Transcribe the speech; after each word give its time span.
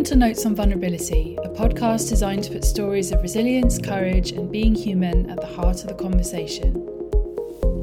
Welcome 0.00 0.18
to 0.18 0.26
Notes 0.26 0.46
on 0.46 0.54
Vulnerability, 0.54 1.36
a 1.44 1.50
podcast 1.50 2.08
designed 2.08 2.44
to 2.44 2.52
put 2.52 2.64
stories 2.64 3.12
of 3.12 3.20
resilience, 3.20 3.78
courage, 3.78 4.32
and 4.32 4.50
being 4.50 4.74
human 4.74 5.28
at 5.28 5.38
the 5.38 5.46
heart 5.46 5.82
of 5.82 5.88
the 5.88 5.94
conversation. 5.94 6.72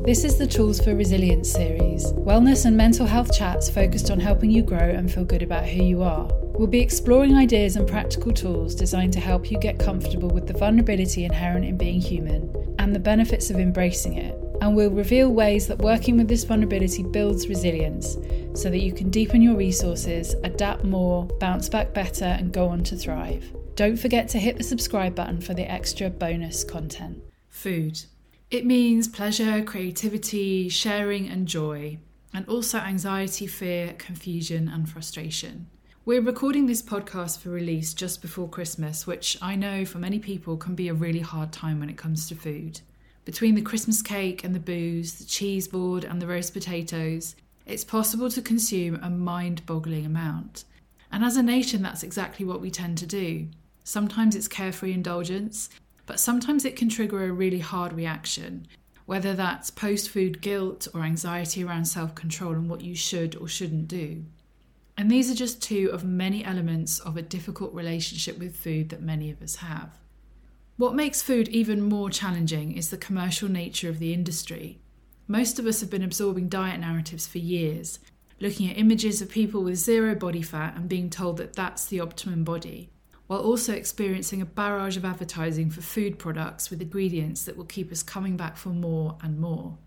This 0.04 0.24
is 0.24 0.36
the 0.40 0.48
Tools 0.48 0.82
for 0.82 0.96
Resilience 0.96 1.52
series, 1.52 2.06
wellness 2.14 2.66
and 2.66 2.76
mental 2.76 3.06
health 3.06 3.38
chats 3.38 3.70
focused 3.70 4.10
on 4.10 4.20
helping 4.20 4.50
you 4.50 4.64
grow 4.64 4.80
and 4.80 5.14
feel 5.14 5.26
good 5.26 5.44
about 5.44 5.68
who 5.68 5.84
you 5.84 6.02
are. 6.02 6.28
We'll 6.58 6.66
be 6.66 6.82
exploring 6.82 7.36
ideas 7.36 7.76
and 7.76 7.88
practical 7.88 8.34
tools 8.34 8.74
designed 8.74 9.14
to 9.14 9.20
help 9.20 9.52
you 9.52 9.60
get 9.60 9.78
comfortable 9.78 10.30
with 10.30 10.48
the 10.48 10.58
vulnerability 10.58 11.24
inherent 11.24 11.66
in 11.66 11.78
being 11.78 12.02
human 12.02 12.52
and 12.80 12.96
the 12.96 13.00
benefits 13.00 13.52
of 13.52 13.60
embracing 13.60 14.16
it 14.16 14.36
and 14.62 14.76
we'll 14.76 14.90
reveal 14.90 15.32
ways 15.32 15.68
that 15.68 15.78
working 15.80 16.18
with 16.18 16.28
this 16.28 16.44
vulnerability 16.44 17.04
builds 17.04 17.48
resilience 17.48 18.16
so 18.58 18.72
that 18.72 18.82
you 18.82 18.92
can 18.92 19.12
deepen 19.12 19.42
your 19.42 19.56
resources, 19.56 20.34
adapt 20.44 20.84
more, 20.84 21.26
bounce 21.40 21.70
back 21.70 21.94
better, 21.94 22.26
and 22.26 22.52
go 22.52 22.68
on 22.68 22.84
to 22.86 22.96
thrive. 22.96 23.54
Don't 23.76 23.98
forget 23.98 24.28
to 24.30 24.40
hit 24.40 24.58
the 24.58 24.64
subscribe 24.64 25.14
button 25.14 25.40
for 25.40 25.54
the 25.54 25.70
extra 25.72 26.10
bonus 26.10 26.64
content. 26.64 27.24
Food. 27.50 28.04
It 28.50 28.66
means 28.66 29.08
pleasure, 29.08 29.62
creativity, 29.64 30.70
sharing, 30.70 31.30
and 31.30 31.48
joy, 31.48 32.00
and 32.34 32.48
also 32.48 32.80
anxiety, 32.80 33.46
fear, 33.46 33.94
confusion, 33.98 34.68
and 34.68 34.90
frustration. 34.90 35.68
We're 36.04 36.22
recording 36.22 36.66
this 36.66 36.82
podcast 36.82 37.40
for 37.40 37.50
release 37.50 37.94
just 37.94 38.22
before 38.22 38.50
Christmas, 38.50 39.06
which 39.06 39.38
I 39.42 39.56
know 39.56 39.86
for 39.86 40.00
many 40.00 40.18
people 40.18 40.58
can 40.58 40.74
be 40.74 40.88
a 40.88 40.94
really 40.94 41.20
hard 41.20 41.52
time 41.52 41.80
when 41.80 41.90
it 41.90 41.98
comes 41.98 42.28
to 42.30 42.36
food. 42.36 42.82
Between 43.26 43.56
the 43.56 43.62
Christmas 43.62 44.02
cake 44.02 44.44
and 44.44 44.56
the 44.56 44.60
booze, 44.60 45.20
the 45.20 45.26
cheese 45.26 45.68
board 45.68 46.06
and 46.06 46.22
the 46.22 46.28
roast 46.28 46.54
potatoes, 46.54 47.36
it's 47.68 47.84
possible 47.84 48.30
to 48.32 48.42
consume 48.42 49.00
a 49.02 49.10
mind 49.10 49.66
boggling 49.66 50.06
amount. 50.06 50.64
And 51.12 51.24
as 51.24 51.38
a 51.38 51.44
nation, 51.44 51.82
that's 51.82 52.04
exactly 52.04 52.46
what 52.46 52.62
we 52.62 52.72
tend 52.72 52.98
to 53.00 53.06
do. 53.06 53.48
Sometimes 53.84 54.36
it's 54.36 54.48
carefree 54.48 54.94
indulgence, 54.94 55.70
but 56.06 56.20
sometimes 56.20 56.66
it 56.66 56.76
can 56.76 56.90
trigger 56.90 57.26
a 57.26 57.32
really 57.32 57.60
hard 57.60 57.94
reaction, 57.94 58.68
whether 59.06 59.34
that's 59.34 59.70
post 59.70 60.10
food 60.10 60.42
guilt 60.42 60.88
or 60.94 61.04
anxiety 61.04 61.64
around 61.64 61.86
self 61.86 62.16
control 62.16 62.54
and 62.54 62.70
what 62.70 62.82
you 62.82 62.96
should 62.96 63.36
or 63.36 63.48
shouldn't 63.48 63.88
do. 63.88 64.26
And 64.98 65.12
these 65.12 65.30
are 65.30 65.36
just 65.36 65.62
two 65.62 65.90
of 65.94 66.04
many 66.04 66.44
elements 66.44 67.00
of 67.00 67.18
a 67.18 67.22
difficult 67.22 67.74
relationship 67.74 68.40
with 68.40 68.56
food 68.56 68.90
that 68.90 69.02
many 69.02 69.30
of 69.30 69.42
us 69.42 69.58
have. 69.58 70.00
What 70.78 70.96
makes 70.96 71.22
food 71.22 71.48
even 71.50 71.82
more 71.82 72.10
challenging 72.10 72.72
is 72.76 72.90
the 72.90 72.98
commercial 72.98 73.50
nature 73.50 73.90
of 73.90 74.00
the 74.00 74.14
industry. 74.14 74.80
Most 75.30 75.60
of 75.60 75.66
us 75.66 75.82
have 75.82 75.90
been 75.90 76.04
absorbing 76.04 76.48
diet 76.48 76.80
narratives 76.80 77.28
for 77.28 77.40
years, 77.40 78.00
looking 78.40 78.70
at 78.70 78.78
images 78.78 79.22
of 79.22 79.30
people 79.30 79.62
with 79.62 79.76
zero 79.76 80.16
body 80.16 80.42
fat 80.42 80.78
and 80.78 80.88
being 80.88 81.10
told 81.10 81.36
that 81.38 81.54
that's 81.54 81.86
the 81.86 82.00
optimum 82.00 82.46
body, 82.46 82.90
while 83.28 83.42
also 83.42 83.74
experiencing 83.74 84.42
a 84.42 84.46
barrage 84.46 84.96
of 84.96 85.04
advertising 85.04 85.70
for 85.70 85.82
food 85.82 86.18
products 86.18 86.70
with 86.70 86.82
ingredients 86.82 87.44
that 87.44 87.58
will 87.58 87.66
keep 87.66 87.92
us 87.92 88.04
coming 88.04 88.38
back 88.38 88.56
for 88.56 88.70
more 88.70 89.18
and 89.22 89.38
more. 89.38 89.78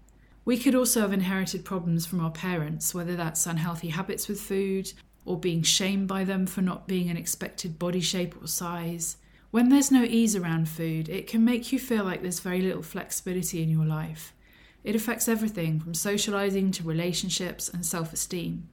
We 0.45 0.59
could 0.59 0.75
also 0.75 1.01
have 1.01 1.13
inherited 1.13 1.65
problems 1.65 2.05
from 2.05 2.21
our 2.21 2.31
parents, 2.31 2.95
whether 2.95 3.17
that's 3.17 3.47
unhealthy 3.47 3.89
habits 3.89 4.29
with 4.29 4.43
food, 4.43 4.93
or 5.25 5.39
being 5.39 5.63
shamed 5.63 6.07
by 6.07 6.25
them 6.25 6.45
for 6.47 6.61
not 6.61 6.87
being 6.87 7.09
an 7.09 7.17
expected 7.17 7.79
body 7.79 8.01
shape 8.01 8.35
or 8.43 8.47
size, 8.47 9.17
when 9.53 9.71
there's 9.71 9.91
no 9.91 10.05
ease 10.05 10.37
around 10.37 10.69
food, 10.69 11.09
it 11.09 11.27
can 11.27 11.45
make 11.45 11.73
you 11.73 11.79
feel 11.79 12.05
like 12.05 12.21
there's 12.21 12.41
very 12.41 12.61
little 12.61 12.83
flexibility 12.83 13.63
in 13.63 13.71
your 13.71 13.87
life. 13.87 14.35
It 14.83 14.97
affects 14.97 15.29
everything 15.29 15.81
from 15.81 15.95
socializing 15.95 16.71
to 16.73 16.83
relationships 16.83 17.69
and 17.69 17.85
self 17.85 18.13
esteem. 18.13 18.69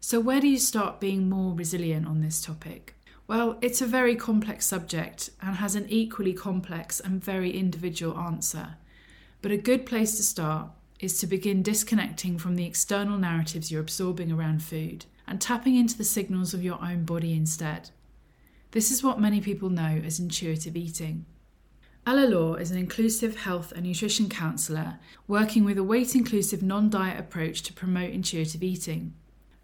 So, 0.00 0.20
where 0.20 0.40
do 0.40 0.48
you 0.48 0.58
start 0.58 1.00
being 1.00 1.28
more 1.28 1.54
resilient 1.54 2.06
on 2.06 2.20
this 2.20 2.40
topic? 2.40 2.94
Well, 3.26 3.58
it's 3.60 3.82
a 3.82 3.86
very 3.86 4.16
complex 4.16 4.64
subject 4.64 5.30
and 5.42 5.56
has 5.56 5.74
an 5.74 5.86
equally 5.88 6.32
complex 6.32 6.98
and 6.98 7.22
very 7.22 7.50
individual 7.50 8.18
answer. 8.18 8.76
But 9.42 9.52
a 9.52 9.58
good 9.58 9.84
place 9.84 10.16
to 10.16 10.22
start 10.22 10.70
is 11.00 11.18
to 11.18 11.26
begin 11.26 11.62
disconnecting 11.62 12.38
from 12.38 12.56
the 12.56 12.64
external 12.64 13.18
narratives 13.18 13.70
you're 13.70 13.80
absorbing 13.80 14.32
around 14.32 14.62
food 14.62 15.04
and 15.26 15.40
tapping 15.40 15.76
into 15.76 15.96
the 15.96 16.04
signals 16.04 16.54
of 16.54 16.64
your 16.64 16.82
own 16.82 17.04
body 17.04 17.34
instead. 17.34 17.90
This 18.70 18.90
is 18.90 19.02
what 19.02 19.20
many 19.20 19.40
people 19.40 19.70
know 19.70 20.00
as 20.04 20.18
intuitive 20.18 20.76
eating. 20.76 21.26
Ella 22.08 22.26
Law 22.26 22.54
is 22.54 22.70
an 22.70 22.78
inclusive 22.78 23.36
health 23.36 23.70
and 23.70 23.84
nutrition 23.84 24.30
counsellor 24.30 24.98
working 25.26 25.62
with 25.62 25.76
a 25.76 25.84
weight 25.84 26.14
inclusive 26.14 26.62
non 26.62 26.88
diet 26.88 27.20
approach 27.20 27.60
to 27.64 27.72
promote 27.74 28.08
intuitive 28.08 28.62
eating. 28.62 29.12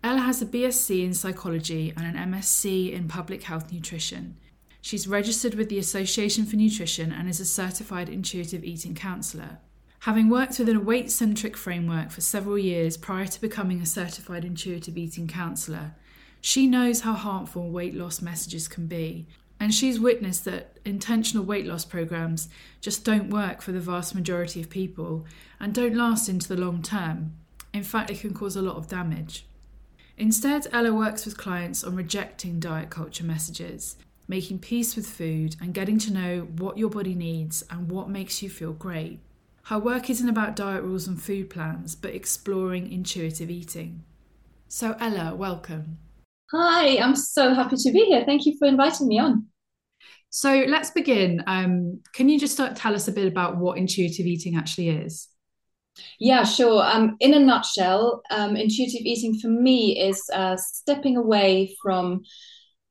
Ella 0.02 0.20
has 0.20 0.42
a 0.42 0.44
BSc 0.44 1.02
in 1.02 1.14
psychology 1.14 1.94
and 1.96 2.04
an 2.04 2.30
MSc 2.30 2.92
in 2.92 3.08
public 3.08 3.44
health 3.44 3.72
nutrition. 3.72 4.36
She's 4.82 5.08
registered 5.08 5.54
with 5.54 5.70
the 5.70 5.78
Association 5.78 6.44
for 6.44 6.56
Nutrition 6.56 7.12
and 7.12 7.30
is 7.30 7.40
a 7.40 7.46
certified 7.46 8.10
intuitive 8.10 8.62
eating 8.62 8.94
counsellor. 8.94 9.56
Having 10.00 10.28
worked 10.28 10.58
within 10.58 10.76
a 10.76 10.80
weight 10.80 11.10
centric 11.10 11.56
framework 11.56 12.10
for 12.10 12.20
several 12.20 12.58
years 12.58 12.98
prior 12.98 13.26
to 13.26 13.40
becoming 13.40 13.80
a 13.80 13.86
certified 13.86 14.44
intuitive 14.44 14.98
eating 14.98 15.28
counsellor, 15.28 15.94
she 16.42 16.66
knows 16.66 17.00
how 17.00 17.14
harmful 17.14 17.70
weight 17.70 17.94
loss 17.94 18.20
messages 18.20 18.68
can 18.68 18.86
be, 18.86 19.28
and 19.64 19.72
she's 19.72 19.98
witnessed 19.98 20.44
that 20.44 20.76
intentional 20.84 21.42
weight 21.42 21.64
loss 21.64 21.86
programs 21.86 22.50
just 22.82 23.02
don't 23.02 23.30
work 23.30 23.62
for 23.62 23.72
the 23.72 23.80
vast 23.80 24.14
majority 24.14 24.60
of 24.60 24.68
people 24.68 25.24
and 25.58 25.72
don't 25.72 25.96
last 25.96 26.28
into 26.28 26.46
the 26.46 26.60
long 26.60 26.82
term. 26.82 27.32
In 27.72 27.82
fact, 27.82 28.10
it 28.10 28.20
can 28.20 28.34
cause 28.34 28.56
a 28.56 28.60
lot 28.60 28.76
of 28.76 28.88
damage. 28.88 29.46
Instead, 30.18 30.66
Ella 30.70 30.92
works 30.92 31.24
with 31.24 31.38
clients 31.38 31.82
on 31.82 31.96
rejecting 31.96 32.60
diet 32.60 32.90
culture 32.90 33.24
messages, 33.24 33.96
making 34.28 34.58
peace 34.58 34.96
with 34.96 35.06
food, 35.06 35.56
and 35.62 35.72
getting 35.72 35.98
to 36.00 36.12
know 36.12 36.40
what 36.58 36.76
your 36.76 36.90
body 36.90 37.14
needs 37.14 37.64
and 37.70 37.90
what 37.90 38.10
makes 38.10 38.42
you 38.42 38.50
feel 38.50 38.74
great. 38.74 39.20
Her 39.62 39.78
work 39.78 40.10
isn't 40.10 40.28
about 40.28 40.56
diet 40.56 40.82
rules 40.82 41.06
and 41.06 41.18
food 41.18 41.48
plans, 41.48 41.94
but 41.94 42.14
exploring 42.14 42.92
intuitive 42.92 43.48
eating. 43.48 44.04
So, 44.68 44.94
Ella, 45.00 45.34
welcome. 45.34 45.96
Hi, 46.52 46.98
I'm 46.98 47.16
so 47.16 47.54
happy 47.54 47.76
to 47.76 47.92
be 47.92 48.04
here. 48.04 48.26
Thank 48.26 48.44
you 48.44 48.58
for 48.58 48.68
inviting 48.68 49.08
me 49.08 49.18
on. 49.18 49.46
So 50.34 50.64
let's 50.66 50.90
begin. 50.90 51.44
Um, 51.46 52.00
can 52.12 52.28
you 52.28 52.40
just 52.40 52.54
start, 52.54 52.74
tell 52.74 52.96
us 52.96 53.06
a 53.06 53.12
bit 53.12 53.28
about 53.28 53.56
what 53.56 53.78
intuitive 53.78 54.26
eating 54.26 54.56
actually 54.56 54.88
is? 54.88 55.28
Yeah, 56.18 56.42
sure. 56.42 56.82
Um, 56.82 57.16
in 57.20 57.34
a 57.34 57.38
nutshell, 57.38 58.20
um, 58.32 58.56
intuitive 58.56 59.02
eating 59.02 59.38
for 59.38 59.46
me 59.46 59.96
is 59.96 60.20
uh, 60.32 60.56
stepping 60.56 61.16
away 61.16 61.76
from 61.80 62.22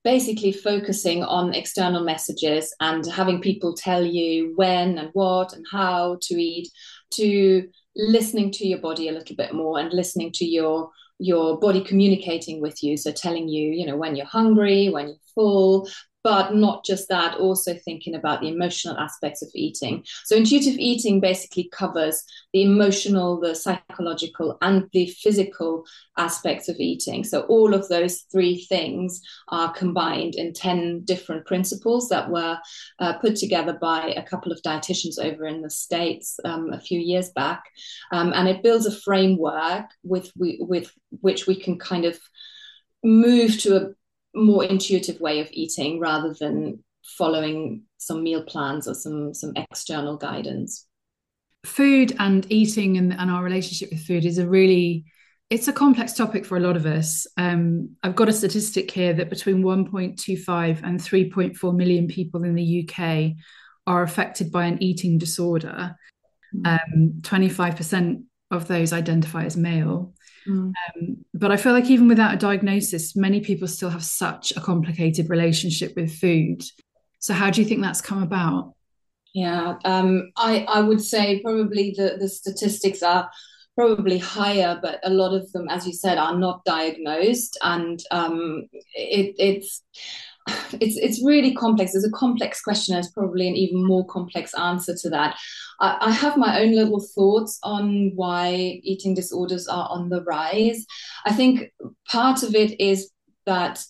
basically 0.05 0.53
focusing 0.53 1.21
on 1.21 1.53
external 1.53 2.05
messages 2.05 2.73
and 2.79 3.05
having 3.07 3.41
people 3.41 3.75
tell 3.75 4.05
you 4.05 4.53
when 4.55 4.97
and 4.97 5.09
what 5.11 5.51
and 5.51 5.65
how 5.69 6.17
to 6.21 6.35
eat, 6.41 6.69
to 7.15 7.67
listening 7.93 8.51
to 8.53 8.65
your 8.65 8.79
body 8.79 9.09
a 9.09 9.11
little 9.11 9.35
bit 9.35 9.53
more 9.53 9.79
and 9.79 9.91
listening 9.91 10.31
to 10.35 10.45
your 10.45 10.89
your 11.19 11.59
body 11.59 11.81
communicating 11.83 12.59
with 12.59 12.81
you 12.81 12.97
so 12.97 13.11
telling 13.11 13.47
you 13.47 13.71
you 13.71 13.85
know 13.85 13.95
when 13.95 14.15
you're 14.15 14.25
hungry 14.25 14.89
when 14.89 15.07
you're 15.07 15.15
full 15.35 15.87
but 16.23 16.55
not 16.55 16.85
just 16.85 17.09
that, 17.09 17.37
also 17.37 17.73
thinking 17.73 18.15
about 18.15 18.41
the 18.41 18.47
emotional 18.47 18.97
aspects 18.97 19.41
of 19.41 19.49
eating. 19.53 20.03
So, 20.23 20.35
intuitive 20.35 20.77
eating 20.79 21.19
basically 21.19 21.69
covers 21.71 22.23
the 22.53 22.63
emotional, 22.63 23.39
the 23.39 23.53
psychological, 23.53 24.57
and 24.61 24.87
the 24.93 25.07
physical 25.07 25.85
aspects 26.17 26.69
of 26.69 26.77
eating. 26.79 27.23
So, 27.23 27.41
all 27.41 27.73
of 27.73 27.87
those 27.89 28.21
three 28.31 28.65
things 28.65 29.21
are 29.49 29.73
combined 29.73 30.35
in 30.35 30.53
10 30.53 31.01
different 31.01 31.45
principles 31.45 32.07
that 32.09 32.29
were 32.29 32.57
uh, 32.99 33.13
put 33.19 33.35
together 33.35 33.73
by 33.73 34.13
a 34.15 34.23
couple 34.23 34.51
of 34.51 34.61
dietitians 34.61 35.19
over 35.19 35.45
in 35.45 35.61
the 35.61 35.69
States 35.69 36.39
um, 36.45 36.71
a 36.71 36.79
few 36.79 36.99
years 36.99 37.31
back. 37.31 37.63
Um, 38.11 38.31
and 38.33 38.47
it 38.47 38.63
builds 38.63 38.85
a 38.85 38.91
framework 38.91 39.85
with, 40.03 40.31
we, 40.37 40.57
with 40.61 40.91
which 41.21 41.47
we 41.47 41.55
can 41.59 41.77
kind 41.77 42.05
of 42.05 42.17
move 43.03 43.59
to 43.59 43.75
a 43.75 43.89
more 44.33 44.63
intuitive 44.63 45.19
way 45.19 45.39
of 45.39 45.49
eating 45.51 45.99
rather 45.99 46.33
than 46.39 46.83
following 47.03 47.83
some 47.97 48.23
meal 48.23 48.43
plans 48.43 48.87
or 48.87 48.93
some 48.93 49.33
some 49.33 49.53
external 49.55 50.17
guidance. 50.17 50.87
Food 51.65 52.15
and 52.19 52.45
eating 52.51 52.97
and, 52.97 53.13
and 53.13 53.31
our 53.31 53.43
relationship 53.43 53.91
with 53.91 54.05
food 54.05 54.25
is 54.25 54.37
a 54.37 54.47
really 54.47 55.05
it's 55.49 55.67
a 55.67 55.73
complex 55.73 56.13
topic 56.13 56.45
for 56.45 56.57
a 56.57 56.61
lot 56.61 56.75
of 56.75 56.85
us. 56.85 57.27
Um, 57.37 57.95
i've 58.03 58.15
got 58.15 58.29
a 58.29 58.33
statistic 58.33 58.89
here 58.91 59.13
that 59.13 59.29
between 59.29 59.63
1.25 59.63 60.83
and 60.83 60.99
3.4 60.99 61.75
million 61.75 62.07
people 62.07 62.43
in 62.43 62.55
the 62.55 62.87
uk 62.87 63.35
are 63.85 64.03
affected 64.03 64.51
by 64.51 64.65
an 64.65 64.81
eating 64.81 65.17
disorder. 65.17 65.95
Hmm. 66.51 66.65
um, 66.65 67.13
25% 67.21 68.23
of 68.51 68.67
those 68.67 68.93
identify 68.93 69.45
as 69.45 69.57
male 69.57 70.13
Mm. 70.47 70.73
Um, 70.95 71.25
but 71.33 71.51
I 71.51 71.57
feel 71.57 71.73
like 71.73 71.89
even 71.89 72.07
without 72.07 72.33
a 72.33 72.37
diagnosis, 72.37 73.15
many 73.15 73.39
people 73.39 73.67
still 73.67 73.89
have 73.89 74.03
such 74.03 74.51
a 74.55 74.61
complicated 74.61 75.29
relationship 75.29 75.95
with 75.95 76.13
food. 76.13 76.63
So, 77.19 77.33
how 77.33 77.49
do 77.49 77.61
you 77.61 77.67
think 77.67 77.81
that's 77.81 78.01
come 78.01 78.21
about? 78.21 78.73
Yeah, 79.33 79.75
um, 79.85 80.31
I 80.37 80.65
I 80.67 80.81
would 80.81 81.01
say 81.01 81.41
probably 81.41 81.93
the 81.97 82.17
the 82.19 82.29
statistics 82.29 83.01
are 83.01 83.29
probably 83.75 84.19
higher, 84.19 84.77
but 84.81 84.99
a 85.03 85.09
lot 85.09 85.33
of 85.33 85.51
them, 85.51 85.67
as 85.69 85.87
you 85.87 85.93
said, 85.93 86.17
are 86.17 86.37
not 86.37 86.63
diagnosed, 86.65 87.57
and 87.61 88.03
um, 88.11 88.67
it, 88.93 89.35
it's 89.37 89.83
it's 90.73 90.97
it's 90.97 91.23
really 91.23 91.53
complex. 91.53 91.93
There's 91.93 92.05
a 92.05 92.11
complex 92.11 92.61
question. 92.61 92.93
There's 92.93 93.11
probably 93.11 93.47
an 93.47 93.55
even 93.55 93.85
more 93.85 94.05
complex 94.07 94.53
answer 94.53 94.95
to 94.95 95.09
that. 95.11 95.37
I, 95.79 95.97
I, 96.01 96.11
have 96.11 96.37
my 96.37 96.61
own 96.61 96.75
little 96.75 96.99
thoughts 97.15 97.59
on 97.63 98.11
why 98.15 98.81
eating 98.83 99.13
disorders 99.13 99.67
are 99.67 99.87
on 99.89 100.09
the 100.09 100.21
rise. 100.23 100.85
I 101.25 101.33
think 101.33 101.71
part 102.07 102.43
of 102.43 102.55
it 102.55 102.79
is 102.79 103.09
that 103.45 103.83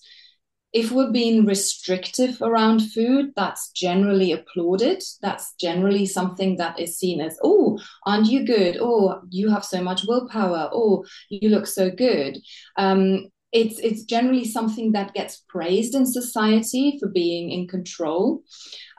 if 0.74 0.90
we're 0.90 1.12
being 1.12 1.46
restrictive 1.46 2.42
around 2.42 2.80
food, 2.90 3.30
that's 3.36 3.70
generally 3.70 4.32
applauded. 4.32 5.04
That's 5.22 5.54
generally 5.54 6.04
something 6.04 6.56
that 6.56 6.80
is 6.80 6.98
seen 6.98 7.20
as, 7.20 7.38
oh, 7.44 7.78
aren't 8.04 8.26
you 8.26 8.44
good? 8.44 8.78
Oh, 8.80 9.20
you 9.30 9.50
have 9.50 9.64
so 9.64 9.80
much 9.80 10.02
willpower. 10.08 10.68
Oh, 10.72 11.04
you 11.28 11.48
look 11.48 11.68
so 11.68 11.90
good. 11.90 12.38
Um, 12.76 13.28
it's 13.54 13.78
it's 13.78 14.02
generally 14.02 14.44
something 14.44 14.92
that 14.92 15.14
gets 15.14 15.44
praised 15.48 15.94
in 15.94 16.04
society 16.04 16.98
for 17.00 17.08
being 17.08 17.50
in 17.50 17.68
control. 17.68 18.42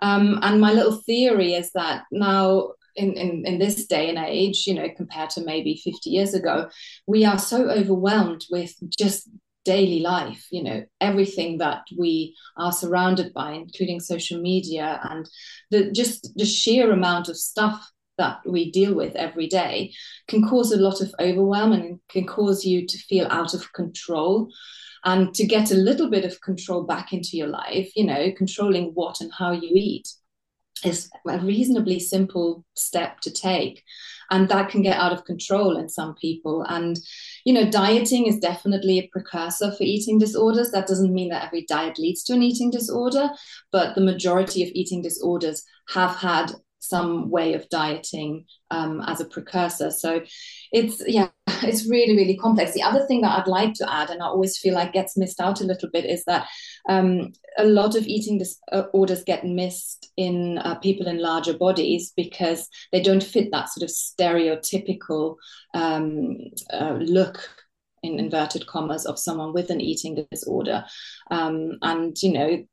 Um, 0.02 0.40
and 0.42 0.60
my 0.62 0.72
little 0.72 1.02
theory 1.06 1.54
is 1.54 1.72
that 1.74 2.04
now 2.12 2.72
in, 2.96 3.14
in, 3.14 3.46
in 3.46 3.60
this 3.60 3.86
day 3.86 4.10
and 4.10 4.18
age, 4.18 4.64
you 4.66 4.74
know, 4.74 4.88
compared 4.96 5.30
to 5.32 5.44
maybe 5.44 5.82
50 5.84 6.10
years 6.10 6.34
ago, 6.34 6.70
we 7.06 7.26
are 7.26 7.38
so 7.38 7.70
overwhelmed 7.70 8.46
with 8.50 8.74
just 8.98 9.30
daily 9.66 10.00
life, 10.00 10.48
you 10.52 10.64
know, 10.64 10.86
everything 11.02 11.58
that 11.58 11.82
we 11.98 12.34
are 12.56 12.72
surrounded 12.72 13.34
by, 13.34 13.52
including 13.52 14.00
social 14.00 14.40
media 14.40 15.02
and 15.04 15.30
the 15.72 15.92
just 15.92 16.32
the 16.38 16.46
sheer 16.46 16.92
amount 16.94 17.28
of 17.28 17.36
stuff 17.36 17.92
that 18.18 18.40
we 18.46 18.72
deal 18.72 18.94
with 18.94 19.16
every 19.16 19.48
day 19.48 19.94
can 20.28 20.48
cause 20.48 20.72
a 20.72 20.78
lot 20.78 21.02
of 21.02 21.14
overwhelm 21.20 21.72
and 21.74 22.00
can 22.10 22.26
cause 22.26 22.66
you 22.66 22.86
to 22.88 22.98
feel 22.98 23.28
out 23.30 23.54
of 23.54 23.74
control. 23.74 24.50
And 25.04 25.36
to 25.36 25.46
get 25.46 25.70
a 25.70 25.76
little 25.76 26.10
bit 26.10 26.26
of 26.26 26.42
control 26.42 26.82
back 26.84 27.14
into 27.14 27.38
your 27.38 27.48
life 27.48 27.92
you 27.96 28.06
know 28.06 28.32
controlling 28.36 28.92
what 28.96 29.22
and 29.22 29.32
how 29.32 29.52
you 29.52 29.70
eat 29.74 30.08
is 30.84 31.10
a 31.28 31.40
reasonably 31.40 32.00
simple 32.00 32.66
step 32.76 33.20
to 33.22 33.32
take. 33.32 33.84
And 34.30 34.50
that 34.50 34.70
can 34.70 34.82
get 34.82 34.98
out 34.98 35.14
of 35.14 35.24
control 35.24 35.78
in 35.78 35.88
some 35.90 36.16
people. 36.16 36.64
And 36.68 37.00
you 37.46 37.54
know 37.54 37.70
dieting 37.70 38.26
is 38.26 38.40
definitely 38.40 38.98
a 38.98 39.10
precursor 39.12 39.72
for 39.72 39.84
eating 39.84 40.18
disorders. 40.18 40.72
That 40.72 40.88
doesn't 40.88 41.14
mean 41.14 41.30
that 41.30 41.46
every 41.46 41.66
diet 41.68 42.00
leads 42.00 42.24
to 42.24 42.34
an 42.34 42.42
eating 42.42 42.72
disorder 42.72 43.30
but 43.72 43.94
the 43.94 44.02
majority 44.02 44.64
of 44.64 44.70
eating 44.74 45.02
disorders 45.02 45.64
have 45.90 46.16
had 46.16 46.54
some 46.88 47.30
way 47.30 47.54
of 47.54 47.68
dieting 47.70 48.46
um, 48.72 49.02
as 49.08 49.22
a 49.22 49.26
precursor. 49.26 49.92
So 49.92 50.22
it's 50.72 51.02
yeah, 51.08 51.30
it's 51.48 51.90
really 51.90 52.16
really 52.16 52.38
complex. 52.38 52.74
The 52.74 52.84
other 52.84 53.06
thing 53.06 53.22
that 53.22 53.40
I'd 53.40 53.48
like 53.48 53.74
to 53.76 53.94
add, 53.94 54.10
and 54.10 54.22
I 54.22 54.26
always 54.26 54.58
feel 54.58 54.74
like 54.74 54.94
gets 54.94 55.18
missed 55.18 55.40
out 55.40 55.62
a 55.62 55.66
little 55.66 55.90
bit, 55.92 56.06
is 56.06 56.24
that 56.26 56.48
um, 56.90 57.34
a 57.58 57.66
lot 57.66 57.96
of 57.96 58.06
eating 58.08 58.38
disorders 58.38 59.20
uh, 59.22 59.26
get 59.26 59.46
missed 59.46 60.12
in 60.18 60.58
uh, 60.60 60.76
people 60.76 61.08
in 61.08 61.20
larger 61.22 61.58
bodies 61.58 62.14
because 62.16 62.68
they 62.92 63.02
don't 63.02 63.24
fit 63.24 63.50
that 63.52 63.70
sort 63.70 63.90
of 63.90 63.96
stereotypical 63.96 65.36
um, 65.74 66.38
uh, 66.72 66.98
look 67.00 67.50
in 68.04 68.20
inverted 68.20 68.68
commas 68.68 69.06
of 69.06 69.20
someone 69.20 69.54
with 69.54 69.70
an 69.70 69.82
eating 69.82 70.26
disorder 70.32 70.86
um, 71.32 71.78
and 71.82 72.22
you 72.22 72.32
know 72.32 72.64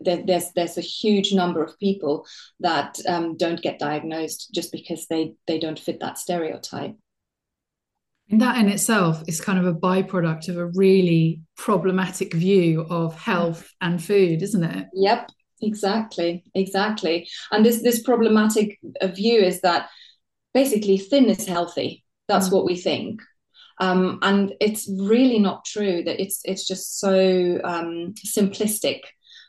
there, 0.00 0.22
there's 0.24 0.52
there's 0.54 0.78
a 0.78 0.82
huge 0.82 1.32
number 1.32 1.62
of 1.62 1.78
people 1.78 2.26
that 2.60 2.98
um, 3.08 3.36
don't 3.36 3.62
get 3.62 3.78
diagnosed 3.78 4.50
just 4.54 4.72
because 4.72 5.06
they 5.06 5.34
they 5.46 5.58
don't 5.58 5.78
fit 5.78 6.00
that 6.00 6.18
stereotype. 6.18 6.96
And 8.30 8.40
that 8.40 8.58
in 8.58 8.68
itself 8.68 9.22
is 9.26 9.40
kind 9.40 9.58
of 9.58 9.66
a 9.66 9.74
byproduct 9.74 10.48
of 10.48 10.56
a 10.56 10.66
really 10.66 11.40
problematic 11.56 12.32
view 12.32 12.86
of 12.88 13.18
health 13.18 13.72
and 13.80 14.02
food, 14.02 14.42
isn't 14.42 14.62
it? 14.62 14.86
Yep, 14.94 15.30
exactly, 15.62 16.44
exactly. 16.54 17.28
And 17.50 17.64
this 17.64 17.82
this 17.82 18.02
problematic 18.02 18.78
view 19.02 19.40
is 19.40 19.60
that 19.62 19.88
basically 20.54 20.98
thin 20.98 21.28
is 21.28 21.46
healthy. 21.46 22.04
That's 22.28 22.48
mm. 22.48 22.52
what 22.52 22.64
we 22.64 22.76
think. 22.76 23.20
Um, 23.80 24.18
and 24.22 24.52
it's 24.60 24.88
really 25.00 25.38
not 25.38 25.64
true 25.64 26.02
that 26.04 26.20
it's 26.20 26.42
it's 26.44 26.68
just 26.68 27.00
so 27.00 27.58
um, 27.64 28.14
simplistic 28.14 29.00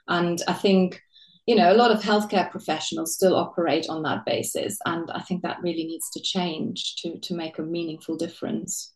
and 0.08 0.42
I 0.48 0.54
think, 0.54 1.02
you 1.46 1.56
know, 1.56 1.72
a 1.72 1.76
lot 1.78 1.92
of 1.92 2.02
healthcare 2.02 2.50
professionals 2.50 3.16
still 3.16 3.36
operate 3.36 3.88
on 3.90 4.04
that 4.04 4.26
basis. 4.26 4.78
And 4.86 5.10
I 5.12 5.22
think 5.22 5.42
that 5.44 5.62
really 5.62 5.86
needs 5.86 6.10
to 6.12 6.22
change 6.22 6.96
to, 6.98 7.20
to 7.20 7.34
make 7.34 7.58
a 7.58 7.64
meaningful 7.64 8.18
difference. 8.18 8.94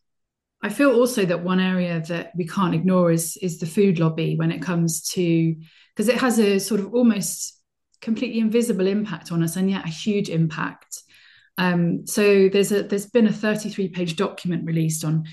I 0.62 0.68
feel 0.68 0.94
also 0.94 1.24
that 1.26 1.44
one 1.44 1.60
area 1.60 2.00
that 2.08 2.32
we 2.36 2.46
can't 2.46 2.74
ignore 2.74 3.12
is 3.12 3.36
is 3.42 3.58
the 3.58 3.66
food 3.66 3.98
lobby 3.98 4.36
when 4.36 4.50
it 4.50 4.62
comes 4.62 5.02
to 5.10 5.54
because 5.94 6.08
it 6.08 6.18
has 6.18 6.38
a 6.38 6.58
sort 6.58 6.80
of 6.80 6.94
almost 6.94 7.60
completely 8.00 8.40
invisible 8.40 8.86
impact 8.86 9.32
on 9.32 9.42
us 9.42 9.56
and 9.56 9.70
yet 9.70 9.84
a 9.84 9.88
huge 9.88 10.28
impact. 10.28 11.02
Um, 11.58 12.06
so 12.06 12.48
there's 12.48 12.72
a 12.72 12.82
there's 12.82 13.06
been 13.06 13.26
a 13.26 13.32
33 13.32 13.88
page 13.88 14.16
document 14.16 14.66
released 14.66 15.04
on 15.04 15.24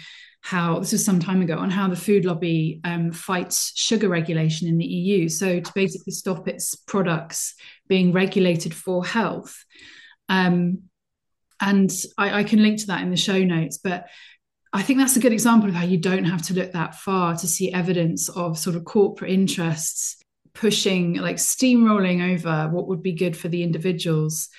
how 0.43 0.77
this 0.77 0.91
was 0.91 1.05
some 1.05 1.21
time 1.21 1.41
ago 1.41 1.57
on 1.57 1.69
how 1.69 1.87
the 1.87 1.95
food 1.95 2.25
lobby 2.25 2.81
um, 2.83 3.13
fights 3.13 3.71
sugar 3.75 4.09
regulation 4.09 4.67
in 4.67 4.77
the 4.77 4.85
EU. 4.85 5.29
So 5.29 5.61
to 5.61 5.71
basically 5.73 6.11
stop 6.11 6.49
its 6.49 6.75
products 6.75 7.55
being 7.87 8.11
regulated 8.11 8.73
for 8.73 9.05
health. 9.05 9.63
Um, 10.27 10.83
and 11.61 11.89
I, 12.17 12.39
I, 12.39 12.43
can 12.43 12.61
link 12.61 12.79
to 12.79 12.87
that 12.87 13.01
in 13.01 13.09
the 13.09 13.15
show 13.15 13.41
notes, 13.41 13.77
but 13.77 14.07
I 14.73 14.81
think 14.81 14.99
that's 14.99 15.15
a 15.15 15.21
good 15.21 15.31
example 15.31 15.69
of 15.69 15.75
how 15.75 15.85
you 15.85 15.97
don't 15.97 16.25
have 16.25 16.41
to 16.43 16.53
look 16.53 16.73
that 16.73 16.95
far 16.95 17.37
to 17.37 17.47
see 17.47 17.71
evidence 17.71 18.27
of 18.27 18.57
sort 18.57 18.75
of 18.75 18.83
corporate 18.83 19.31
interests 19.31 20.17
pushing, 20.53 21.13
like 21.15 21.37
steamrolling 21.37 22.33
over 22.33 22.67
what 22.67 22.87
would 22.87 23.01
be 23.01 23.13
good 23.13 23.37
for 23.37 23.47
the 23.47 23.63
individuals 23.63 24.49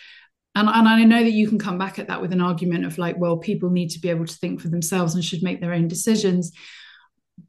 and, 0.55 0.69
and 0.69 0.89
I 0.89 1.03
know 1.05 1.23
that 1.23 1.33
you 1.33 1.49
can 1.49 1.59
come 1.59 1.79
back 1.79 1.99
at 1.99 2.09
that 2.09 2.23
with 2.23 2.33
an 2.33 2.41
argument 2.41 2.85
of 2.85 2.97
like, 2.99 3.17
well, 3.19 3.37
people 3.37 3.71
need 3.71 3.91
to 3.91 3.99
be 3.99 4.11
able 4.11 4.27
to 4.27 4.37
think 4.37 4.61
for 4.61 4.69
themselves 4.69 5.15
and 5.15 5.25
should 5.25 5.43
make 5.43 5.61
their 5.61 5.73
own 5.73 5.89
decisions. 5.89 6.53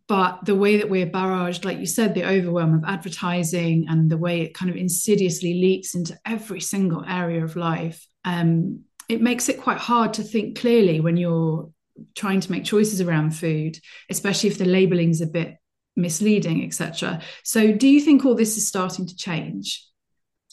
But 0.07 0.45
the 0.45 0.55
way 0.55 0.77
that 0.77 0.89
we're 0.89 1.09
barraged, 1.09 1.65
like 1.65 1.79
you 1.79 1.85
said, 1.85 2.13
the 2.13 2.27
overwhelm 2.27 2.73
of 2.73 2.83
advertising 2.85 3.85
and 3.89 4.09
the 4.09 4.17
way 4.17 4.41
it 4.41 4.53
kind 4.53 4.71
of 4.71 4.77
insidiously 4.77 5.53
leaks 5.53 5.93
into 5.93 6.17
every 6.25 6.61
single 6.61 7.03
area 7.05 7.43
of 7.43 7.55
life, 7.55 8.05
um, 8.23 8.81
it 9.07 9.21
makes 9.21 9.49
it 9.49 9.61
quite 9.61 9.77
hard 9.77 10.13
to 10.15 10.23
think 10.23 10.57
clearly 10.57 10.99
when 10.99 11.17
you're 11.17 11.69
trying 12.15 12.39
to 12.39 12.51
make 12.51 12.63
choices 12.63 13.01
around 13.01 13.31
food, 13.31 13.79
especially 14.09 14.49
if 14.49 14.57
the 14.57 14.65
labelling 14.65 15.11
is 15.11 15.21
a 15.21 15.27
bit 15.27 15.57
misleading, 15.95 16.63
etc. 16.65 17.21
So, 17.43 17.71
do 17.71 17.87
you 17.87 18.01
think 18.01 18.25
all 18.25 18.35
this 18.35 18.57
is 18.57 18.67
starting 18.67 19.07
to 19.07 19.15
change? 19.15 19.85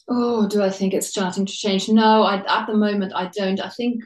Oh, 0.09 0.49
do 0.49 0.63
I 0.63 0.71
think 0.71 0.95
it's 0.95 1.09
starting 1.09 1.47
to 1.47 1.53
change? 1.53 1.89
No, 1.89 2.23
I, 2.23 2.43
at 2.49 2.67
the 2.67 2.75
moment 2.75 3.13
I 3.15 3.29
don't. 3.29 3.61
I 3.61 3.69
think 3.69 4.03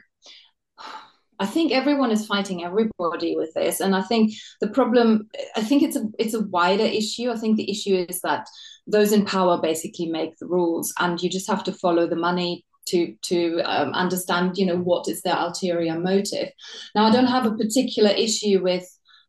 I 1.39 1.45
think 1.45 1.71
everyone 1.71 2.11
is 2.11 2.25
fighting 2.25 2.63
everybody 2.63 3.35
with 3.35 3.53
this, 3.53 3.79
and 3.79 3.95
I 3.95 4.01
think 4.01 4.33
the 4.59 4.67
problem. 4.67 5.29
I 5.55 5.61
think 5.61 5.83
it's 5.83 5.95
a 5.95 6.05
it's 6.17 6.33
a 6.33 6.43
wider 6.45 6.83
issue. 6.83 7.29
I 7.29 7.37
think 7.37 7.57
the 7.57 7.69
issue 7.69 8.05
is 8.09 8.21
that 8.21 8.47
those 8.87 9.11
in 9.11 9.25
power 9.25 9.59
basically 9.61 10.07
make 10.07 10.37
the 10.37 10.47
rules, 10.47 10.93
and 10.99 11.21
you 11.21 11.29
just 11.29 11.47
have 11.47 11.63
to 11.65 11.73
follow 11.73 12.07
the 12.07 12.15
money 12.15 12.65
to 12.87 13.15
to 13.23 13.61
um, 13.61 13.93
understand. 13.93 14.57
You 14.57 14.65
know 14.65 14.77
what 14.77 15.07
is 15.07 15.21
their 15.21 15.37
ulterior 15.37 15.99
motive. 15.99 16.49
Now, 16.95 17.05
I 17.05 17.11
don't 17.11 17.27
have 17.27 17.45
a 17.45 17.55
particular 17.55 18.09
issue 18.09 18.61
with 18.63 18.87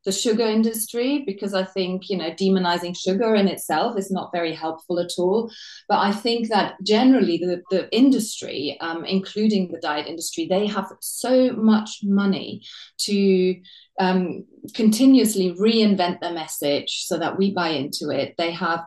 the 0.08 0.12
sugar 0.12 0.46
industry 0.46 1.22
because 1.26 1.52
I 1.52 1.64
think, 1.64 2.08
you 2.08 2.16
know, 2.16 2.30
demonizing 2.30 2.96
sugar 2.96 3.34
in 3.34 3.46
itself 3.46 3.98
is 3.98 4.10
not 4.10 4.32
very 4.32 4.54
helpful 4.54 4.98
at 4.98 5.10
all. 5.18 5.50
But 5.86 5.98
I 5.98 6.12
think 6.12 6.48
that 6.48 6.76
generally 6.82 7.36
the, 7.36 7.60
the 7.70 7.94
industry, 7.94 8.78
um, 8.80 9.04
including 9.04 9.70
the 9.70 9.76
diet 9.80 10.06
industry, 10.06 10.46
they 10.46 10.66
have 10.66 10.90
so 11.00 11.52
much 11.52 11.98
money 12.02 12.62
to 13.00 13.60
um, 14.00 14.46
continuously 14.72 15.54
reinvent 15.60 16.20
their 16.20 16.32
message 16.32 17.04
so 17.04 17.18
that 17.18 17.36
we 17.36 17.52
buy 17.52 17.68
into 17.68 18.08
it. 18.08 18.34
They 18.38 18.52
have 18.52 18.86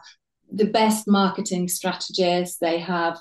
the 0.52 0.66
best 0.66 1.08
marketing 1.08 1.68
strategists, 1.68 2.58
they 2.58 2.80
have 2.80 3.18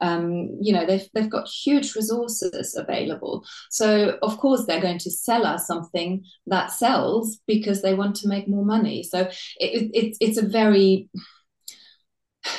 um, 0.00 0.58
you 0.60 0.72
know 0.72 0.84
they've, 0.86 1.08
they've 1.14 1.30
got 1.30 1.48
huge 1.48 1.94
resources 1.94 2.76
available. 2.76 3.44
So 3.70 4.18
of 4.22 4.38
course 4.38 4.66
they're 4.66 4.80
going 4.80 4.98
to 4.98 5.10
sell 5.10 5.46
us 5.46 5.66
something 5.66 6.24
that 6.46 6.72
sells 6.72 7.38
because 7.46 7.82
they 7.82 7.94
want 7.94 8.16
to 8.16 8.28
make 8.28 8.48
more 8.48 8.64
money. 8.64 9.02
So 9.02 9.20
it, 9.20 9.90
it, 9.94 10.16
it's 10.20 10.38
a 10.38 10.46
very 10.46 11.08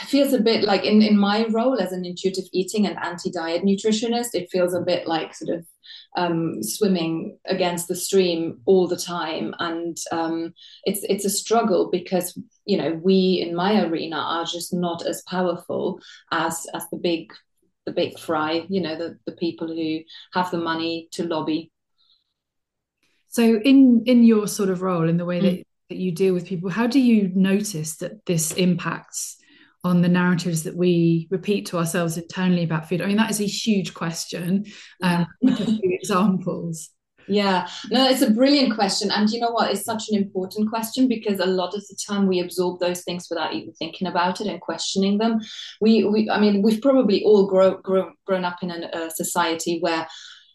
feels 0.07 0.33
a 0.33 0.39
bit 0.39 0.63
like 0.63 0.83
in, 0.83 1.01
in 1.01 1.17
my 1.17 1.45
role 1.47 1.79
as 1.79 1.91
an 1.91 2.05
intuitive 2.05 2.45
eating 2.53 2.85
and 2.85 2.97
anti-diet 3.03 3.63
nutritionist 3.63 4.33
it 4.33 4.49
feels 4.51 4.73
a 4.73 4.81
bit 4.81 5.07
like 5.07 5.33
sort 5.33 5.57
of 5.57 5.65
um, 6.17 6.63
swimming 6.63 7.37
against 7.45 7.87
the 7.87 7.95
stream 7.95 8.61
all 8.65 8.87
the 8.87 8.97
time 8.97 9.53
and 9.59 9.97
um, 10.11 10.53
it's 10.83 11.03
it's 11.03 11.25
a 11.25 11.29
struggle 11.29 11.89
because 11.91 12.37
you 12.65 12.77
know 12.77 12.99
we 13.03 13.43
in 13.45 13.55
my 13.55 13.83
arena 13.85 14.17
are 14.17 14.45
just 14.45 14.73
not 14.73 15.05
as 15.05 15.21
powerful 15.23 15.99
as 16.31 16.65
as 16.73 16.83
the 16.91 16.97
big 16.97 17.31
the 17.85 17.91
big 17.91 18.17
fry 18.17 18.65
you 18.69 18.81
know 18.81 18.97
the, 18.97 19.17
the 19.25 19.33
people 19.33 19.67
who 19.67 19.99
have 20.33 20.49
the 20.51 20.57
money 20.57 21.07
to 21.11 21.23
lobby 21.23 21.71
so 23.35 23.43
in 23.43 24.03
in 24.05 24.23
your 24.23 24.47
sort 24.47 24.69
of 24.69 24.81
role 24.81 25.09
in 25.09 25.17
the 25.17 25.25
way 25.25 25.41
that 25.41 25.53
mm. 25.53 25.63
that 25.89 25.97
you 25.97 26.11
deal 26.11 26.33
with 26.33 26.47
people, 26.47 26.69
how 26.69 26.87
do 26.87 27.01
you 27.01 27.31
notice 27.35 27.97
that 27.97 28.25
this 28.25 28.53
impacts 28.53 29.35
on 29.85 30.01
the 30.01 30.09
narratives 30.09 30.63
that 30.63 30.75
we 30.75 31.27
repeat 31.29 31.67
to 31.67 31.77
ourselves 31.77 32.17
internally 32.17 32.63
about 32.63 32.89
food? 32.89 33.01
I 33.01 33.05
mean, 33.05 33.17
that 33.17 33.29
is 33.29 33.39
a 33.39 33.45
huge 33.45 33.93
question. 33.93 34.65
Um, 35.03 35.27
a 35.47 35.55
few 35.55 35.79
examples. 35.83 36.89
Yeah, 37.27 37.67
no, 37.91 38.07
it's 38.07 38.21
a 38.21 38.31
brilliant 38.31 38.73
question. 38.75 39.11
And 39.11 39.29
you 39.29 39.39
know 39.39 39.51
what? 39.51 39.71
It's 39.71 39.85
such 39.85 40.09
an 40.09 40.17
important 40.17 40.69
question 40.69 41.07
because 41.07 41.39
a 41.39 41.45
lot 41.45 41.75
of 41.75 41.81
the 41.87 41.97
time 42.07 42.27
we 42.27 42.39
absorb 42.39 42.79
those 42.79 43.03
things 43.03 43.27
without 43.29 43.53
even 43.53 43.73
thinking 43.73 44.07
about 44.07 44.41
it 44.41 44.47
and 44.47 44.59
questioning 44.59 45.17
them. 45.19 45.39
We, 45.81 46.03
we 46.03 46.29
I 46.29 46.39
mean, 46.39 46.61
we've 46.61 46.81
probably 46.81 47.23
all 47.23 47.47
grow, 47.47 47.77
grow, 47.77 48.11
grown 48.25 48.45
up 48.45 48.57
in 48.63 48.71
a, 48.71 48.89
a 48.93 49.11
society 49.11 49.79
where 49.79 50.07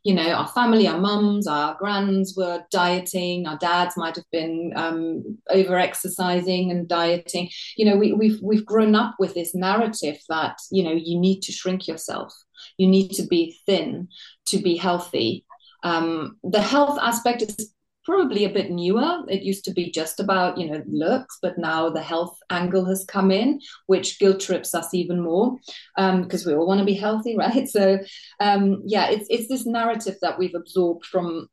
you 0.03 0.15
know, 0.15 0.33
our 0.33 0.49
family, 0.49 0.89
our 0.89 0.99
mums, 0.99 1.47
our 1.47 1.75
grands 1.79 2.35
were 2.37 2.65
dieting, 2.71 3.47
our 3.47 3.59
dads 3.59 3.97
might 3.97 4.17
have 4.17 4.25
been 4.33 4.73
um, 4.75 5.39
over 5.51 5.77
exercising 5.77 6.71
and 6.71 6.89
dieting. 6.89 7.51
You 7.77 7.85
know, 7.87 7.97
we, 7.97 8.13
we've 8.13 8.41
we've 8.43 8.65
grown 8.65 8.95
up 8.95 9.17
with 9.19 9.35
this 9.35 9.55
narrative 9.55 10.19
that 10.29 10.57
you 10.71 10.83
know 10.83 10.93
you 10.93 11.19
need 11.19 11.43
to 11.43 11.53
shrink 11.53 11.87
yourself, 11.87 12.35
you 12.79 12.87
need 12.87 13.11
to 13.13 13.27
be 13.27 13.59
thin 13.67 14.09
to 14.47 14.59
be 14.59 14.77
healthy. 14.77 15.45
Um, 15.83 16.37
the 16.45 16.63
health 16.63 16.99
aspect 17.01 17.43
is 17.43 17.73
probably 18.05 18.45
a 18.45 18.51
bit 18.51 18.71
newer. 18.71 19.23
It 19.29 19.43
used 19.43 19.65
to 19.67 19.73
be 19.73 19.91
just 19.91 20.21
about, 20.21 20.59
you 20.59 20.71
know, 20.71 20.83
looks, 20.87 21.39
but 21.43 21.59
now 21.59 21.91
the 21.91 22.03
health 22.03 22.39
angle 22.51 22.85
has 22.87 23.05
come 23.05 23.31
in, 23.31 23.61
which 23.87 24.19
guilt 24.19 24.41
trips 24.41 24.75
us 24.75 24.95
even 24.95 25.21
more 25.21 25.57
because 25.97 26.47
um, 26.47 26.53
we 26.53 26.57
all 26.57 26.67
want 26.67 26.79
to 26.79 26.87
be 26.87 26.95
healthy, 26.95 27.37
right? 27.39 27.69
So, 27.69 27.99
um, 28.41 28.83
yeah, 28.87 29.11
it's 29.11 29.27
it's 29.31 29.49
this 29.49 29.67
narrative 29.67 30.17
that 30.23 30.39
we've 30.39 30.55
absorbed 30.55 31.05
from 31.05 31.49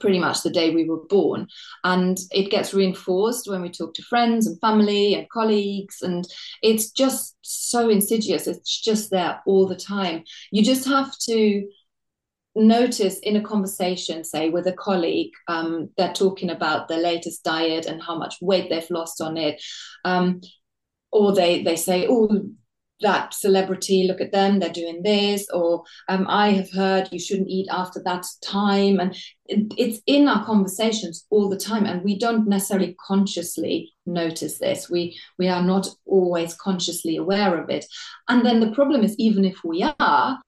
pretty 0.00 0.18
much 0.18 0.42
the 0.42 0.50
day 0.50 0.74
we 0.74 0.88
were 0.88 1.04
born 1.08 1.46
and 1.84 2.18
it 2.32 2.50
gets 2.50 2.74
reinforced 2.74 3.48
when 3.48 3.62
we 3.62 3.70
talk 3.70 3.94
to 3.94 4.02
friends 4.02 4.46
and 4.46 4.58
family 4.60 5.14
and 5.14 5.28
colleagues 5.30 6.02
and 6.02 6.26
it's 6.62 6.90
just 6.90 7.36
so 7.42 7.88
insidious 7.88 8.46
it's 8.46 8.80
just 8.80 9.10
there 9.10 9.40
all 9.46 9.68
the 9.68 9.76
time 9.76 10.24
you 10.50 10.64
just 10.64 10.84
have 10.84 11.16
to 11.18 11.64
notice 12.56 13.18
in 13.20 13.36
a 13.36 13.42
conversation, 13.42 14.24
say 14.24 14.48
with 14.48 14.66
a 14.66 14.72
colleague, 14.72 15.32
um, 15.48 15.90
they're 15.96 16.12
talking 16.12 16.50
about 16.50 16.88
the 16.88 16.96
latest 16.96 17.42
diet 17.42 17.86
and 17.86 18.02
how 18.02 18.16
much 18.16 18.36
weight 18.40 18.70
they've 18.70 18.90
lost 18.90 19.20
on 19.20 19.36
it, 19.36 19.62
um, 20.04 20.40
or 21.10 21.34
they 21.34 21.62
they 21.62 21.76
say, 21.76 22.06
"Oh, 22.08 22.28
that 23.00 23.34
celebrity, 23.34 24.06
look 24.06 24.20
at 24.20 24.32
them, 24.32 24.58
they're 24.58 24.70
doing 24.70 25.02
this," 25.02 25.48
or 25.52 25.82
um, 26.08 26.26
"I 26.28 26.50
have 26.50 26.70
heard 26.72 27.08
you 27.10 27.18
shouldn't 27.18 27.50
eat 27.50 27.68
after 27.70 28.00
that 28.04 28.24
time," 28.44 29.00
and 29.00 29.16
it, 29.46 29.72
it's 29.76 30.00
in 30.06 30.28
our 30.28 30.44
conversations 30.44 31.26
all 31.30 31.48
the 31.48 31.56
time, 31.56 31.86
and 31.86 32.04
we 32.04 32.18
don't 32.18 32.46
necessarily 32.46 32.96
consciously 33.04 33.92
notice 34.06 34.58
this. 34.58 34.88
We 34.88 35.18
we 35.38 35.48
are 35.48 35.62
not 35.62 35.88
always 36.06 36.54
consciously 36.54 37.16
aware 37.16 37.60
of 37.60 37.68
it, 37.68 37.84
and 38.28 38.46
then 38.46 38.60
the 38.60 38.72
problem 38.72 39.02
is, 39.02 39.16
even 39.18 39.44
if 39.44 39.58
we 39.64 39.82
are 39.98 40.40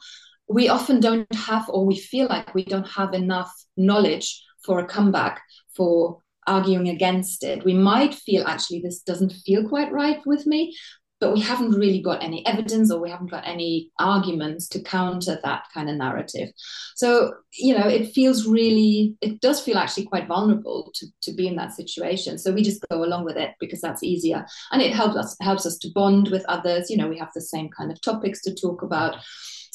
we 0.48 0.68
often 0.68 1.00
don't 1.00 1.34
have, 1.34 1.68
or 1.68 1.84
we 1.84 1.98
feel 1.98 2.26
like 2.28 2.54
we 2.54 2.64
don't 2.64 2.88
have 2.88 3.14
enough 3.14 3.52
knowledge 3.76 4.42
for 4.64 4.78
a 4.78 4.86
comeback, 4.86 5.42
for 5.74 6.18
arguing 6.46 6.88
against 6.88 7.42
it. 7.42 7.64
We 7.64 7.74
might 7.74 8.14
feel 8.14 8.46
actually 8.46 8.80
this 8.80 9.00
doesn't 9.00 9.32
feel 9.44 9.68
quite 9.68 9.92
right 9.92 10.20
with 10.24 10.46
me, 10.46 10.76
but 11.18 11.32
we 11.32 11.40
haven't 11.40 11.70
really 11.70 12.00
got 12.00 12.22
any 12.22 12.44
evidence 12.46 12.90
or 12.90 13.00
we 13.00 13.10
haven't 13.10 13.30
got 13.30 13.46
any 13.46 13.90
arguments 13.98 14.68
to 14.68 14.82
counter 14.82 15.38
that 15.42 15.64
kind 15.72 15.88
of 15.88 15.96
narrative. 15.96 16.50
So, 16.94 17.34
you 17.52 17.76
know, 17.76 17.86
it 17.86 18.12
feels 18.12 18.46
really, 18.46 19.16
it 19.20 19.40
does 19.40 19.60
feel 19.60 19.78
actually 19.78 20.06
quite 20.06 20.28
vulnerable 20.28 20.92
to, 20.94 21.06
to 21.22 21.32
be 21.32 21.46
in 21.46 21.56
that 21.56 21.72
situation. 21.72 22.38
So 22.38 22.52
we 22.52 22.62
just 22.62 22.84
go 22.90 23.02
along 23.02 23.24
with 23.24 23.36
it 23.36 23.52
because 23.60 23.80
that's 23.80 24.02
easier. 24.02 24.44
And 24.72 24.82
it 24.82 24.92
helps 24.94 25.16
us 25.16 25.36
helps 25.40 25.64
us 25.64 25.78
to 25.78 25.90
bond 25.94 26.28
with 26.28 26.44
others. 26.48 26.90
You 26.90 26.98
know, 26.98 27.08
we 27.08 27.18
have 27.18 27.32
the 27.34 27.40
same 27.40 27.70
kind 27.70 27.90
of 27.90 28.00
topics 28.02 28.42
to 28.42 28.54
talk 28.54 28.82
about 28.82 29.16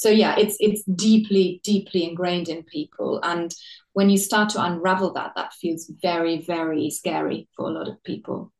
so 0.02 0.10
yeah 0.10 0.36
it's 0.36 0.58
it's 0.60 0.84
deeply 0.84 1.62
deeply 1.64 2.04
ingrained 2.10 2.50
in 2.50 2.64
people 2.64 3.20
and 3.24 3.54
when 3.94 4.10
you 4.10 4.18
start 4.18 4.50
to 4.50 4.64
unravel 4.64 5.14
that 5.14 5.32
that 5.36 5.54
feels 5.54 5.92
very 6.02 6.42
very 6.42 6.90
scary 6.90 7.48
for 7.56 7.68
a 7.68 7.72
lot 7.72 7.88
of 7.88 8.04
people 8.04 8.52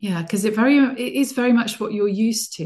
yeah 0.00 0.22
because 0.22 0.44
it 0.44 0.54
very 0.54 0.78
it 0.78 1.14
is 1.14 1.32
very 1.32 1.52
much 1.52 1.78
what 1.78 1.92
you're 1.92 2.08
used 2.08 2.54
to 2.54 2.64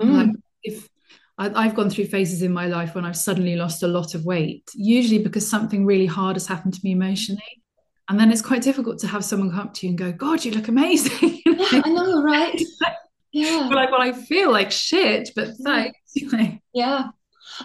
mm. 0.00 0.12
like 0.12 0.30
if 0.62 0.88
I've 1.36 1.74
gone 1.74 1.90
through 1.90 2.06
phases 2.06 2.42
in 2.42 2.52
my 2.52 2.66
life 2.66 2.94
when 2.94 3.04
I've 3.04 3.16
suddenly 3.16 3.56
lost 3.56 3.82
a 3.82 3.88
lot 3.88 4.14
of 4.14 4.24
weight, 4.24 4.70
usually 4.72 5.18
because 5.20 5.44
something 5.44 5.84
really 5.84 6.06
hard 6.06 6.36
has 6.36 6.46
happened 6.46 6.74
to 6.74 6.80
me 6.84 6.92
emotionally. 6.92 7.42
And 8.08 8.20
then 8.20 8.30
it's 8.30 8.40
quite 8.40 8.62
difficult 8.62 9.00
to 9.00 9.08
have 9.08 9.24
someone 9.24 9.50
come 9.50 9.58
up 9.58 9.74
to 9.74 9.86
you 9.86 9.90
and 9.90 9.98
go, 9.98 10.12
God, 10.12 10.44
you 10.44 10.52
look 10.52 10.68
amazing. 10.68 11.42
yeah, 11.46 11.82
I 11.84 11.90
know, 11.90 12.22
right? 12.22 12.62
Yeah. 13.32 13.68
like, 13.72 13.90
well, 13.90 14.00
I 14.00 14.12
feel 14.12 14.52
like 14.52 14.70
shit, 14.70 15.30
but 15.34 15.56
thanks. 15.64 15.98
yeah 16.72 17.08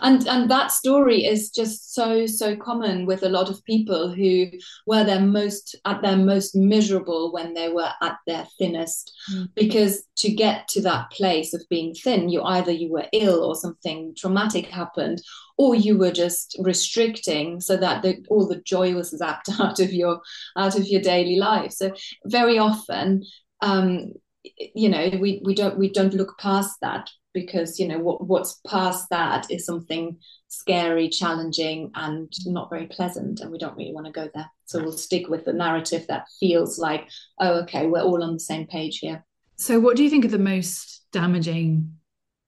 and 0.01 0.27
and 0.27 0.49
that 0.49 0.71
story 0.71 1.25
is 1.25 1.49
just 1.49 1.93
so 1.93 2.25
so 2.25 2.55
common 2.55 3.05
with 3.05 3.23
a 3.23 3.29
lot 3.29 3.49
of 3.49 3.63
people 3.65 4.11
who 4.11 4.47
were 4.85 5.03
their 5.03 5.21
most 5.21 5.75
at 5.85 6.01
their 6.01 6.17
most 6.17 6.55
miserable 6.55 7.31
when 7.31 7.53
they 7.53 7.69
were 7.69 7.89
at 8.01 8.17
their 8.27 8.47
thinnest. 8.57 9.11
Mm. 9.31 9.47
because 9.55 10.03
to 10.17 10.31
get 10.31 10.67
to 10.67 10.81
that 10.81 11.11
place 11.11 11.53
of 11.53 11.61
being 11.69 11.93
thin 11.93 12.29
you 12.29 12.41
either 12.43 12.71
you 12.71 12.91
were 12.91 13.05
ill 13.13 13.43
or 13.43 13.55
something 13.55 14.13
traumatic 14.17 14.67
happened 14.67 15.21
or 15.59 15.75
you 15.75 15.97
were 15.97 16.11
just 16.11 16.57
restricting 16.61 17.59
so 17.59 17.75
that 17.75 18.01
the, 18.01 18.23
all 18.29 18.47
the 18.47 18.61
joy 18.61 18.93
was 18.95 19.13
zapped 19.13 19.49
out 19.59 19.79
of 19.79 19.91
your 19.91 20.21
out 20.57 20.77
of 20.77 20.87
your 20.87 21.01
daily 21.01 21.35
life. 21.35 21.71
So 21.73 21.91
very 22.25 22.57
often 22.57 23.23
um, 23.61 24.13
you 24.55 24.89
know 24.89 25.09
we, 25.19 25.41
we 25.43 25.53
don't 25.53 25.77
we 25.77 25.89
don't 25.89 26.13
look 26.13 26.37
past 26.39 26.77
that 26.81 27.09
because 27.33 27.79
you 27.79 27.87
know 27.87 27.99
what 27.99 28.25
what's 28.25 28.59
past 28.67 29.07
that 29.09 29.49
is 29.49 29.65
something 29.65 30.17
scary 30.47 31.09
challenging 31.09 31.91
and 31.95 32.31
not 32.45 32.69
very 32.69 32.87
pleasant 32.87 33.39
and 33.39 33.51
we 33.51 33.57
don't 33.57 33.77
really 33.77 33.93
want 33.93 34.05
to 34.05 34.11
go 34.11 34.29
there. 34.33 34.49
So 34.65 34.81
we'll 34.81 34.91
stick 34.91 35.27
with 35.29 35.45
the 35.45 35.53
narrative 35.53 36.05
that 36.07 36.25
feels 36.39 36.79
like 36.79 37.07
oh 37.39 37.61
okay 37.61 37.87
we're 37.87 38.01
all 38.01 38.23
on 38.23 38.33
the 38.33 38.39
same 38.39 38.67
page 38.67 38.99
here. 38.99 39.25
So 39.57 39.79
what 39.79 39.95
do 39.97 40.03
you 40.03 40.09
think 40.09 40.25
are 40.25 40.29
the 40.29 40.39
most 40.39 41.03
damaging 41.11 41.95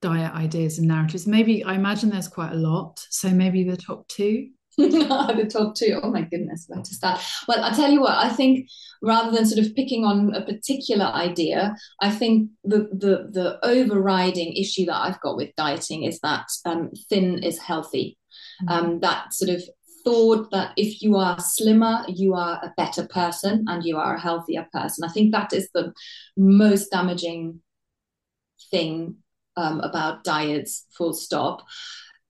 diet 0.01 0.33
ideas 0.33 0.79
and 0.79 0.87
narratives? 0.87 1.27
Maybe 1.27 1.63
i 1.63 1.75
imagine 1.75 2.09
there's 2.09 2.27
quite 2.27 2.53
a 2.53 2.55
lot 2.55 3.05
so 3.09 3.29
maybe 3.29 3.63
the 3.63 3.77
top 3.77 4.07
two 4.07 4.49
the 4.77 5.49
top 5.51 5.75
two. 5.75 5.99
Oh 6.01 6.11
my 6.11 6.21
goodness, 6.21 6.65
where 6.67 6.81
to 6.81 6.93
start? 6.93 7.21
Well, 7.47 7.63
I'll 7.63 7.75
tell 7.75 7.91
you 7.91 8.01
what, 8.01 8.17
I 8.17 8.29
think 8.29 8.69
rather 9.01 9.31
than 9.31 9.45
sort 9.45 9.65
of 9.65 9.75
picking 9.75 10.05
on 10.05 10.33
a 10.33 10.45
particular 10.45 11.05
idea, 11.05 11.75
I 12.01 12.11
think 12.11 12.49
the 12.63 12.89
the 12.91 13.29
the 13.31 13.59
overriding 13.63 14.53
issue 14.53 14.85
that 14.85 14.97
I've 14.97 15.21
got 15.21 15.37
with 15.37 15.55
dieting 15.55 16.03
is 16.03 16.19
that 16.19 16.47
um, 16.65 16.91
thin 17.09 17.43
is 17.43 17.59
healthy. 17.59 18.17
Mm-hmm. 18.63 18.69
Um, 18.69 18.99
that 19.01 19.33
sort 19.33 19.51
of 19.51 19.63
thought 20.03 20.49
that 20.51 20.73
if 20.77 21.01
you 21.01 21.15
are 21.15 21.39
slimmer, 21.39 22.03
you 22.07 22.33
are 22.33 22.59
a 22.63 22.73
better 22.77 23.07
person 23.07 23.65
and 23.67 23.83
you 23.83 23.97
are 23.97 24.15
a 24.15 24.21
healthier 24.21 24.67
person. 24.71 25.03
I 25.03 25.11
think 25.11 25.31
that 25.31 25.53
is 25.53 25.69
the 25.73 25.93
most 26.37 26.89
damaging 26.91 27.61
thing 28.71 29.17
um, 29.57 29.81
about 29.81 30.23
diets, 30.23 30.85
full 30.97 31.13
stop 31.13 31.63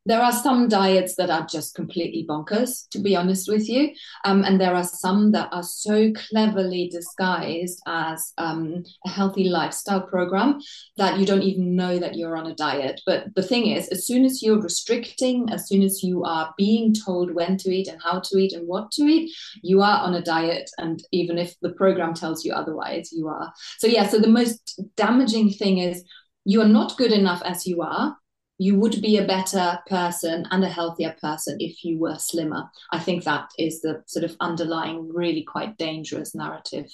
there 0.06 0.22
are 0.22 0.32
some 0.32 0.68
diets 0.68 1.16
that 1.16 1.30
are 1.30 1.46
just 1.46 1.76
completely 1.76 2.26
bonkers, 2.28 2.88
to 2.90 3.00
be 3.00 3.16
honest 3.16 3.48
with 3.48 3.70
you. 3.70 3.92
Um, 4.26 4.44
and 4.44 4.60
there 4.60 4.74
are 4.74 4.84
some 4.84 5.32
that 5.34 5.50
are 5.52 5.64
so 5.64 6.12
cleverly 6.14 6.90
disguised 6.92 7.82
as 7.86 8.34
um, 8.38 8.84
a 9.06 9.10
healthy 9.10 9.46
lifestyle 9.46 10.02
program 10.02 10.60
that 10.98 11.20
you 11.20 11.26
don't 11.26 11.44
even 11.44 11.76
know 11.76 12.00
that 12.00 12.16
you're 12.16 12.36
on 12.36 12.48
a 12.48 12.56
diet. 12.56 13.00
But 13.06 13.36
the 13.36 13.44
thing 13.44 13.68
is, 13.68 13.90
as 13.90 14.08
soon 14.08 14.26
as 14.26 14.42
you're 14.42 14.62
restricting, 14.62 15.50
as 15.52 15.68
soon 15.68 15.84
as 15.84 16.02
you 16.02 16.24
are 16.24 16.54
being 16.58 16.96
told 16.96 17.36
when 17.36 17.58
to 17.58 17.70
eat 17.70 17.88
and 17.88 18.02
how 18.02 18.22
to 18.22 18.38
eat 18.38 18.54
and 18.54 18.68
what 18.68 18.92
to 18.94 19.04
eat, 19.04 19.32
you 19.62 19.82
are 19.82 20.02
on 20.02 20.16
a 20.16 20.22
diet. 20.22 20.70
And 20.80 21.04
even 21.12 21.38
if 21.38 21.56
the 21.62 21.74
program 21.74 22.16
tells 22.16 22.44
you 22.44 22.54
otherwise, 22.54 23.12
you 23.12 23.28
are. 23.28 23.54
So, 23.78 23.86
yeah, 23.86 24.08
so 24.08 24.18
the 24.18 24.28
most 24.28 24.82
damaging 24.98 25.52
thing 25.52 25.78
is 25.78 26.04
you 26.44 26.60
are 26.62 26.68
not 26.68 26.98
good 26.98 27.12
enough 27.12 27.44
as 27.46 27.68
you 27.68 27.84
are 27.84 28.18
you 28.62 28.76
would 28.76 29.02
be 29.02 29.18
a 29.18 29.26
better 29.26 29.80
person 29.88 30.46
and 30.52 30.64
a 30.64 30.70
healthier 30.70 31.16
person 31.20 31.58
if 31.60 31.84
you 31.84 31.98
were 31.98 32.20
slimmer. 32.20 32.70
I 32.92 33.00
think 33.00 33.24
that 33.24 33.50
is 33.58 33.82
the 33.82 34.04
sort 34.06 34.24
of 34.24 34.36
underlying, 34.40 35.12
really 35.12 35.42
quite 35.42 35.80
dangerous 35.80 36.36
narrative. 36.36 36.86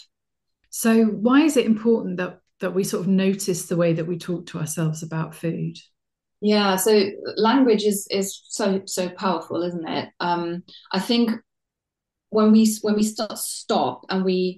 So, 0.70 1.04
why 1.04 1.42
is 1.42 1.58
it 1.58 1.66
important 1.66 2.16
that 2.18 2.40
that 2.62 2.74
we 2.74 2.86
sort 2.86 3.02
of 3.02 3.10
notice 3.10 3.66
the 3.66 3.76
way 3.76 3.92
that 3.92 4.08
we 4.08 4.18
talk 4.18 4.46
to 4.46 4.60
ourselves 4.60 5.04
about 5.04 5.36
food? 5.36 5.76
Yeah, 6.40 6.78
so 6.78 7.10
language 7.36 7.84
is 7.84 8.08
is 8.12 8.42
so 8.48 8.84
so 8.86 9.10
powerful, 9.10 9.62
isn't 9.62 9.90
it? 9.90 10.08
Um, 10.22 10.64
I 10.94 11.02
think 11.02 11.32
when 12.30 12.54
we 12.54 12.74
when 12.82 12.96
we 12.96 13.04
start 13.04 13.38
stop 13.38 14.06
and 14.08 14.24
we 14.24 14.58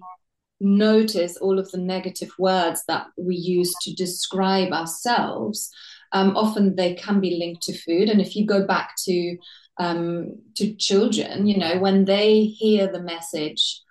notice 0.61 1.37
all 1.37 1.57
of 1.57 1.71
the 1.71 1.79
negative 1.79 2.33
words 2.37 2.83
that 2.87 3.07
we 3.17 3.35
use 3.35 3.73
to 3.81 3.95
describe 3.95 4.73
ourselves 4.73 5.71
um, 6.11 6.35
often 6.35 6.75
they 6.75 6.95
can 6.95 7.19
be 7.19 7.37
linked 7.37 7.63
to 7.63 7.77
food. 7.77 8.09
And 8.09 8.21
if 8.21 8.35
you 8.35 8.45
go 8.45 8.65
back 8.65 8.95
to 9.05 9.37
um, 9.77 10.35
to 10.55 10.75
children, 10.75 11.47
you 11.47 11.57
know, 11.57 11.77
when 11.79 12.05
they 12.05 12.43
hear 12.43 12.91
the 12.91 13.01
message, 13.01 13.81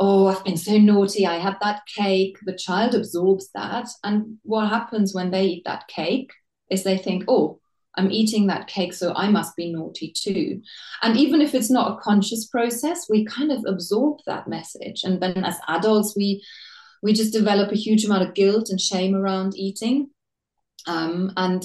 oh, 0.00 0.28
I've 0.28 0.44
been 0.44 0.56
so 0.56 0.78
naughty. 0.78 1.26
I 1.26 1.38
had 1.38 1.56
that 1.60 1.82
cake. 1.94 2.38
The 2.42 2.56
child 2.56 2.94
absorbs 2.94 3.50
that. 3.54 3.88
And 4.02 4.38
what 4.42 4.68
happens 4.68 5.14
when 5.14 5.30
they 5.30 5.44
eat 5.44 5.64
that 5.66 5.88
cake 5.88 6.30
is 6.70 6.82
they 6.82 6.96
think, 6.96 7.24
oh, 7.28 7.60
I'm 7.96 8.12
eating 8.12 8.46
that 8.46 8.68
cake, 8.68 8.94
so 8.94 9.12
I 9.14 9.28
must 9.28 9.56
be 9.56 9.72
naughty 9.72 10.12
too. 10.16 10.62
And 11.02 11.16
even 11.16 11.42
if 11.42 11.52
it's 11.52 11.70
not 11.70 11.92
a 11.92 12.00
conscious 12.00 12.46
process, 12.46 13.06
we 13.10 13.24
kind 13.24 13.50
of 13.50 13.64
absorb 13.66 14.20
that 14.24 14.46
message. 14.46 15.02
And 15.02 15.20
then 15.20 15.44
as 15.44 15.58
adults, 15.66 16.14
we 16.16 16.42
we 17.02 17.12
just 17.12 17.32
develop 17.32 17.72
a 17.72 17.76
huge 17.76 18.04
amount 18.04 18.28
of 18.28 18.34
guilt 18.34 18.70
and 18.70 18.80
shame 18.80 19.14
around 19.14 19.56
eating. 19.56 20.10
Um, 20.88 21.32
and 21.36 21.64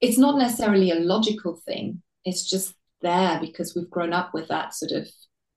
it's 0.00 0.18
not 0.18 0.36
necessarily 0.36 0.90
a 0.90 0.96
logical 0.96 1.56
thing. 1.64 2.02
It's 2.24 2.48
just 2.48 2.74
there 3.00 3.38
because 3.40 3.74
we've 3.74 3.90
grown 3.90 4.12
up 4.12 4.34
with 4.34 4.48
that 4.48 4.74
sort 4.74 4.92
of 4.92 5.08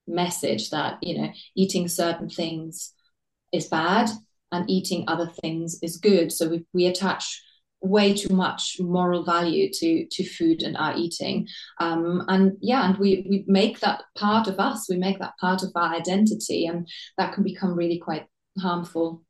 message 0.06 0.70
that 0.70 0.96
you 1.02 1.18
know 1.18 1.30
eating 1.54 1.86
certain 1.86 2.30
things 2.30 2.94
is 3.52 3.66
bad 3.66 4.08
and 4.52 4.68
eating 4.70 5.04
other 5.08 5.30
things 5.42 5.78
is 5.82 5.98
good. 5.98 6.32
So 6.32 6.48
we, 6.48 6.66
we 6.72 6.86
attach 6.86 7.42
way 7.80 8.12
too 8.12 8.34
much 8.34 8.76
moral 8.80 9.24
value 9.24 9.70
to 9.72 10.06
to 10.10 10.24
food 10.24 10.62
and 10.62 10.76
our 10.76 10.96
eating. 10.96 11.46
Um, 11.80 12.24
and 12.28 12.56
yeah 12.60 12.88
and 12.88 12.96
we 12.96 13.26
we 13.28 13.44
make 13.46 13.80
that 13.80 14.04
part 14.16 14.48
of 14.48 14.58
us. 14.58 14.88
We 14.88 14.96
make 14.96 15.18
that 15.18 15.36
part 15.40 15.62
of 15.62 15.70
our 15.74 15.94
identity 15.94 16.66
and 16.66 16.88
that 17.18 17.34
can 17.34 17.44
become 17.44 17.74
really 17.74 17.98
quite 17.98 18.26
harmful 18.58 19.22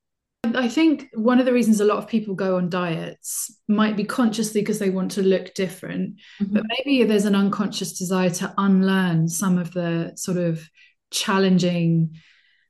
I 0.45 0.69
think 0.69 1.09
one 1.15 1.41
of 1.41 1.47
the 1.47 1.53
reasons 1.53 1.81
a 1.81 1.85
lot 1.85 1.99
of 1.99 2.07
people 2.07 2.35
go 2.35 2.57
on 2.57 2.71
diets 2.71 3.57
might 3.67 3.97
be 3.97 4.05
consciously 4.05 4.61
because 4.61 4.79
they 4.79 4.91
want 4.91 5.11
to 5.13 5.23
look 5.23 5.53
different, 5.55 6.17
mm-hmm. 6.41 6.55
but 6.55 6.65
maybe 6.79 7.05
there's 7.05 7.25
an 7.25 7.35
unconscious 7.35 7.99
desire 7.99 8.31
to 8.31 8.55
unlearn 8.57 9.29
some 9.29 9.59
of 9.59 9.73
the 9.73 10.13
sort 10.15 10.39
of 10.39 10.69
challenging 11.11 12.17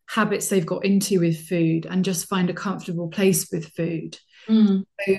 habits 0.07 0.49
they've 0.49 0.65
got 0.65 0.85
into 0.85 1.21
with 1.21 1.47
food 1.47 1.87
and 1.87 2.05
just 2.05 2.29
find 2.29 2.49
a 2.49 2.55
comfortable 2.55 3.09
place 3.09 3.49
with 3.53 3.69
food. 3.75 4.17
Mm. 4.49 4.85
So, 5.07 5.19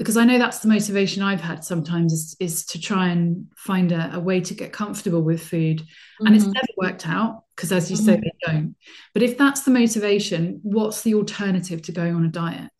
because 0.00 0.16
I 0.16 0.24
know 0.24 0.38
that's 0.38 0.60
the 0.60 0.68
motivation 0.68 1.22
I've 1.22 1.42
had 1.42 1.62
sometimes 1.62 2.14
is, 2.14 2.36
is 2.40 2.64
to 2.68 2.80
try 2.80 3.08
and 3.08 3.46
find 3.54 3.92
a, 3.92 4.12
a 4.14 4.18
way 4.18 4.40
to 4.40 4.54
get 4.54 4.72
comfortable 4.72 5.20
with 5.20 5.42
food. 5.42 5.80
Mm-hmm. 5.80 6.26
And 6.26 6.34
it's 6.34 6.46
mm-hmm. 6.46 6.54
never 6.54 6.90
worked 6.90 7.06
out 7.06 7.44
because, 7.54 7.70
as 7.70 7.90
you 7.90 7.98
mm-hmm. 7.98 8.06
say, 8.06 8.16
they 8.16 8.32
don't. 8.46 8.74
But 9.12 9.22
if 9.22 9.36
that's 9.36 9.64
the 9.64 9.70
motivation, 9.70 10.60
what's 10.62 11.02
the 11.02 11.12
alternative 11.12 11.82
to 11.82 11.92
going 11.92 12.14
on 12.14 12.24
a 12.24 12.28
diet? 12.28 12.70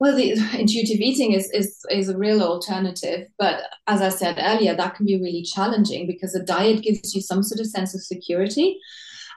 Well, 0.00 0.16
the 0.16 0.32
intuitive 0.58 0.98
eating 0.98 1.34
is, 1.34 1.48
is 1.52 1.78
is 1.88 2.08
a 2.08 2.18
real 2.18 2.42
alternative, 2.42 3.28
but 3.38 3.62
as 3.86 4.02
I 4.02 4.08
said 4.08 4.36
earlier, 4.40 4.74
that 4.74 4.96
can 4.96 5.06
be 5.06 5.22
really 5.22 5.44
challenging 5.44 6.08
because 6.08 6.34
a 6.34 6.42
diet 6.42 6.82
gives 6.82 7.14
you 7.14 7.20
some 7.20 7.44
sort 7.44 7.60
of 7.60 7.66
sense 7.68 7.94
of 7.94 8.02
security, 8.02 8.80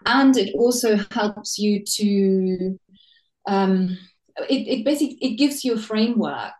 and 0.08 0.36
it 0.36 0.56
also 0.56 0.98
helps 1.12 1.60
you 1.60 1.84
to 1.86 2.80
um, 3.48 4.00
it, 4.50 4.68
it 4.68 4.84
basically 4.84 5.20
it 5.22 5.38
gives 5.38 5.64
you 5.64 5.76
a 5.76 5.80
framework 5.80 6.54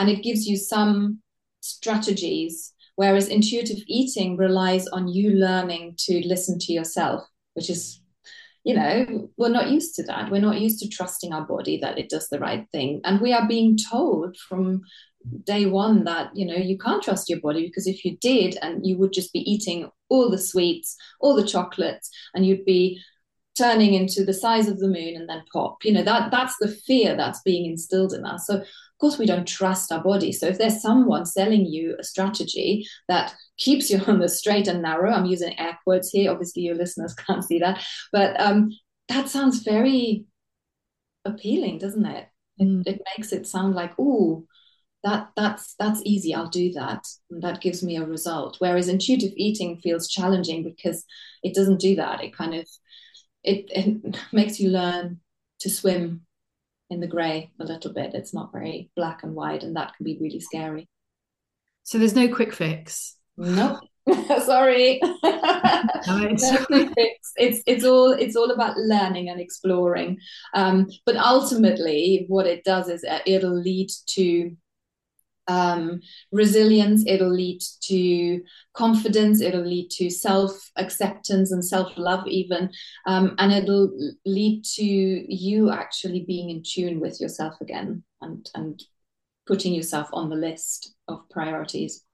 and 0.00 0.10
it 0.10 0.24
gives 0.24 0.46
you 0.46 0.56
some 0.56 1.20
strategies 1.60 2.72
whereas 2.96 3.28
intuitive 3.28 3.78
eating 3.86 4.36
relies 4.36 4.88
on 4.88 5.06
you 5.06 5.30
learning 5.30 5.94
to 5.96 6.26
listen 6.26 6.58
to 6.58 6.72
yourself 6.72 7.22
which 7.54 7.70
is 7.70 8.00
you 8.64 8.74
know 8.74 9.28
we're 9.36 9.48
not 9.48 9.70
used 9.70 9.94
to 9.94 10.02
that. 10.04 10.30
We're 10.30 10.40
not 10.40 10.60
used 10.60 10.80
to 10.80 10.88
trusting 10.88 11.32
our 11.32 11.46
body 11.46 11.78
that 11.78 11.98
it 11.98 12.10
does 12.10 12.28
the 12.28 12.38
right 12.38 12.66
thing. 12.72 13.00
And 13.04 13.20
we 13.20 13.32
are 13.32 13.48
being 13.48 13.78
told 13.90 14.36
from 14.36 14.82
day 15.44 15.66
one 15.66 16.04
that 16.04 16.34
you 16.34 16.46
know 16.46 16.56
you 16.56 16.78
can't 16.78 17.02
trust 17.02 17.28
your 17.28 17.40
body 17.40 17.66
because 17.66 17.86
if 17.86 18.04
you 18.04 18.16
did 18.18 18.56
and 18.62 18.86
you 18.86 18.96
would 18.98 19.12
just 19.12 19.32
be 19.32 19.40
eating 19.40 19.90
all 20.08 20.30
the 20.30 20.38
sweets 20.38 20.96
all 21.20 21.36
the 21.36 21.46
chocolates 21.46 22.10
and 22.34 22.46
you'd 22.46 22.64
be 22.64 22.98
turning 23.54 23.92
into 23.92 24.24
the 24.24 24.32
size 24.32 24.66
of 24.66 24.78
the 24.78 24.88
moon 24.88 25.14
and 25.14 25.28
then 25.28 25.42
pop 25.52 25.76
you 25.84 25.92
know 25.92 26.02
that 26.02 26.30
that's 26.30 26.56
the 26.58 26.68
fear 26.68 27.14
that's 27.16 27.42
being 27.42 27.66
instilled 27.70 28.14
in 28.14 28.24
us. 28.24 28.46
So 28.46 28.62
course 29.00 29.18
we 29.18 29.26
don't 29.26 29.48
trust 29.48 29.90
our 29.92 30.02
body. 30.02 30.32
So 30.32 30.46
if 30.46 30.58
there's 30.58 30.80
someone 30.80 31.26
selling 31.26 31.66
you 31.66 31.96
a 31.98 32.04
strategy 32.04 32.86
that 33.08 33.34
keeps 33.58 33.90
you 33.90 34.00
on 34.06 34.18
the 34.18 34.28
straight 34.28 34.66
and 34.66 34.82
narrow 34.82 35.12
i'm 35.12 35.26
using 35.26 35.58
air 35.58 35.78
quotes 35.84 36.10
here 36.10 36.30
obviously 36.30 36.62
your 36.62 36.74
listeners 36.74 37.14
can't 37.26 37.44
see 37.44 37.58
that 37.58 37.84
but 38.12 38.38
um, 38.40 38.70
that 39.08 39.28
sounds 39.28 39.62
very 39.62 40.24
appealing 41.24 41.78
doesn't 41.78 42.06
it? 42.06 42.26
Mm. 42.60 42.86
it, 42.86 42.96
it 42.96 43.02
makes 43.16 43.32
it 43.32 43.46
sound 43.46 43.74
like 43.74 43.92
oh 43.98 44.44
that 45.02 45.30
that's 45.36 45.74
that's 45.78 46.02
easy 46.04 46.34
i'll 46.34 46.48
do 46.48 46.72
that. 46.72 47.06
And 47.30 47.42
that 47.42 47.62
gives 47.62 47.82
me 47.82 47.96
a 47.96 48.04
result. 48.04 48.56
Whereas 48.58 48.88
intuitive 48.88 49.32
eating 49.34 49.78
feels 49.78 50.08
challenging 50.08 50.62
because 50.62 51.04
it 51.42 51.54
doesn't 51.54 51.80
do 51.80 51.96
that. 51.96 52.22
It 52.22 52.36
kind 52.36 52.54
of 52.54 52.68
it, 53.42 53.70
it 53.70 54.18
makes 54.32 54.60
you 54.60 54.68
learn 54.68 55.20
to 55.60 55.70
swim 55.70 56.26
in 56.90 57.00
the 57.00 57.06
grey 57.06 57.50
a 57.60 57.64
little 57.64 57.92
bit. 57.92 58.14
It's 58.14 58.34
not 58.34 58.52
very 58.52 58.90
black 58.96 59.22
and 59.22 59.34
white, 59.34 59.62
and 59.62 59.76
that 59.76 59.94
can 59.96 60.04
be 60.04 60.18
really 60.20 60.40
scary. 60.40 60.88
So 61.84 61.98
there's 61.98 62.14
no 62.14 62.32
quick 62.32 62.52
fix. 62.52 63.16
Nope. 63.36 63.80
Sorry. 64.44 65.00
no 65.22 66.36
quick 66.66 66.90
fix. 66.94 67.32
It's 67.36 67.62
it's 67.66 67.84
all 67.84 68.12
it's 68.12 68.36
all 68.36 68.50
about 68.50 68.76
learning 68.76 69.28
and 69.28 69.40
exploring. 69.40 70.18
Um, 70.54 70.88
but 71.06 71.16
ultimately, 71.16 72.26
what 72.28 72.46
it 72.46 72.64
does 72.64 72.88
is 72.88 73.04
uh, 73.04 73.20
it'll 73.26 73.58
lead 73.58 73.90
to 74.10 74.54
um, 75.50 76.00
resilience, 76.30 77.04
it'll 77.06 77.32
lead 77.32 77.60
to 77.82 78.40
confidence, 78.72 79.40
it'll 79.40 79.66
lead 79.66 79.90
to 79.90 80.08
self 80.10 80.70
acceptance 80.76 81.50
and 81.50 81.64
self 81.64 81.96
love, 81.96 82.26
even. 82.26 82.70
Um, 83.06 83.34
and 83.38 83.52
it'll 83.52 83.90
lead 84.24 84.64
to 84.76 84.84
you 84.84 85.70
actually 85.70 86.24
being 86.26 86.50
in 86.50 86.62
tune 86.62 87.00
with 87.00 87.20
yourself 87.20 87.54
again 87.60 88.04
and, 88.20 88.48
and 88.54 88.82
putting 89.46 89.74
yourself 89.74 90.08
on 90.12 90.30
the 90.30 90.36
list 90.36 90.94
of 91.08 91.28
priorities. 91.30 92.04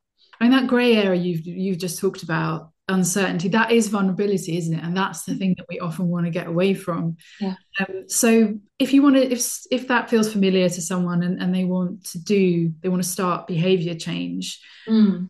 And 0.41 0.53
that 0.53 0.67
grey 0.67 0.97
area 0.97 1.21
you've 1.21 1.47
you've 1.47 1.79
just 1.79 1.99
talked 1.99 2.23
about 2.23 2.71
uncertainty 2.89 3.49
that 3.49 3.73
is 3.73 3.89
vulnerability 3.89 4.57
isn't 4.57 4.75
it 4.75 4.85
and 4.85 4.97
that's 4.97 5.25
the 5.25 5.35
thing 5.35 5.55
that 5.59 5.67
we 5.69 5.81
often 5.81 6.07
want 6.07 6.25
to 6.25 6.31
get 6.31 6.47
away 6.47 6.73
from 6.73 7.17
yeah. 7.41 7.55
Um, 7.81 8.09
so 8.09 8.55
if 8.79 8.93
you 8.93 9.03
want 9.03 9.17
to 9.17 9.23
if 9.33 9.45
if 9.73 9.89
that 9.89 10.09
feels 10.09 10.33
familiar 10.33 10.69
to 10.69 10.81
someone 10.81 11.25
and, 11.25 11.43
and 11.43 11.53
they 11.53 11.65
want 11.65 12.05
to 12.07 12.23
do 12.23 12.73
they 12.81 12.89
want 12.89 13.03
to 13.03 13.09
start 13.09 13.49
behavior 13.49 13.97
change 13.97 14.61
mm. 14.89 15.29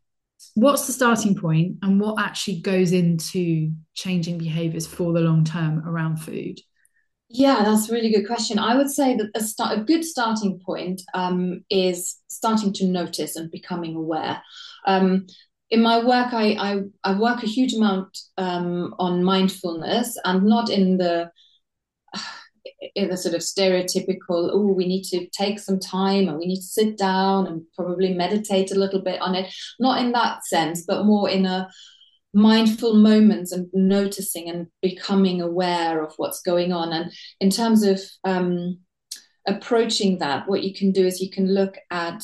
what's 0.54 0.86
the 0.86 0.92
starting 0.92 1.34
point 1.34 1.76
and 1.82 1.98
what 1.98 2.22
actually 2.22 2.60
goes 2.60 2.92
into 2.92 3.70
changing 3.94 4.36
behaviors 4.36 4.86
for 4.86 5.14
the 5.14 5.20
long 5.20 5.42
term 5.42 5.82
around 5.88 6.18
food 6.18 6.60
yeah, 7.28 7.64
that's 7.64 7.88
a 7.88 7.92
really 7.92 8.12
good 8.12 8.26
question. 8.26 8.58
I 8.58 8.76
would 8.76 8.88
say 8.88 9.16
that 9.16 9.30
a, 9.34 9.40
start, 9.40 9.76
a 9.76 9.82
good 9.82 10.04
starting 10.04 10.60
point 10.64 11.02
um, 11.12 11.64
is 11.68 12.18
starting 12.28 12.72
to 12.74 12.86
notice 12.86 13.34
and 13.34 13.50
becoming 13.50 13.96
aware. 13.96 14.40
Um, 14.86 15.26
in 15.70 15.82
my 15.82 15.98
work, 15.98 16.32
I, 16.32 16.52
I, 16.58 16.80
I 17.02 17.18
work 17.18 17.42
a 17.42 17.48
huge 17.48 17.74
amount 17.74 18.16
um, 18.38 18.94
on 18.98 19.24
mindfulness 19.24 20.16
and 20.24 20.44
not 20.44 20.70
in 20.70 20.98
the 20.98 21.30
in 22.94 23.08
the 23.08 23.16
sort 23.16 23.34
of 23.34 23.40
stereotypical, 23.40 24.50
oh, 24.52 24.72
we 24.72 24.86
need 24.86 25.02
to 25.04 25.26
take 25.30 25.58
some 25.58 25.80
time 25.80 26.28
and 26.28 26.38
we 26.38 26.46
need 26.46 26.56
to 26.56 26.62
sit 26.62 26.96
down 26.98 27.46
and 27.46 27.62
probably 27.74 28.14
meditate 28.14 28.70
a 28.70 28.78
little 28.78 29.00
bit 29.00 29.20
on 29.20 29.34
it. 29.34 29.52
Not 29.80 30.00
in 30.04 30.12
that 30.12 30.44
sense, 30.44 30.84
but 30.86 31.04
more 31.04 31.28
in 31.28 31.46
a 31.46 31.68
mindful 32.34 32.94
moments 32.94 33.50
and 33.50 33.68
noticing 33.72 34.48
and 34.48 34.66
becoming 34.82 35.40
aware 35.40 36.02
of 36.02 36.12
what's 36.16 36.42
going 36.42 36.72
on. 36.72 36.92
And 36.92 37.10
in 37.40 37.50
terms 37.50 37.82
of 37.82 38.00
um, 38.24 38.78
approaching 39.46 40.18
that, 40.18 40.48
what 40.48 40.62
you 40.62 40.74
can 40.74 40.92
do 40.92 41.06
is 41.06 41.20
you 41.20 41.30
can 41.30 41.52
look 41.52 41.76
at 41.90 42.22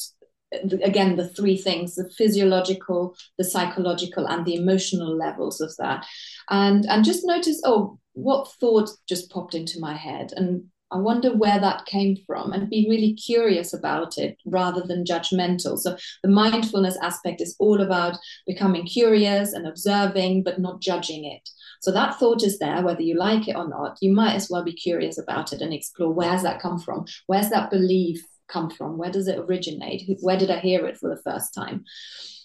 again 0.83 1.17
the 1.17 1.29
three 1.29 1.57
things 1.57 1.95
the 1.95 2.11
physiological 2.11 3.15
the 3.39 3.45
psychological 3.45 4.27
and 4.27 4.45
the 4.45 4.55
emotional 4.55 5.17
levels 5.17 5.61
of 5.61 5.75
that 5.79 6.05
and 6.51 6.85
and 6.87 7.05
just 7.05 7.25
notice 7.25 7.61
oh 7.65 7.99
what 8.15 8.51
thought 8.61 8.91
just 9.09 9.31
popped 9.31 9.55
into 9.55 9.81
my 9.81 9.97
head 9.97 10.33
and 10.37 10.65
I 10.93 10.99
wonder 10.99 11.35
where 11.35 11.59
that 11.59 11.87
came 11.87 12.17
from 12.27 12.53
and 12.53 12.69
be 12.69 12.87
really 12.89 13.15
curious 13.15 13.73
about 13.73 14.19
it 14.19 14.37
rather 14.45 14.83
than 14.83 15.05
judgmental. 15.05 15.79
So, 15.79 15.97
the 16.23 16.29
mindfulness 16.29 16.99
aspect 17.03 17.41
is 17.41 17.57
all 17.59 17.81
about 17.81 18.19
becoming 18.47 18.85
curious 18.85 19.55
and 19.55 19.67
observing, 19.67 20.43
but 20.43 20.61
not 20.61 20.83
judging 20.83 21.25
it. 21.25 21.49
So, 21.81 21.93
that 21.93 22.19
thought 22.19 22.43
is 22.43 22.59
there, 22.59 22.83
whether 22.83 23.01
you 23.01 23.17
like 23.17 23.49
it 23.49 23.57
or 23.57 23.69
not. 23.69 23.97
You 24.03 24.13
might 24.13 24.35
as 24.35 24.51
well 24.51 24.63
be 24.63 24.75
curious 24.75 25.19
about 25.19 25.53
it 25.55 25.63
and 25.63 25.73
explore 25.73 26.13
where's 26.13 26.43
that 26.43 26.61
come 26.61 26.79
from? 26.79 27.07
Where's 27.27 27.49
that 27.49 27.71
belief 27.71 28.23
come 28.49 28.71
from? 28.71 28.99
Where 28.99 29.11
does 29.11 29.29
it 29.29 29.39
originate? 29.39 30.19
Where 30.21 30.39
did 30.39 30.51
I 30.51 30.59
hear 30.59 30.87
it 30.87 30.99
for 30.99 31.09
the 31.09 31.23
first 31.23 31.55
time? 31.55 31.85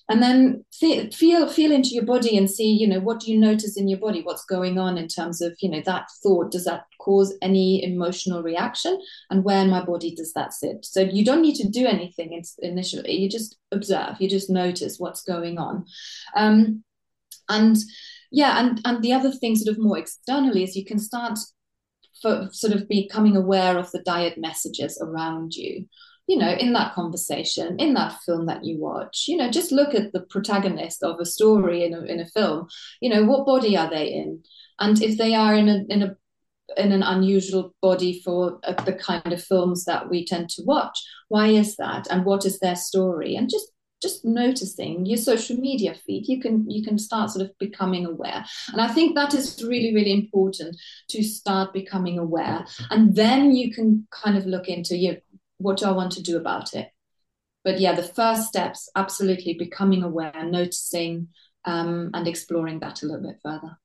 And 0.10 0.24
then 0.24 0.64
feel 0.74 1.12
feel 1.12 1.72
into 1.72 1.90
your 1.90 2.06
body 2.06 2.38
and 2.38 2.50
see, 2.50 2.72
you 2.72 2.88
know, 2.88 3.02
what 3.02 3.20
do 3.20 3.30
you 3.30 3.38
notice 3.38 3.76
in 3.76 3.90
your 3.90 4.00
body? 4.00 4.22
What's 4.22 4.46
going 4.46 4.80
on 4.80 4.98
in 4.98 5.10
terms 5.10 5.42
of, 5.42 5.58
you 5.62 5.70
know, 5.70 5.82
that 5.86 6.08
thought? 6.24 6.50
Does 6.50 6.64
that 6.64 6.86
cause 7.02 7.36
any 7.42 7.84
emotional 7.84 8.42
reaction? 8.42 8.98
And 9.30 9.44
where 9.44 9.62
in 9.62 9.70
my 9.70 9.84
body 9.84 10.16
does 10.16 10.32
that 10.32 10.54
sit? 10.54 10.86
So 10.86 11.02
you 11.02 11.26
don't 11.26 11.42
need 11.42 11.56
to 11.56 11.68
do 11.68 11.86
anything 11.86 12.42
initially. 12.60 13.18
You 13.18 13.30
just 13.30 13.58
observe. 13.74 14.16
You 14.20 14.30
just 14.30 14.50
notice 14.50 14.96
what's 14.98 15.24
going 15.24 15.58
on. 15.58 15.86
Um, 16.38 16.86
and 17.50 17.76
yeah, 18.32 18.60
and 18.60 18.80
and 18.86 19.04
the 19.04 19.12
other 19.12 19.32
thing, 19.32 19.58
sort 19.58 19.76
of 19.76 19.84
more 19.84 19.98
externally, 19.98 20.64
is 20.64 20.76
you 20.76 20.86
can 20.86 21.00
start 21.00 21.38
for 22.22 22.50
sort 22.52 22.74
of 22.74 22.88
becoming 22.88 23.36
aware 23.36 23.78
of 23.78 23.92
the 23.92 24.02
diet 24.04 24.38
messages 24.38 25.00
around 25.02 25.54
you. 25.54 25.88
You 26.28 26.38
know 26.38 26.52
in 26.52 26.74
that 26.74 26.94
conversation 26.94 27.80
in 27.80 27.94
that 27.94 28.20
film 28.26 28.48
that 28.48 28.66
you 28.66 28.78
watch 28.82 29.28
you 29.30 29.38
know 29.38 29.50
just 29.50 29.72
look 29.72 29.96
at 29.96 30.12
the 30.12 30.24
protagonist 30.24 31.02
of 31.02 31.22
a 31.22 31.26
story 31.26 31.86
in 31.86 31.94
a, 31.94 32.02
in 32.02 32.20
a 32.20 32.26
film. 32.26 32.68
You 33.00 33.10
know 33.12 33.24
what 33.24 33.46
body 33.46 33.78
are 33.78 33.90
they 33.90 34.08
in? 34.08 34.44
And 34.78 35.02
if 35.02 35.18
they 35.18 35.36
are 35.36 35.56
in 35.56 35.70
a 35.70 35.86
in 35.88 36.04
a 36.04 36.18
in 36.76 36.92
an 36.92 37.02
unusual 37.02 37.74
body 37.82 38.22
for 38.26 38.60
uh, 38.66 38.74
the 38.84 38.92
kind 38.92 39.32
of 39.32 39.42
films 39.42 39.86
that 39.86 40.10
we 40.10 40.26
tend 40.26 40.50
to 40.50 40.64
watch 40.64 41.02
why 41.30 41.48
is 41.48 41.76
that? 41.78 42.08
And 42.10 42.26
what 42.26 42.46
is 42.46 42.60
their 42.60 42.76
story? 42.76 43.36
And 43.36 43.50
just 43.50 43.72
just 44.02 44.24
noticing 44.24 45.06
your 45.06 45.18
social 45.18 45.58
media 45.58 45.96
feed 46.06 46.28
you 46.28 46.40
can 46.40 46.70
you 46.70 46.84
can 46.84 46.98
start 46.98 47.32
sort 47.32 47.46
of 47.46 47.58
becoming 47.58 48.06
aware. 48.06 48.46
And 48.72 48.82
i 48.82 48.88
think 48.88 49.16
that 49.16 49.34
is 49.34 49.64
really 49.68 49.94
really 49.94 50.14
important 50.14 50.78
to 51.10 51.24
start 51.24 51.74
becoming 51.74 52.20
aware. 52.20 52.66
And 52.90 53.16
then 53.16 53.56
you 53.56 53.74
can 53.74 54.08
kind 54.12 54.38
of 54.38 54.46
look 54.46 54.68
into 54.68 54.96
you 54.98 55.18
what 55.58 55.78
do 55.78 55.86
i 55.86 55.92
want 55.92 56.12
to 56.14 56.22
do 56.22 56.38
about 56.38 56.74
it? 56.74 56.92
But 57.64 57.80
yeah 57.80 57.94
the 57.96 58.04
first 58.04 58.48
steps 58.48 58.90
absolutely 58.96 59.54
becoming 59.54 60.04
aware 60.04 60.46
noticing 60.46 61.30
um, 61.66 62.12
and 62.14 62.28
exploring 62.28 62.80
that 62.80 63.04
a 63.04 63.06
little 63.06 63.22
bit 63.22 63.40
further. 63.44 63.78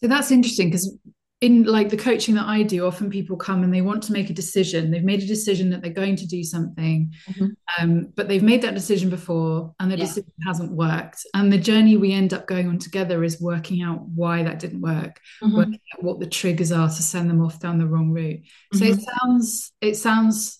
So 0.00 0.08
that's 0.08 0.30
interesting 0.30 0.68
because 0.68 0.96
in 1.42 1.64
like 1.64 1.90
the 1.90 1.98
coaching 1.98 2.34
that 2.36 2.46
I 2.46 2.62
do, 2.62 2.86
often 2.86 3.10
people 3.10 3.36
come 3.36 3.62
and 3.62 3.72
they 3.72 3.82
want 3.82 4.02
to 4.04 4.12
make 4.12 4.30
a 4.30 4.34
decision. 4.34 4.90
They've 4.90 5.04
made 5.04 5.22
a 5.22 5.26
decision 5.26 5.68
that 5.70 5.82
they're 5.82 5.90
going 5.90 6.16
to 6.16 6.26
do 6.26 6.42
something, 6.42 7.12
mm-hmm. 7.28 7.46
um, 7.78 8.08
but 8.14 8.26
they've 8.26 8.42
made 8.42 8.62
that 8.62 8.74
decision 8.74 9.10
before 9.10 9.74
and 9.78 9.90
the 9.92 9.98
yeah. 9.98 10.04
decision 10.06 10.32
hasn't 10.46 10.72
worked. 10.72 11.26
And 11.34 11.52
the 11.52 11.58
journey 11.58 11.98
we 11.98 12.12
end 12.12 12.32
up 12.32 12.46
going 12.46 12.68
on 12.68 12.78
together 12.78 13.22
is 13.22 13.40
working 13.40 13.82
out 13.82 14.00
why 14.08 14.44
that 14.44 14.58
didn't 14.58 14.80
work, 14.80 15.20
mm-hmm. 15.42 15.54
working 15.54 15.80
out 15.94 16.02
what 16.02 16.20
the 16.20 16.26
triggers 16.26 16.72
are 16.72 16.88
to 16.88 17.02
send 17.02 17.28
them 17.28 17.44
off 17.44 17.60
down 17.60 17.78
the 17.78 17.86
wrong 17.86 18.12
route. 18.12 18.40
Mm-hmm. 18.40 18.78
So 18.78 18.84
it 18.86 18.92
mm-hmm. 18.92 19.28
sounds 19.28 19.72
it 19.82 19.96
sounds 19.96 20.58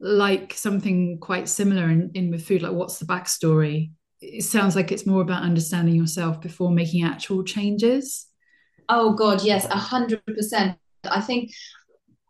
like 0.00 0.54
something 0.54 1.18
quite 1.20 1.48
similar 1.48 1.88
in, 1.88 2.10
in 2.14 2.30
with 2.32 2.44
food. 2.44 2.62
Like, 2.62 2.72
what's 2.72 2.98
the 2.98 3.06
backstory? 3.06 3.92
It 4.20 4.42
sounds 4.42 4.74
like 4.74 4.90
it's 4.90 5.06
more 5.06 5.22
about 5.22 5.44
understanding 5.44 5.94
yourself 5.94 6.40
before 6.40 6.72
making 6.72 7.04
actual 7.04 7.44
changes. 7.44 8.26
Oh 8.88 9.14
God, 9.14 9.42
yes, 9.42 9.66
a 9.66 9.76
hundred 9.76 10.24
percent. 10.26 10.78
I 11.04 11.20
think 11.20 11.52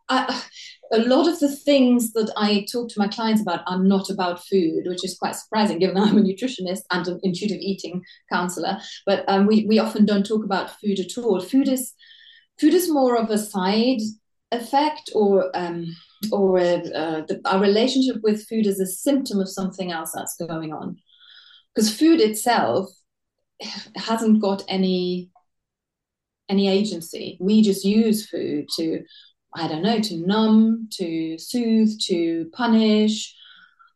I, 0.09 0.43
a 0.91 0.99
lot 0.99 1.27
of 1.27 1.39
the 1.39 1.53
things 1.53 2.13
that 2.13 2.31
I 2.37 2.65
talk 2.71 2.89
to 2.89 2.99
my 2.99 3.07
clients 3.07 3.41
about 3.41 3.61
are 3.67 3.79
not 3.79 4.09
about 4.09 4.45
food, 4.45 4.85
which 4.87 5.03
is 5.03 5.17
quite 5.17 5.35
surprising 5.35 5.79
given 5.79 5.97
I'm 5.97 6.17
a 6.17 6.21
nutritionist 6.21 6.81
and 6.91 7.07
an 7.07 7.19
intuitive 7.23 7.59
eating 7.59 8.03
counselor. 8.31 8.77
But 9.05 9.25
um, 9.27 9.47
we 9.47 9.65
we 9.65 9.79
often 9.79 10.05
don't 10.05 10.25
talk 10.25 10.43
about 10.43 10.79
food 10.79 10.99
at 10.99 11.17
all. 11.17 11.39
Food 11.41 11.67
is 11.67 11.93
food 12.59 12.73
is 12.73 12.91
more 12.91 13.17
of 13.17 13.29
a 13.29 13.37
side 13.37 13.99
effect 14.51 15.11
or 15.13 15.51
um, 15.55 15.95
or 16.31 16.57
a, 16.57 16.75
uh, 16.93 17.21
the, 17.27 17.41
our 17.45 17.59
relationship 17.59 18.17
with 18.23 18.47
food 18.47 18.65
is 18.65 18.79
a 18.79 18.87
symptom 18.87 19.39
of 19.39 19.49
something 19.49 19.91
else 19.91 20.11
that's 20.13 20.35
going 20.37 20.73
on 20.73 20.97
because 21.73 21.93
food 21.93 22.19
itself 22.19 22.89
hasn't 23.95 24.41
got 24.41 24.63
any 24.67 25.29
any 26.49 26.67
agency. 26.67 27.37
We 27.39 27.61
just 27.61 27.83
use 27.83 28.29
food 28.29 28.67
to, 28.77 29.03
I 29.55 29.67
don't 29.67 29.83
know, 29.83 29.99
to 29.99 30.17
numb, 30.25 30.89
to 30.93 31.37
soothe, 31.37 31.99
to 32.07 32.49
punish 32.53 33.35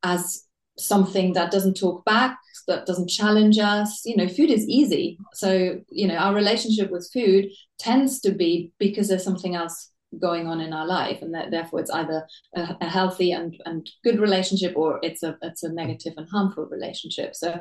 as 0.04 0.44
something 0.78 1.34
that 1.34 1.52
doesn't 1.52 1.76
talk 1.76 2.04
back, 2.06 2.38
that 2.68 2.86
doesn't 2.86 3.10
challenge 3.10 3.58
us. 3.60 4.02
You 4.06 4.18
know, 4.18 4.28
food 4.28 4.50
is 4.50 4.68
easy. 4.68 5.18
So, 5.34 5.80
you 5.90 6.08
know, 6.08 6.16
our 6.16 6.34
relationship 6.34 6.92
with 6.92 7.10
food 7.14 7.50
tends 7.80 8.20
to 8.22 8.32
be 8.32 8.74
because 8.80 9.08
there's 9.08 9.24
something 9.24 9.56
else 9.56 9.92
going 10.20 10.48
on 10.48 10.60
in 10.60 10.74
our 10.74 10.86
life 10.86 11.22
and 11.22 11.34
that 11.34 11.52
therefore 11.52 11.80
it's 11.80 11.92
either 11.92 12.28
a, 12.56 12.76
a 12.82 12.86
healthy 12.90 13.32
and, 13.32 13.56
and 13.66 13.90
good 14.04 14.20
relationship 14.20 14.74
or 14.76 15.00
it's 15.02 15.24
a 15.24 15.38
it's 15.42 15.64
a 15.64 15.72
negative 15.72 16.14
and 16.18 16.28
harmful 16.30 16.66
relationship 16.66 17.34
so 17.34 17.58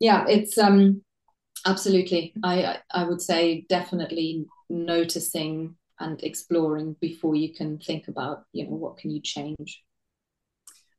yeah 0.00 0.24
it's 0.26 0.56
um 0.56 1.02
absolutely. 1.66 2.32
I 2.42 2.78
i 2.92 3.04
would 3.04 3.20
say 3.20 3.66
definitely 3.68 4.46
noticing 4.68 5.76
and 6.00 6.22
exploring 6.22 6.96
before 7.00 7.34
you 7.34 7.54
can 7.54 7.78
think 7.78 8.08
about 8.08 8.44
you 8.52 8.64
know 8.64 8.76
what 8.76 8.96
can 8.98 9.10
you 9.10 9.20
change. 9.20 9.82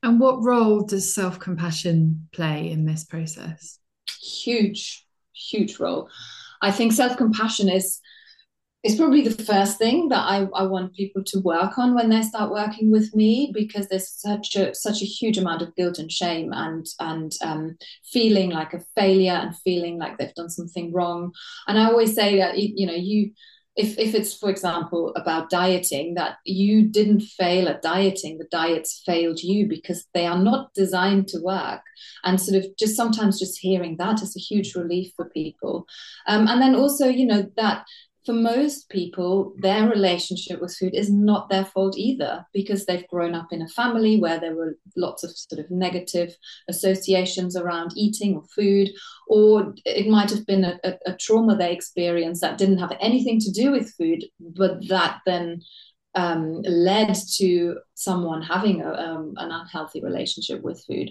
And 0.01 0.19
what 0.19 0.43
role 0.43 0.81
does 0.83 1.15
self-compassion 1.15 2.27
play 2.33 2.69
in 2.69 2.85
this 2.85 3.05
process? 3.05 3.79
Huge 4.21 5.05
huge 5.33 5.79
role. 5.79 6.09
I 6.61 6.71
think 6.71 6.93
self-compassion 6.93 7.69
is 7.69 7.99
it's 8.83 8.97
probably 8.97 9.21
the 9.21 9.43
first 9.43 9.77
thing 9.77 10.09
that 10.09 10.19
I, 10.19 10.45
I 10.53 10.63
want 10.63 10.93
people 10.93 11.23
to 11.27 11.39
work 11.39 11.77
on 11.77 11.95
when 11.95 12.09
they 12.09 12.21
start 12.21 12.51
working 12.51 12.91
with 12.91 13.15
me 13.15 13.49
because 13.53 13.87
there's 13.87 14.09
such 14.09 14.57
a 14.57 14.75
such 14.75 15.01
a 15.01 15.05
huge 15.05 15.37
amount 15.37 15.61
of 15.61 15.73
guilt 15.75 15.99
and 15.99 16.11
shame 16.11 16.51
and 16.51 16.85
and 16.99 17.31
um, 17.41 17.77
feeling 18.11 18.49
like 18.49 18.73
a 18.73 18.83
failure 18.95 19.31
and 19.31 19.57
feeling 19.59 19.97
like 19.97 20.17
they've 20.17 20.35
done 20.35 20.49
something 20.49 20.91
wrong. 20.91 21.31
And 21.67 21.79
I 21.79 21.85
always 21.85 22.13
say 22.13 22.37
that 22.37 22.57
you 22.57 22.85
know 22.85 22.93
you 22.93 23.31
if 23.75 23.97
if 23.97 24.13
it's 24.13 24.37
for 24.37 24.49
example 24.49 25.13
about 25.15 25.49
dieting 25.49 26.15
that 26.15 26.37
you 26.45 26.83
didn't 26.83 27.21
fail 27.21 27.67
at 27.67 27.81
dieting 27.81 28.37
the 28.37 28.47
diets 28.51 29.01
failed 29.05 29.41
you 29.41 29.67
because 29.67 30.05
they 30.13 30.27
are 30.27 30.37
not 30.37 30.73
designed 30.73 31.27
to 31.27 31.39
work 31.41 31.81
and 32.23 32.39
sort 32.39 32.63
of 32.63 32.69
just 32.77 32.95
sometimes 32.95 33.39
just 33.39 33.59
hearing 33.59 33.97
that 33.97 34.21
is 34.21 34.35
a 34.35 34.39
huge 34.39 34.75
relief 34.75 35.11
for 35.15 35.29
people 35.29 35.87
um, 36.27 36.47
and 36.47 36.61
then 36.61 36.75
also 36.75 37.07
you 37.07 37.25
know 37.25 37.49
that 37.57 37.83
for 38.25 38.33
most 38.33 38.89
people, 38.89 39.53
their 39.57 39.89
relationship 39.89 40.61
with 40.61 40.75
food 40.75 40.95
is 40.95 41.11
not 41.11 41.49
their 41.49 41.65
fault 41.65 41.97
either 41.97 42.45
because 42.53 42.85
they've 42.85 43.07
grown 43.07 43.35
up 43.35 43.47
in 43.51 43.61
a 43.61 43.67
family 43.67 44.17
where 44.19 44.39
there 44.39 44.55
were 44.55 44.77
lots 44.95 45.23
of 45.23 45.31
sort 45.31 45.59
of 45.59 45.69
negative 45.69 46.35
associations 46.69 47.57
around 47.57 47.91
eating 47.97 48.35
or 48.35 48.43
food, 48.55 48.91
or 49.27 49.73
it 49.85 50.07
might 50.07 50.29
have 50.29 50.45
been 50.45 50.63
a, 50.63 50.79
a, 50.83 50.93
a 51.07 51.17
trauma 51.17 51.55
they 51.55 51.73
experienced 51.73 52.41
that 52.41 52.57
didn't 52.57 52.77
have 52.77 52.95
anything 53.01 53.39
to 53.41 53.51
do 53.51 53.71
with 53.71 53.93
food, 53.95 54.23
but 54.39 54.87
that 54.87 55.19
then 55.25 55.61
um, 56.15 56.61
led 56.61 57.13
to 57.37 57.77
someone 57.95 58.41
having 58.41 58.81
a, 58.81 58.91
um, 58.91 59.33
an 59.37 59.51
unhealthy 59.51 60.01
relationship 60.01 60.61
with 60.61 60.83
food. 60.85 61.09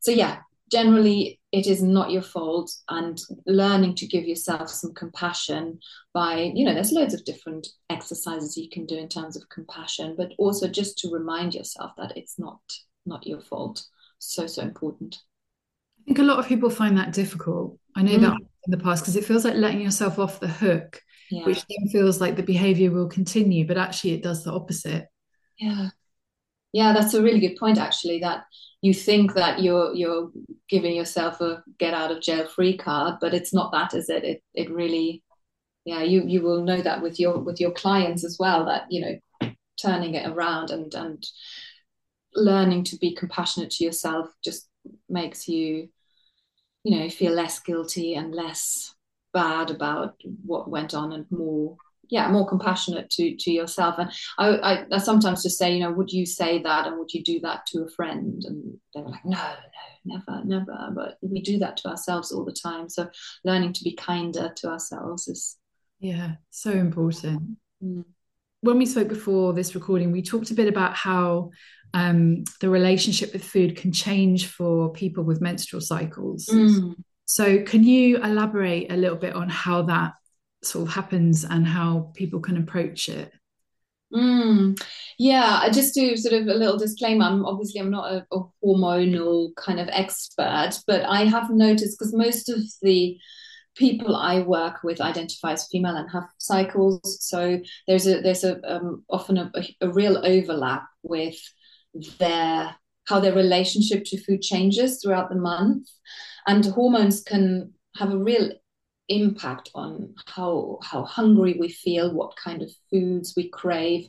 So, 0.00 0.10
yeah, 0.10 0.38
generally 0.70 1.38
it 1.52 1.66
is 1.66 1.82
not 1.82 2.10
your 2.10 2.22
fault 2.22 2.74
and 2.88 3.20
learning 3.46 3.94
to 3.94 4.06
give 4.06 4.24
yourself 4.24 4.70
some 4.70 4.94
compassion 4.94 5.78
by 6.14 6.50
you 6.54 6.64
know 6.64 6.74
there's 6.74 6.92
loads 6.92 7.14
of 7.14 7.24
different 7.24 7.68
exercises 7.90 8.56
you 8.56 8.70
can 8.70 8.86
do 8.86 8.96
in 8.96 9.08
terms 9.08 9.36
of 9.36 9.48
compassion 9.50 10.14
but 10.16 10.32
also 10.38 10.66
just 10.66 10.98
to 10.98 11.10
remind 11.10 11.54
yourself 11.54 11.92
that 11.98 12.16
it's 12.16 12.38
not 12.38 12.60
not 13.06 13.26
your 13.26 13.40
fault. 13.40 13.84
So 14.18 14.46
so 14.46 14.62
important. 14.62 15.18
I 16.00 16.04
think 16.06 16.18
a 16.18 16.22
lot 16.22 16.38
of 16.38 16.48
people 16.48 16.70
find 16.70 16.96
that 16.98 17.12
difficult. 17.12 17.78
I 17.96 18.02
know 18.02 18.12
mm. 18.12 18.20
that 18.22 18.38
in 18.66 18.70
the 18.70 18.78
past 18.78 19.02
because 19.02 19.16
it 19.16 19.24
feels 19.24 19.44
like 19.44 19.54
letting 19.54 19.80
yourself 19.80 20.18
off 20.18 20.38
the 20.38 20.48
hook 20.48 21.00
yeah. 21.30 21.44
which 21.44 21.64
then 21.66 21.88
feels 21.88 22.20
like 22.20 22.36
the 22.36 22.42
behavior 22.44 22.92
will 22.92 23.08
continue 23.08 23.66
but 23.66 23.76
actually 23.76 24.12
it 24.12 24.22
does 24.22 24.44
the 24.44 24.52
opposite. 24.52 25.08
Yeah 25.58 25.90
yeah 26.72 26.92
that's 26.92 27.14
a 27.14 27.22
really 27.22 27.40
good 27.40 27.56
point 27.56 27.78
actually 27.78 28.18
that 28.18 28.44
you 28.82 28.92
think 28.92 29.34
that 29.34 29.62
you're 29.62 29.94
you're 29.94 30.30
giving 30.68 30.94
yourself 30.94 31.40
a 31.40 31.62
get 31.78 31.94
out 31.94 32.10
of 32.10 32.20
jail 32.20 32.46
free 32.46 32.76
card 32.76 33.14
but 33.20 33.32
it's 33.32 33.54
not 33.54 33.72
that 33.72 33.94
is 33.94 34.08
it? 34.08 34.24
It 34.24 34.42
it 34.54 34.70
really 34.70 35.22
yeah 35.84 36.02
you 36.02 36.24
you 36.26 36.42
will 36.42 36.62
know 36.62 36.82
that 36.82 37.02
with 37.02 37.18
your 37.18 37.38
with 37.38 37.60
your 37.60 37.72
clients 37.72 38.24
as 38.24 38.36
well 38.38 38.66
that 38.66 38.86
you 38.90 39.00
know 39.00 39.50
turning 39.80 40.14
it 40.14 40.28
around 40.28 40.70
and 40.70 40.92
and 40.94 41.24
learning 42.34 42.84
to 42.84 42.96
be 42.96 43.14
compassionate 43.14 43.70
to 43.70 43.84
yourself 43.84 44.28
just 44.44 44.68
makes 45.08 45.48
you 45.48 45.88
you 46.84 46.98
know 46.98 47.08
feel 47.08 47.32
less 47.32 47.60
guilty 47.60 48.14
and 48.14 48.34
less 48.34 48.94
bad 49.32 49.70
about 49.70 50.14
what 50.44 50.68
went 50.68 50.94
on 50.94 51.12
and 51.12 51.26
more 51.30 51.76
yeah 52.12 52.28
more 52.28 52.46
compassionate 52.46 53.08
to 53.08 53.34
to 53.36 53.50
yourself. 53.50 53.94
And 53.98 54.10
I, 54.38 54.48
I, 54.48 54.86
I 54.92 54.98
sometimes 54.98 55.42
just 55.42 55.58
say 55.58 55.72
you 55.74 55.80
know 55.80 55.90
would 55.90 56.12
you 56.12 56.26
say 56.26 56.62
that 56.62 56.86
and 56.86 56.98
would 56.98 57.12
you 57.12 57.24
do 57.24 57.40
that 57.40 57.64
to 57.68 57.84
a 57.84 57.90
friend? 57.90 58.42
And 58.44 58.78
they 58.94 59.00
were 59.00 59.08
like 59.08 59.24
no 59.24 59.38
no 60.04 60.18
never 60.18 60.44
never. 60.44 60.90
But 60.94 61.16
we 61.22 61.40
do 61.40 61.58
that 61.60 61.78
to 61.78 61.88
ourselves 61.88 62.30
all 62.30 62.44
the 62.44 62.52
time. 62.52 62.90
So 62.90 63.08
learning 63.44 63.72
to 63.74 63.84
be 63.84 63.94
kinder 63.94 64.52
to 64.56 64.68
ourselves 64.68 65.26
is 65.26 65.56
yeah 65.98 66.32
so 66.50 66.70
important. 66.70 67.56
Mm. 67.82 68.04
when 68.60 68.78
we 68.78 68.86
spoke 68.86 69.08
before 69.08 69.52
this 69.52 69.74
recording 69.74 70.12
we 70.12 70.22
talked 70.22 70.52
a 70.52 70.54
bit 70.54 70.68
about 70.68 70.94
how 70.94 71.50
um, 71.94 72.44
the 72.60 72.70
relationship 72.70 73.32
with 73.32 73.42
food 73.42 73.74
can 73.74 73.90
change 73.90 74.46
for 74.46 74.92
people 74.92 75.24
with 75.24 75.40
menstrual 75.40 75.80
cycles. 75.80 76.46
Mm. 76.46 76.94
so 77.24 77.64
can 77.64 77.82
you 77.82 78.18
elaborate 78.18 78.92
a 78.92 78.96
little 78.96 79.16
bit 79.16 79.34
on 79.34 79.48
how 79.48 79.82
that 79.82 80.12
sort 80.62 80.88
of 80.88 80.94
happens 80.94 81.44
and 81.44 81.66
how 81.66 82.10
people 82.14 82.40
can 82.40 82.56
approach 82.56 83.08
it 83.08 83.32
Mm, 84.12 84.78
yeah, 85.18 85.58
I 85.62 85.70
just 85.70 85.94
do 85.94 86.16
sort 86.16 86.34
of 86.34 86.46
a 86.46 86.54
little 86.54 86.76
disclaimer. 86.76 87.24
I'm 87.24 87.46
obviously 87.46 87.80
I'm 87.80 87.90
not 87.90 88.12
a, 88.12 88.26
a 88.30 88.40
hormonal 88.62 89.54
kind 89.56 89.80
of 89.80 89.88
expert, 89.90 90.72
but 90.86 91.02
I 91.04 91.24
have 91.24 91.48
noticed 91.50 91.98
because 91.98 92.14
most 92.14 92.50
of 92.50 92.60
the 92.82 93.16
people 93.74 94.14
I 94.14 94.40
work 94.40 94.82
with 94.84 95.00
identify 95.00 95.52
as 95.52 95.66
female 95.68 95.96
and 95.96 96.10
have 96.10 96.24
cycles. 96.38 97.18
So 97.26 97.58
there's 97.88 98.06
a 98.06 98.20
there's 98.20 98.44
a 98.44 98.60
um, 98.70 99.02
often 99.08 99.38
a, 99.38 99.50
a, 99.80 99.88
real 99.90 100.18
overlap 100.26 100.84
with 101.02 101.36
their 102.18 102.76
how 103.06 103.18
their 103.18 103.34
relationship 103.34 104.04
to 104.06 104.22
food 104.22 104.42
changes 104.42 105.00
throughout 105.02 105.30
the 105.30 105.36
month, 105.36 105.88
and 106.46 106.66
hormones 106.66 107.22
can 107.22 107.72
have 107.96 108.12
a 108.12 108.18
real 108.18 108.50
impact 109.20 109.70
on 109.74 110.14
how 110.26 110.78
how 110.82 111.04
hungry 111.04 111.56
we 111.58 111.68
feel, 111.68 112.12
what 112.12 112.36
kind 112.36 112.62
of 112.62 112.70
foods 112.90 113.34
we 113.36 113.48
crave, 113.48 114.08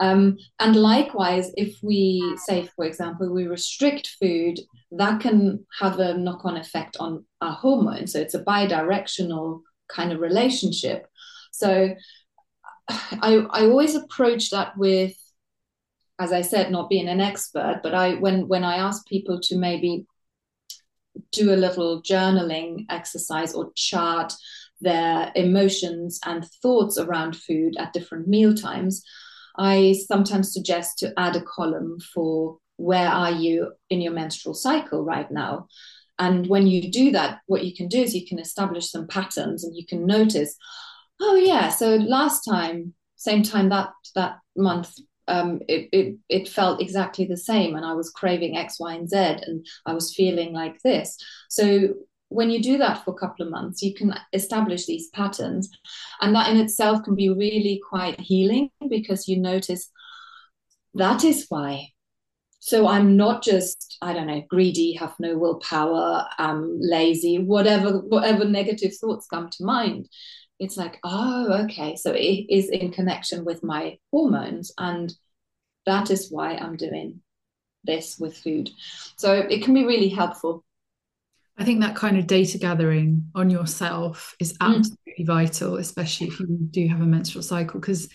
um, 0.00 0.36
and 0.58 0.76
likewise, 0.76 1.50
if 1.56 1.78
we 1.82 2.36
say, 2.46 2.68
for 2.74 2.84
example, 2.84 3.32
we 3.32 3.46
restrict 3.46 4.16
food, 4.20 4.58
that 4.92 5.20
can 5.20 5.64
have 5.80 5.98
a 5.98 6.14
knock-on 6.14 6.56
effect 6.56 6.96
on 6.98 7.24
our 7.40 7.52
hormones. 7.52 8.12
So 8.12 8.20
it's 8.20 8.34
a 8.34 8.44
bidirectional 8.44 9.60
kind 9.88 10.12
of 10.12 10.20
relationship. 10.20 11.06
So 11.52 11.94
I 12.88 13.46
I 13.50 13.62
always 13.62 13.94
approach 13.94 14.50
that 14.50 14.76
with 14.76 15.16
as 16.18 16.32
I 16.32 16.42
said, 16.42 16.70
not 16.70 16.88
being 16.88 17.08
an 17.08 17.20
expert, 17.20 17.80
but 17.82 17.94
I 17.94 18.14
when 18.14 18.46
when 18.48 18.64
I 18.64 18.76
ask 18.76 19.06
people 19.06 19.40
to 19.40 19.56
maybe 19.56 20.06
do 21.30 21.52
a 21.52 21.56
little 21.56 22.02
journaling 22.02 22.86
exercise 22.90 23.54
or 23.54 23.72
chart 23.74 24.32
their 24.80 25.32
emotions 25.34 26.18
and 26.24 26.44
thoughts 26.60 26.98
around 26.98 27.36
food 27.36 27.76
at 27.78 27.92
different 27.92 28.28
meal 28.28 28.54
times, 28.54 29.04
I 29.56 29.96
sometimes 30.06 30.52
suggest 30.52 30.98
to 30.98 31.12
add 31.18 31.36
a 31.36 31.42
column 31.42 31.98
for 32.14 32.58
where 32.76 33.08
are 33.08 33.30
you 33.30 33.72
in 33.90 34.00
your 34.00 34.12
menstrual 34.12 34.54
cycle 34.54 35.04
right 35.04 35.30
now. 35.30 35.68
And 36.18 36.46
when 36.46 36.66
you 36.66 36.90
do 36.90 37.10
that, 37.12 37.40
what 37.46 37.64
you 37.64 37.74
can 37.74 37.88
do 37.88 38.00
is 38.00 38.14
you 38.14 38.26
can 38.26 38.38
establish 38.38 38.90
some 38.90 39.06
patterns 39.06 39.64
and 39.64 39.76
you 39.76 39.86
can 39.86 40.06
notice, 40.06 40.56
oh 41.20 41.36
yeah, 41.36 41.68
so 41.68 41.96
last 41.96 42.44
time, 42.44 42.94
same 43.16 43.42
time 43.42 43.68
that 43.68 43.90
that 44.14 44.38
month, 44.56 44.94
um, 45.28 45.60
it, 45.68 45.88
it, 45.92 46.16
it 46.28 46.48
felt 46.48 46.80
exactly 46.80 47.24
the 47.24 47.36
same 47.36 47.74
and 47.76 47.84
I 47.84 47.94
was 47.94 48.10
craving 48.10 48.56
X, 48.56 48.80
Y, 48.80 48.94
and 48.94 49.08
Z 49.08 49.16
and 49.16 49.66
I 49.86 49.94
was 49.94 50.14
feeling 50.14 50.52
like 50.52 50.80
this. 50.82 51.16
So 51.48 51.94
when 52.28 52.50
you 52.50 52.62
do 52.62 52.78
that 52.78 53.04
for 53.04 53.12
a 53.12 53.18
couple 53.18 53.44
of 53.44 53.52
months, 53.52 53.82
you 53.82 53.94
can 53.94 54.14
establish 54.32 54.86
these 54.86 55.08
patterns. 55.08 55.70
And 56.20 56.34
that 56.34 56.50
in 56.50 56.56
itself 56.58 57.02
can 57.02 57.14
be 57.14 57.28
really 57.28 57.80
quite 57.88 58.18
healing 58.20 58.70
because 58.88 59.28
you 59.28 59.38
notice 59.38 59.90
that 60.94 61.24
is 61.24 61.46
why. 61.48 61.88
So 62.60 62.86
I'm 62.86 63.16
not 63.16 63.42
just, 63.42 63.98
I 64.02 64.12
don't 64.12 64.28
know, 64.28 64.42
greedy, 64.48 64.92
have 64.94 65.14
no 65.18 65.36
willpower, 65.36 66.26
um, 66.38 66.78
lazy, 66.80 67.38
whatever, 67.38 67.98
whatever 67.98 68.44
negative 68.44 68.92
thoughts 68.96 69.26
come 69.26 69.50
to 69.50 69.64
mind 69.64 70.08
it's 70.58 70.76
like, 70.76 70.98
oh, 71.04 71.64
okay. 71.64 71.96
So 71.96 72.12
it 72.12 72.46
is 72.48 72.68
in 72.68 72.92
connection 72.92 73.44
with 73.44 73.64
my 73.64 73.98
hormones. 74.10 74.72
And 74.78 75.12
that 75.86 76.10
is 76.10 76.30
why 76.30 76.54
I'm 76.54 76.76
doing 76.76 77.20
this 77.84 78.18
with 78.18 78.36
food. 78.36 78.70
So 79.16 79.34
it 79.34 79.62
can 79.64 79.74
be 79.74 79.84
really 79.84 80.08
helpful. 80.08 80.64
I 81.58 81.64
think 81.64 81.80
that 81.80 81.96
kind 81.96 82.16
of 82.16 82.26
data 82.26 82.58
gathering 82.58 83.30
on 83.34 83.50
yourself 83.50 84.34
is 84.38 84.52
mm. 84.54 84.76
absolutely 84.76 85.24
mm. 85.24 85.26
vital, 85.26 85.76
especially 85.76 86.28
if 86.28 86.40
you 86.40 86.46
do 86.70 86.88
have 86.88 87.00
a 87.00 87.06
menstrual 87.06 87.42
cycle, 87.42 87.80
because 87.80 88.08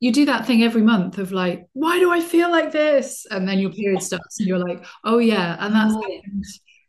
you 0.00 0.12
do 0.12 0.24
that 0.26 0.46
thing 0.46 0.62
every 0.62 0.82
month 0.82 1.18
of 1.18 1.32
like, 1.32 1.66
why 1.72 1.98
do 1.98 2.12
I 2.12 2.20
feel 2.20 2.50
like 2.50 2.70
this? 2.70 3.26
And 3.30 3.48
then 3.48 3.58
your 3.58 3.70
period 3.70 4.02
starts 4.02 4.38
and 4.38 4.48
you're 4.48 4.64
like, 4.64 4.84
oh 5.04 5.18
yeah. 5.18 5.56
And 5.58 5.74
that's 5.74 5.94
oh, 5.94 6.04
yeah 6.08 6.20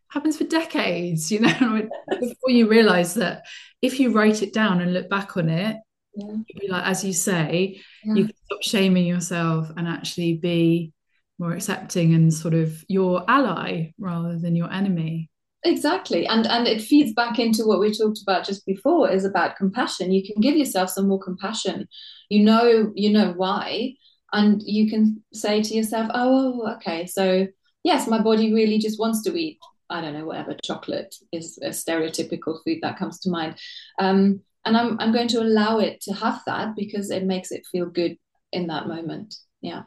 happens 0.10 0.38
for 0.38 0.44
decades, 0.44 1.32
you 1.32 1.40
know, 1.40 1.88
before 2.20 2.50
you 2.50 2.68
realize 2.68 3.14
that 3.16 3.46
if 3.82 4.00
you 4.00 4.12
write 4.12 4.42
it 4.42 4.54
down 4.54 4.82
and 4.82 4.94
look 4.94 5.10
back 5.10 5.38
on 5.38 5.50
it, 5.50 5.78
yeah. 6.16 6.36
be 6.60 6.68
like, 6.68 6.86
as 6.86 7.04
you 7.04 7.14
say, 7.14 7.82
yeah. 8.04 8.14
you 8.16 8.26
can 8.26 8.36
stop 8.46 8.64
shaming 8.64 9.06
yourself 9.06 9.70
and 9.78 9.88
actually 9.88 10.36
be 10.38 10.92
more 11.38 11.54
accepting 11.54 12.14
and 12.14 12.34
sort 12.34 12.54
of 12.54 12.84
your 12.88 13.24
ally 13.30 13.92
rather 13.98 14.38
than 14.38 14.56
your 14.56 14.72
enemy. 14.72 15.30
Exactly. 15.64 16.26
And 16.26 16.48
and 16.48 16.68
it 16.68 16.82
feeds 16.82 17.14
back 17.14 17.38
into 17.38 17.66
what 17.66 17.80
we 17.80 17.94
talked 17.94 18.22
about 18.22 18.46
just 18.46 18.66
before 18.66 19.10
is 19.10 19.26
about 19.26 19.58
compassion. 19.58 20.12
You 20.12 20.24
can 20.26 20.42
give 20.42 20.56
yourself 20.56 20.90
some 20.90 21.08
more 21.08 21.20
compassion. 21.20 21.88
You 22.30 22.44
know, 22.44 22.92
you 22.96 23.12
know 23.12 23.34
why. 23.36 23.96
And 24.32 24.62
you 24.64 24.90
can 24.90 25.24
say 25.34 25.62
to 25.62 25.74
yourself, 25.74 26.10
oh, 26.14 26.72
okay, 26.76 27.08
so 27.08 27.48
yes, 27.84 28.08
my 28.08 28.22
body 28.22 28.54
really 28.54 28.78
just 28.78 29.00
wants 29.00 29.24
to 29.24 29.36
eat 29.36 29.58
I 29.90 30.02
don't 30.02 30.14
know, 30.14 30.26
whatever 30.26 30.56
chocolate 30.64 31.16
is 31.32 31.60
a 31.62 31.70
stereotypical 31.70 32.60
food 32.64 32.80
that 32.82 32.98
comes 32.98 33.20
to 33.22 33.30
mind. 33.30 33.56
Um, 34.00 34.42
and 34.66 34.78
I'm, 34.78 35.00
I'm 35.00 35.14
going 35.14 35.28
to 35.30 35.42
allow 35.42 35.80
it 35.80 36.02
to 36.02 36.14
have 36.14 36.42
that 36.46 36.76
because 36.76 37.10
it 37.10 37.26
makes 37.26 37.52
it 37.52 37.66
feel 37.72 37.88
good 37.88 38.18
in 38.52 38.68
that 38.68 38.88
moment. 38.88 39.36
Yeah. 39.62 39.84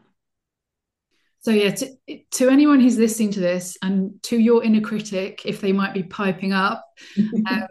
So 1.40 1.50
yeah, 1.50 1.70
to, 1.70 1.96
to 2.32 2.48
anyone 2.48 2.80
who's 2.80 2.98
listening 2.98 3.32
to 3.32 3.40
this 3.40 3.76
and 3.82 4.22
to 4.24 4.38
your 4.38 4.62
inner 4.62 4.80
critic, 4.80 5.42
if 5.44 5.60
they 5.60 5.72
might 5.72 5.92
be 5.92 6.04
piping 6.04 6.52
up, 6.52 6.84
um, 7.50 7.66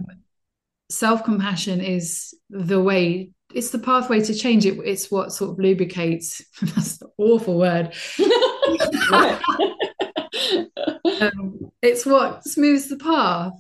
self-compassion 0.92 1.82
is 1.82 2.36
the 2.50 2.82
way 2.82 3.32
it's 3.54 3.72
the 3.72 3.80
pathway 3.80 4.22
to 4.22 4.34
change 4.34 4.66
it 4.66 4.78
it's 4.84 5.10
what 5.10 5.32
sort 5.32 5.52
of 5.52 5.60
lubricates 5.60 6.42
that's 6.62 6.98
the 6.98 7.08
awful 7.18 7.58
word 7.58 7.94
um, 11.22 11.72
it's 11.82 12.06
what 12.06 12.44
smooths 12.44 12.90
the 12.90 12.98
path 12.98 13.54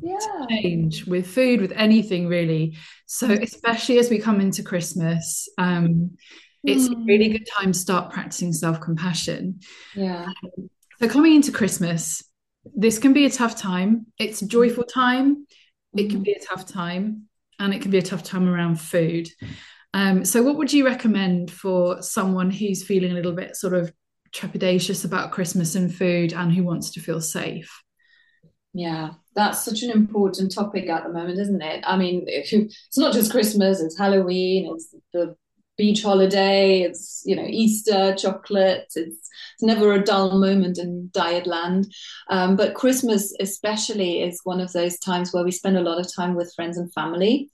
yeah. 0.00 0.18
to 0.18 0.46
change 0.48 1.06
with 1.06 1.26
food, 1.26 1.60
with 1.60 1.72
anything 1.72 2.28
really. 2.28 2.76
So, 3.06 3.30
especially 3.30 3.98
as 3.98 4.10
we 4.10 4.18
come 4.18 4.40
into 4.40 4.62
Christmas, 4.62 5.48
um, 5.58 6.16
it's 6.64 6.88
mm. 6.88 6.94
a 6.94 7.04
really 7.04 7.28
hmm. 7.28 7.32
good 7.32 7.48
time 7.56 7.72
to 7.72 7.78
start 7.78 8.12
practicing 8.12 8.52
self 8.52 8.80
compassion. 8.80 9.60
Yeah. 9.94 10.28
so, 11.00 11.08
coming 11.08 11.34
into 11.34 11.52
Christmas, 11.52 12.22
this 12.74 12.98
can 12.98 13.12
be 13.12 13.24
a 13.24 13.30
tough 13.30 13.56
time. 13.56 14.06
It's 14.18 14.42
a 14.42 14.46
joyful 14.46 14.84
time. 14.84 15.46
It 15.96 16.10
can 16.10 16.22
be 16.22 16.32
a 16.32 16.44
tough 16.44 16.66
time, 16.66 17.28
and 17.58 17.72
it 17.72 17.80
can 17.80 17.90
be 17.90 17.98
a 17.98 18.02
tough 18.02 18.22
time 18.22 18.48
around 18.48 18.80
food. 18.80 19.28
Um, 19.94 20.24
so, 20.24 20.42
what 20.42 20.56
would 20.56 20.72
you 20.72 20.84
recommend 20.84 21.50
for 21.50 22.02
someone 22.02 22.50
who's 22.50 22.84
feeling 22.84 23.12
a 23.12 23.14
little 23.14 23.32
bit 23.32 23.56
sort 23.56 23.74
of 23.74 23.92
trepidatious 24.36 25.04
about 25.04 25.32
Christmas 25.32 25.74
and 25.74 25.94
food 25.94 26.32
and 26.32 26.52
who 26.52 26.62
wants 26.62 26.90
to 26.92 27.00
feel 27.00 27.20
safe. 27.20 27.82
Yeah, 28.72 29.12
that's 29.34 29.64
such 29.64 29.82
an 29.82 29.90
important 29.90 30.54
topic 30.54 30.88
at 30.90 31.04
the 31.04 31.12
moment, 31.12 31.38
isn't 31.38 31.62
it? 31.62 31.82
I 31.86 31.96
mean, 31.96 32.24
it's 32.28 32.98
not 32.98 33.14
just 33.14 33.30
Christmas, 33.30 33.80
it's 33.80 33.98
Halloween, 33.98 34.70
it's 34.74 34.94
the 35.12 35.34
beach 35.78 36.02
holiday, 36.02 36.82
it's, 36.82 37.22
you 37.24 37.36
know, 37.36 37.46
Easter, 37.46 38.14
chocolate, 38.14 38.92
it's, 38.94 39.28
it's 39.54 39.62
never 39.62 39.92
a 39.92 40.02
dull 40.02 40.38
moment 40.38 40.78
in 40.78 41.10
diet 41.12 41.46
land. 41.46 41.86
Um, 42.28 42.56
but 42.56 42.74
Christmas, 42.74 43.34
especially, 43.40 44.22
is 44.22 44.40
one 44.44 44.60
of 44.60 44.72
those 44.72 44.98
times 44.98 45.32
where 45.32 45.44
we 45.44 45.52
spend 45.52 45.76
a 45.76 45.82
lot 45.82 45.98
of 45.98 46.14
time 46.14 46.34
with 46.34 46.52
friends 46.54 46.78
and 46.78 46.92
family. 46.92 47.50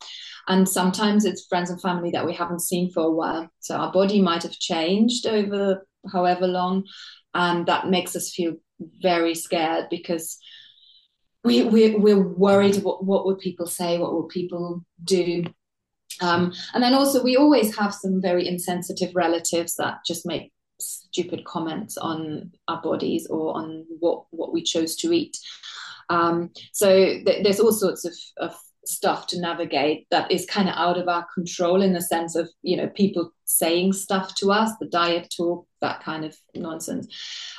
And 0.48 0.68
sometimes 0.68 1.24
it's 1.24 1.46
friends 1.46 1.70
and 1.70 1.80
family 1.80 2.10
that 2.10 2.26
we 2.26 2.34
haven't 2.34 2.62
seen 2.62 2.90
for 2.90 3.04
a 3.04 3.10
while. 3.10 3.48
So 3.60 3.76
our 3.76 3.92
body 3.92 4.20
might 4.20 4.42
have 4.42 4.52
changed 4.52 5.26
over 5.26 5.86
however 6.10 6.46
long 6.46 6.84
and 7.34 7.66
that 7.66 7.88
makes 7.88 8.16
us 8.16 8.32
feel 8.32 8.54
very 9.00 9.34
scared 9.34 9.86
because 9.90 10.38
we, 11.44 11.64
we 11.64 11.96
we're 11.96 12.20
worried 12.20 12.76
what 12.82 13.04
what 13.04 13.26
would 13.26 13.38
people 13.38 13.66
say 13.66 13.98
what 13.98 14.12
will 14.12 14.28
people 14.28 14.84
do. 15.02 15.44
Um, 16.20 16.52
and 16.74 16.82
then 16.82 16.94
also 16.94 17.22
we 17.22 17.36
always 17.36 17.76
have 17.76 17.94
some 17.94 18.20
very 18.20 18.46
insensitive 18.46 19.14
relatives 19.14 19.74
that 19.76 20.04
just 20.06 20.26
make 20.26 20.52
stupid 20.78 21.44
comments 21.44 21.96
on 21.96 22.52
our 22.68 22.80
bodies 22.80 23.26
or 23.28 23.56
on 23.56 23.86
what 23.98 24.24
what 24.30 24.52
we 24.52 24.62
chose 24.62 24.94
to 24.96 25.12
eat. 25.12 25.36
Um, 26.10 26.50
so 26.72 26.88
th- 26.88 27.42
there's 27.42 27.60
all 27.60 27.72
sorts 27.72 28.04
of, 28.04 28.14
of 28.36 28.56
stuff 28.84 29.26
to 29.28 29.40
navigate 29.40 30.06
that 30.10 30.30
is 30.30 30.44
kind 30.46 30.68
of 30.68 30.74
out 30.76 30.98
of 30.98 31.08
our 31.08 31.26
control 31.34 31.82
in 31.82 31.92
the 31.92 32.00
sense 32.00 32.36
of 32.36 32.48
you 32.62 32.76
know 32.76 32.88
people 32.88 33.32
saying 33.56 33.92
stuff 33.92 34.34
to 34.34 34.50
us 34.50 34.70
the 34.80 34.86
diet 34.86 35.32
talk 35.36 35.66
that 35.80 36.02
kind 36.02 36.24
of 36.24 36.36
nonsense 36.54 37.06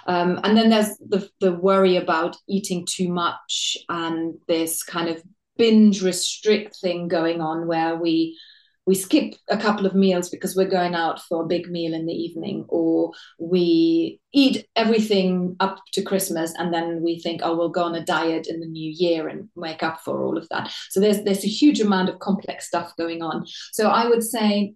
um, 0.07 0.39
and 0.43 0.57
then 0.57 0.69
there's 0.69 0.97
the, 0.97 1.29
the 1.39 1.51
worry 1.53 1.97
about 1.97 2.35
eating 2.47 2.85
too 2.85 3.09
much 3.09 3.77
and 3.89 4.35
this 4.47 4.83
kind 4.83 5.09
of 5.09 5.21
binge 5.57 6.01
restrict 6.01 6.77
thing 6.81 7.07
going 7.07 7.41
on 7.41 7.67
where 7.67 7.95
we 7.95 8.37
we 8.85 8.95
skip 8.95 9.35
a 9.47 9.57
couple 9.57 9.85
of 9.85 9.95
meals 9.95 10.29
because 10.29 10.55
we're 10.55 10.67
going 10.67 10.93
out 10.93 11.21
for 11.21 11.43
a 11.43 11.47
big 11.47 11.69
meal 11.69 11.93
in 11.93 12.05
the 12.05 12.13
evening, 12.13 12.65
or 12.67 13.11
we 13.39 14.19
eat 14.33 14.67
everything 14.75 15.55
up 15.59 15.79
to 15.93 16.01
Christmas 16.01 16.53
and 16.57 16.73
then 16.73 17.01
we 17.01 17.19
think, 17.19 17.41
oh, 17.43 17.55
we'll 17.55 17.69
go 17.69 17.83
on 17.83 17.95
a 17.95 18.03
diet 18.03 18.47
in 18.47 18.59
the 18.59 18.65
new 18.65 18.91
year 18.91 19.29
and 19.29 19.47
make 19.55 19.83
up 19.83 20.01
for 20.01 20.23
all 20.23 20.37
of 20.37 20.47
that. 20.49 20.71
So 20.89 20.99
there's 20.99 21.23
there's 21.23 21.45
a 21.45 21.49
huge 21.49 21.79
amount 21.79 22.09
of 22.09 22.19
complex 22.19 22.67
stuff 22.67 22.93
going 22.97 23.21
on. 23.21 23.45
So 23.71 23.87
I 23.89 24.07
would 24.07 24.23
say 24.23 24.73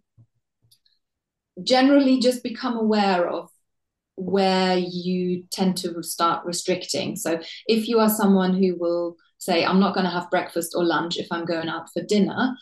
generally 1.64 2.20
just 2.20 2.44
become 2.44 2.78
aware 2.78 3.28
of 3.28 3.50
where 4.16 4.78
you 4.78 5.44
tend 5.52 5.78
to 5.78 6.02
start 6.02 6.46
restricting. 6.46 7.16
So 7.16 7.40
if 7.68 7.88
you 7.88 8.00
are 8.00 8.10
someone 8.10 8.54
who 8.54 8.76
will 8.76 9.16
say 9.40 9.64
i'm 9.64 9.80
not 9.80 9.94
going 9.94 10.06
to 10.06 10.12
have 10.12 10.30
breakfast 10.30 10.74
or 10.76 10.84
lunch 10.84 11.18
if 11.18 11.28
i'm 11.32 11.46
going 11.46 11.70
out 11.70 11.88
for 11.94 12.02
dinner 12.04 12.56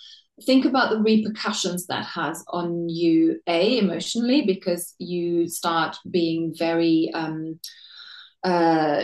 think 0.46 0.66
about 0.66 0.90
the 0.90 1.00
repercussions 1.00 1.88
that 1.88 2.06
has 2.06 2.44
on 2.50 2.90
you 2.90 3.40
a 3.48 3.78
emotionally 3.78 4.42
because 4.42 4.94
you 5.00 5.48
start 5.48 5.98
being 6.10 6.54
very 6.58 7.10
um, 7.14 7.58
uh, 8.44 9.02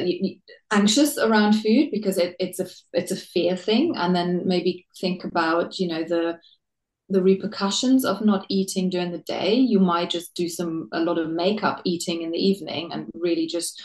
anxious 0.71 1.17
around 1.17 1.53
food 1.53 1.89
because 1.91 2.17
it, 2.17 2.35
it's 2.37 2.59
a 2.59 2.67
it's 2.93 3.11
a 3.11 3.15
fear 3.15 3.55
thing 3.55 3.93
and 3.95 4.13
then 4.15 4.41
maybe 4.45 4.85
think 4.99 5.23
about 5.23 5.79
you 5.79 5.87
know 5.87 6.03
the 6.03 6.37
the 7.11 7.21
repercussions 7.21 8.05
of 8.05 8.21
not 8.21 8.45
eating 8.49 8.89
during 8.89 9.11
the 9.11 9.19
day. 9.19 9.53
You 9.53 9.79
might 9.79 10.09
just 10.09 10.33
do 10.35 10.47
some 10.47 10.89
a 10.91 10.99
lot 10.99 11.17
of 11.17 11.29
makeup 11.29 11.81
eating 11.83 12.21
in 12.21 12.31
the 12.31 12.37
evening 12.37 12.91
and 12.91 13.09
really 13.13 13.47
just 13.47 13.81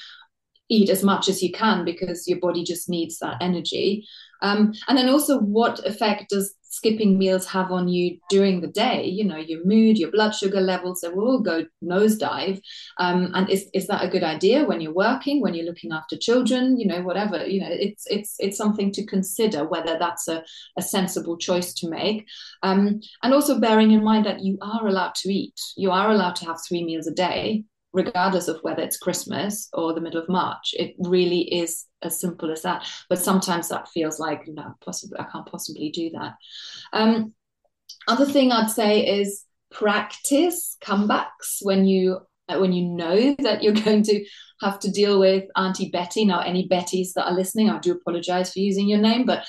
eat 0.69 0.91
as 0.91 1.03
much 1.03 1.29
as 1.29 1.43
you 1.43 1.53
can 1.53 1.85
because 1.85 2.27
your 2.27 2.41
body 2.41 2.65
just 2.65 2.89
needs 2.89 3.19
that 3.19 3.37
energy. 3.41 4.07
Um, 4.43 4.75
and 4.89 4.99
then 4.99 5.09
also 5.09 5.39
what 5.39 5.85
effect 5.87 6.31
does 6.31 6.55
skipping 6.63 7.17
meals 7.17 7.47
have 7.47 7.73
on 7.73 7.89
you 7.89 8.19
during 8.29 8.61
the 8.61 8.67
day? 8.67 9.05
You 9.07 9.25
know 9.25 9.39
your 9.39 9.65
mood 9.65 9.97
your 9.97 10.11
blood 10.11 10.35
sugar 10.35 10.61
levels 10.61 11.01
they 11.01 11.09
will 11.09 11.27
all 11.27 11.41
go 11.41 11.65
nosedive. 11.83 12.61
Um, 12.99 13.31
and 13.35 13.49
is, 13.49 13.67
is 13.73 13.87
that 13.87 14.05
a 14.05 14.09
good 14.09 14.23
idea 14.23 14.67
when 14.67 14.81
you're 14.83 14.93
working 14.93 15.41
when 15.41 15.55
you're 15.55 15.65
looking 15.65 15.93
after 15.93 16.19
children? 16.19 16.79
You 16.79 16.87
know 16.87 17.01
whatever 17.01 17.47
you 17.47 17.61
know 17.61 17.71
it's 17.71 18.05
it's 18.09 18.37
it's 18.39 18.59
something 18.59 18.93
to 18.93 19.07
consider 19.07 19.65
whether 19.67 19.97
that's 19.99 20.29
a, 20.29 20.45
a 20.77 20.83
sensible 20.83 21.39
choice 21.39 21.73
to 21.75 21.89
make. 21.89 22.27
Um, 22.63 23.01
and 23.23 23.33
also 23.33 23.59
bearing 23.59 23.93
in 23.93 24.05
mind 24.05 24.27
that 24.27 24.43
you 24.43 24.59
are 24.61 24.87
allowed 24.87 25.15
to 25.17 25.33
eat. 25.33 25.59
You 25.77 25.93
are 25.93 26.11
allowed 26.11 26.37
to 26.37 26.45
have 26.45 26.59
three 26.69 26.85
meals 26.85 27.07
a 27.07 27.13
day 27.13 27.65
regardless 27.97 28.47
of 28.47 28.59
whether 28.61 28.83
it's 28.83 28.99
Christmas 28.99 29.71
or 29.73 29.95
the 29.95 30.03
middle 30.03 30.21
of 30.21 30.29
March. 30.29 30.75
It 30.75 30.95
really 30.99 31.41
is 31.41 31.87
as 32.03 32.21
simple 32.21 32.53
as 32.53 32.61
that. 32.63 32.87
But 33.09 33.19
sometimes 33.19 33.71
that 33.71 33.89
feels 33.89 34.21
like 34.21 34.47
no, 34.47 34.75
possibly 34.85 35.19
I 35.19 35.25
can't 35.25 35.47
possibly 35.47 35.91
do 35.91 36.11
that. 36.11 36.35
Um, 36.93 37.33
other 38.07 38.27
thing 38.27 38.53
I'd 38.53 38.71
say 38.71 39.01
is 39.21 39.45
practice 39.71 40.77
comebacks 40.85 41.59
when 41.63 41.87
you 41.87 42.21
uh, 42.51 42.59
when 42.59 42.75
you 42.75 42.85
know 42.85 43.35
that 43.39 43.63
you're 43.63 43.73
going 43.85 44.03
to 44.03 44.25
have 44.61 44.79
to 44.81 44.91
deal 44.91 45.19
with 45.19 45.45
Auntie 45.57 45.91
Betty. 45.91 46.27
Now, 46.27 46.41
any 46.41 46.69
Bettys 46.69 47.15
that 47.15 47.27
are 47.27 47.35
listening, 47.35 47.71
I 47.71 47.79
do 47.79 47.93
apologize 47.93 48.53
for 48.53 48.59
using 48.59 48.89
your 48.89 49.01
name, 49.01 49.25
but 49.25 49.47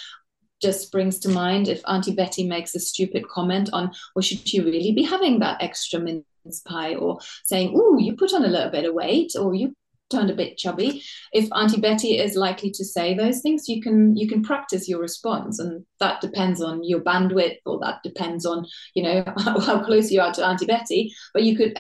just 0.62 0.92
brings 0.92 1.20
to 1.20 1.30
mind 1.30 1.68
if 1.68 1.82
Auntie 1.88 2.16
Betty 2.16 2.48
makes 2.48 2.74
a 2.76 2.80
stupid 2.80 3.28
comment 3.28 3.70
on, 3.74 3.92
well, 4.16 4.24
should 4.24 4.52
you 4.52 4.64
really 4.64 4.94
be 4.94 5.04
having 5.04 5.40
that 5.40 5.62
extra 5.62 6.00
mince 6.00 6.26
pie? 6.66 6.96
or 6.96 7.20
saying, 7.44 7.74
oh, 7.76 7.98
you 7.98 8.16
put 8.16 8.34
on 8.34 8.46
a 8.46 8.50
little 8.50 8.72
bit 8.72 8.86
of 8.86 8.94
weight 8.94 9.34
or 9.40 9.54
you 9.54 9.74
turned 10.10 10.30
a 10.30 10.36
bit 10.36 10.58
chubby. 10.58 11.04
If 11.34 11.50
auntie 11.54 11.82
betty 11.82 12.18
is 12.18 12.36
likely 12.36 12.72
to 12.72 12.86
say 12.86 13.14
those 13.14 13.42
things 13.42 13.68
you 13.68 13.82
can 13.82 14.16
you 14.16 14.28
can 14.28 14.44
practice 14.44 14.88
your 14.88 15.02
response 15.02 15.60
and 15.60 15.86
that 16.00 16.22
depends 16.22 16.62
on 16.62 16.84
your 16.84 17.02
bandwidth 17.02 17.58
or 17.66 17.80
that 17.80 18.04
depends 18.04 18.46
on 18.46 18.66
you 18.94 19.04
know 19.04 19.24
how, 19.38 19.60
how 19.68 19.84
close 19.84 20.12
you 20.12 20.22
are 20.22 20.34
to 20.34 20.46
auntie 20.46 20.66
betty. 20.66 21.14
But 21.34 21.44
you 21.44 21.56
could 21.58 21.80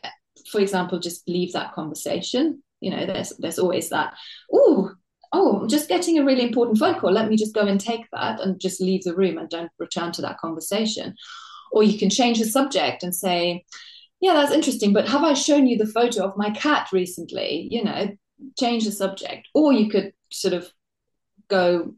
for 0.51 0.59
example 0.61 0.99
just 0.99 1.27
leave 1.27 1.53
that 1.53 1.73
conversation. 1.73 2.63
You 2.81 2.91
know 2.91 3.05
there's 3.05 3.33
there's 3.39 3.59
always 3.59 3.89
that 3.89 4.13
oh 4.51 4.91
oh 5.33 5.61
i'm 5.61 5.67
just 5.67 5.89
getting 5.89 6.17
a 6.17 6.25
really 6.25 6.43
important 6.43 6.77
phone 6.77 6.99
call 6.99 7.11
let 7.11 7.29
me 7.29 7.35
just 7.35 7.53
go 7.53 7.61
and 7.61 7.79
take 7.79 8.05
that 8.11 8.39
and 8.39 8.59
just 8.59 8.81
leave 8.81 9.03
the 9.03 9.15
room 9.15 9.37
and 9.37 9.49
don't 9.49 9.71
return 9.79 10.11
to 10.11 10.21
that 10.21 10.37
conversation 10.37 11.13
or 11.71 11.83
you 11.83 11.97
can 11.97 12.09
change 12.09 12.39
the 12.39 12.45
subject 12.45 13.03
and 13.03 13.13
say 13.13 13.63
yeah, 14.19 14.33
that's 14.33 14.51
interesting. 14.51 14.93
But 14.93 15.07
have 15.07 15.23
I 15.23 15.33
shown 15.33 15.67
you 15.67 15.77
the 15.77 15.85
photo 15.85 16.25
of 16.25 16.37
my 16.37 16.49
cat 16.51 16.89
recently? 16.91 17.67
You 17.69 17.83
know, 17.83 18.09
change 18.57 18.85
the 18.85 18.91
subject. 18.91 19.47
Or 19.53 19.71
you 19.71 19.89
could 19.89 20.13
sort 20.31 20.53
of 20.53 20.67
go 21.47 21.93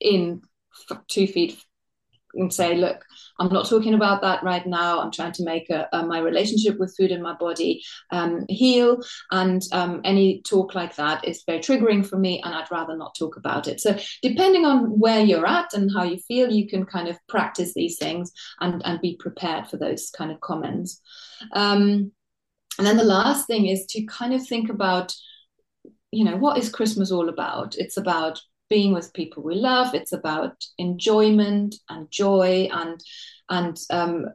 in 0.00 0.42
two 1.08 1.26
feet 1.26 1.58
and 2.36 2.52
say, 2.52 2.74
look, 2.74 3.04
I'm 3.38 3.52
not 3.52 3.68
talking 3.68 3.94
about 3.94 4.22
that 4.22 4.42
right 4.42 4.66
now. 4.66 5.00
I'm 5.00 5.10
trying 5.10 5.32
to 5.32 5.44
make 5.44 5.70
a, 5.70 5.88
a, 5.92 6.06
my 6.06 6.20
relationship 6.20 6.78
with 6.78 6.94
food 6.96 7.10
and 7.10 7.22
my 7.22 7.34
body 7.34 7.82
um, 8.10 8.44
heal. 8.48 9.02
And 9.30 9.62
um, 9.72 10.00
any 10.04 10.42
talk 10.42 10.74
like 10.74 10.96
that 10.96 11.26
is 11.26 11.42
very 11.46 11.58
triggering 11.60 12.06
for 12.06 12.18
me, 12.18 12.40
and 12.42 12.54
I'd 12.54 12.70
rather 12.70 12.96
not 12.96 13.16
talk 13.18 13.36
about 13.36 13.68
it. 13.68 13.80
So, 13.80 13.98
depending 14.22 14.64
on 14.64 14.98
where 14.98 15.20
you're 15.20 15.46
at 15.46 15.74
and 15.74 15.90
how 15.94 16.04
you 16.04 16.18
feel, 16.18 16.50
you 16.50 16.68
can 16.68 16.86
kind 16.86 17.08
of 17.08 17.18
practice 17.28 17.74
these 17.74 17.98
things 17.98 18.32
and, 18.60 18.82
and 18.84 19.00
be 19.00 19.16
prepared 19.16 19.68
for 19.68 19.76
those 19.76 20.10
kind 20.10 20.30
of 20.30 20.40
comments. 20.40 21.00
Um, 21.52 22.12
and 22.78 22.86
then 22.86 22.96
the 22.96 23.04
last 23.04 23.46
thing 23.46 23.66
is 23.66 23.86
to 23.86 24.04
kind 24.04 24.34
of 24.34 24.46
think 24.46 24.70
about, 24.70 25.14
you 26.10 26.24
know, 26.24 26.36
what 26.36 26.58
is 26.58 26.68
Christmas 26.68 27.10
all 27.10 27.28
about? 27.28 27.76
It's 27.76 27.96
about 27.96 28.40
being 28.68 28.92
with 28.92 29.12
people 29.12 29.42
we 29.42 29.54
love. 29.54 29.94
It's 29.94 30.12
about 30.12 30.64
enjoyment 30.78 31.76
and 31.88 32.10
joy 32.10 32.68
and 32.72 33.00
and 33.48 33.78
um, 33.90 34.26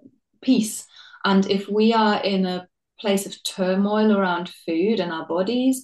peace. 0.42 0.86
And 1.26 1.50
if 1.50 1.68
we 1.70 1.94
are 1.94 2.22
in 2.24 2.46
a 2.46 2.68
place 3.00 3.26
of 3.26 3.44
turmoil 3.44 4.16
around 4.16 4.50
food 4.66 5.00
and 5.00 5.12
our 5.12 5.26
bodies, 5.26 5.84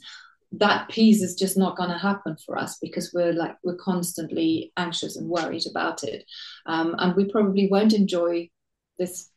that 0.53 0.89
peace 0.89 1.21
is 1.21 1.35
just 1.35 1.57
not 1.57 1.75
going 1.75 1.89
to 1.89 1.97
happen 1.97 2.37
for 2.45 2.57
us 2.57 2.77
because 2.81 3.11
we're 3.13 3.33
like 3.33 3.57
we're 3.63 3.75
constantly 3.75 4.71
anxious 4.77 5.17
and 5.17 5.27
worried 5.27 5.65
about 5.69 6.03
it, 6.03 6.23
um, 6.65 6.95
and 6.99 7.15
we 7.15 7.25
probably 7.25 7.67
won't 7.69 7.93
enjoy 7.93 8.49
this 8.97 9.29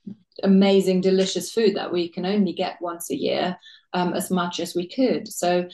amazing, 0.43 1.01
delicious 1.01 1.53
food 1.53 1.77
that 1.77 1.93
we 1.93 2.09
can 2.09 2.25
only 2.25 2.53
get 2.53 2.81
once 2.81 3.11
a 3.11 3.17
year 3.17 3.57
um, 3.93 4.15
as 4.15 4.31
much 4.31 4.61
as 4.61 4.75
we 4.75 4.89
could. 4.89 5.29
So 5.29 5.69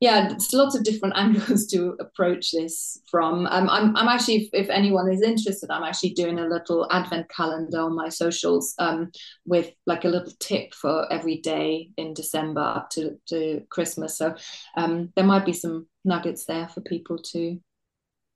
yeah, 0.00 0.28
there's 0.28 0.54
lots 0.54 0.74
of 0.74 0.82
different 0.82 1.14
angles 1.18 1.66
to 1.68 1.94
approach 2.00 2.52
this 2.52 3.00
from. 3.10 3.46
Um, 3.46 3.68
I'm, 3.68 3.94
I'm 3.96 4.08
actually, 4.08 4.36
if, 4.36 4.48
if, 4.54 4.70
anyone 4.70 5.12
is 5.12 5.20
interested, 5.20 5.70
I'm 5.70 5.82
actually 5.82 6.14
doing 6.14 6.38
a 6.38 6.48
little 6.48 6.90
advent 6.90 7.28
calendar 7.28 7.80
on 7.80 7.94
my 7.94 8.08
socials 8.08 8.74
um, 8.78 9.12
with 9.44 9.70
like 9.86 10.04
a 10.04 10.08
little 10.08 10.32
tip 10.40 10.72
for 10.74 11.10
every 11.12 11.36
day 11.36 11.90
in 11.98 12.14
December 12.14 12.62
up 12.62 12.90
to, 12.90 13.18
to 13.28 13.62
Christmas. 13.68 14.16
So 14.16 14.34
um, 14.76 15.12
there 15.16 15.26
might 15.26 15.44
be 15.44 15.52
some 15.52 15.86
nuggets 16.04 16.46
there 16.46 16.68
for 16.68 16.80
people 16.80 17.18
to 17.18 17.60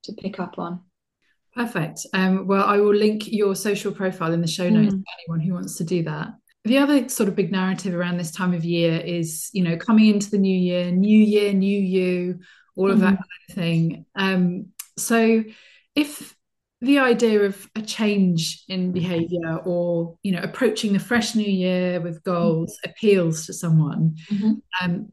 to 0.03 0.13
pick 0.13 0.39
up 0.39 0.59
on. 0.59 0.81
Perfect. 1.55 2.05
Um, 2.13 2.45
well, 2.45 2.63
I 2.63 2.77
will 2.77 2.93
link 2.93 3.31
your 3.31 3.55
social 3.55 3.91
profile 3.91 4.33
in 4.33 4.41
the 4.41 4.47
show 4.47 4.69
notes 4.69 4.93
mm. 4.93 4.99
for 4.99 5.05
anyone 5.17 5.39
who 5.39 5.55
wants 5.55 5.77
to 5.77 5.83
do 5.83 6.03
that 6.03 6.35
the 6.65 6.79
other 6.79 7.07
sort 7.07 7.29
of 7.29 7.35
big 7.35 7.51
narrative 7.51 7.93
around 7.93 8.17
this 8.17 8.31
time 8.31 8.53
of 8.53 8.65
year 8.65 8.99
is 8.99 9.49
you 9.53 9.63
know 9.63 9.77
coming 9.77 10.07
into 10.07 10.29
the 10.31 10.37
new 10.37 10.57
year 10.57 10.91
new 10.91 11.19
year 11.19 11.53
new 11.53 11.79
you 11.79 12.39
all 12.75 12.91
of 12.91 12.97
mm-hmm. 12.97 13.05
that 13.05 13.17
kind 13.17 13.49
of 13.49 13.55
thing 13.55 14.05
um, 14.15 14.65
so 14.97 15.43
if 15.93 16.35
the 16.81 16.99
idea 16.99 17.41
of 17.41 17.69
a 17.75 17.81
change 17.81 18.63
in 18.67 18.91
behavior 18.91 19.57
or 19.65 20.17
you 20.23 20.31
know 20.31 20.41
approaching 20.41 20.91
the 20.91 20.99
fresh 20.99 21.35
new 21.35 21.49
year 21.49 22.01
with 22.01 22.23
goals 22.23 22.71
mm-hmm. 22.71 22.89
appeals 22.89 23.45
to 23.45 23.53
someone 23.53 24.15
mm-hmm. 24.29 24.53
um, 24.81 25.11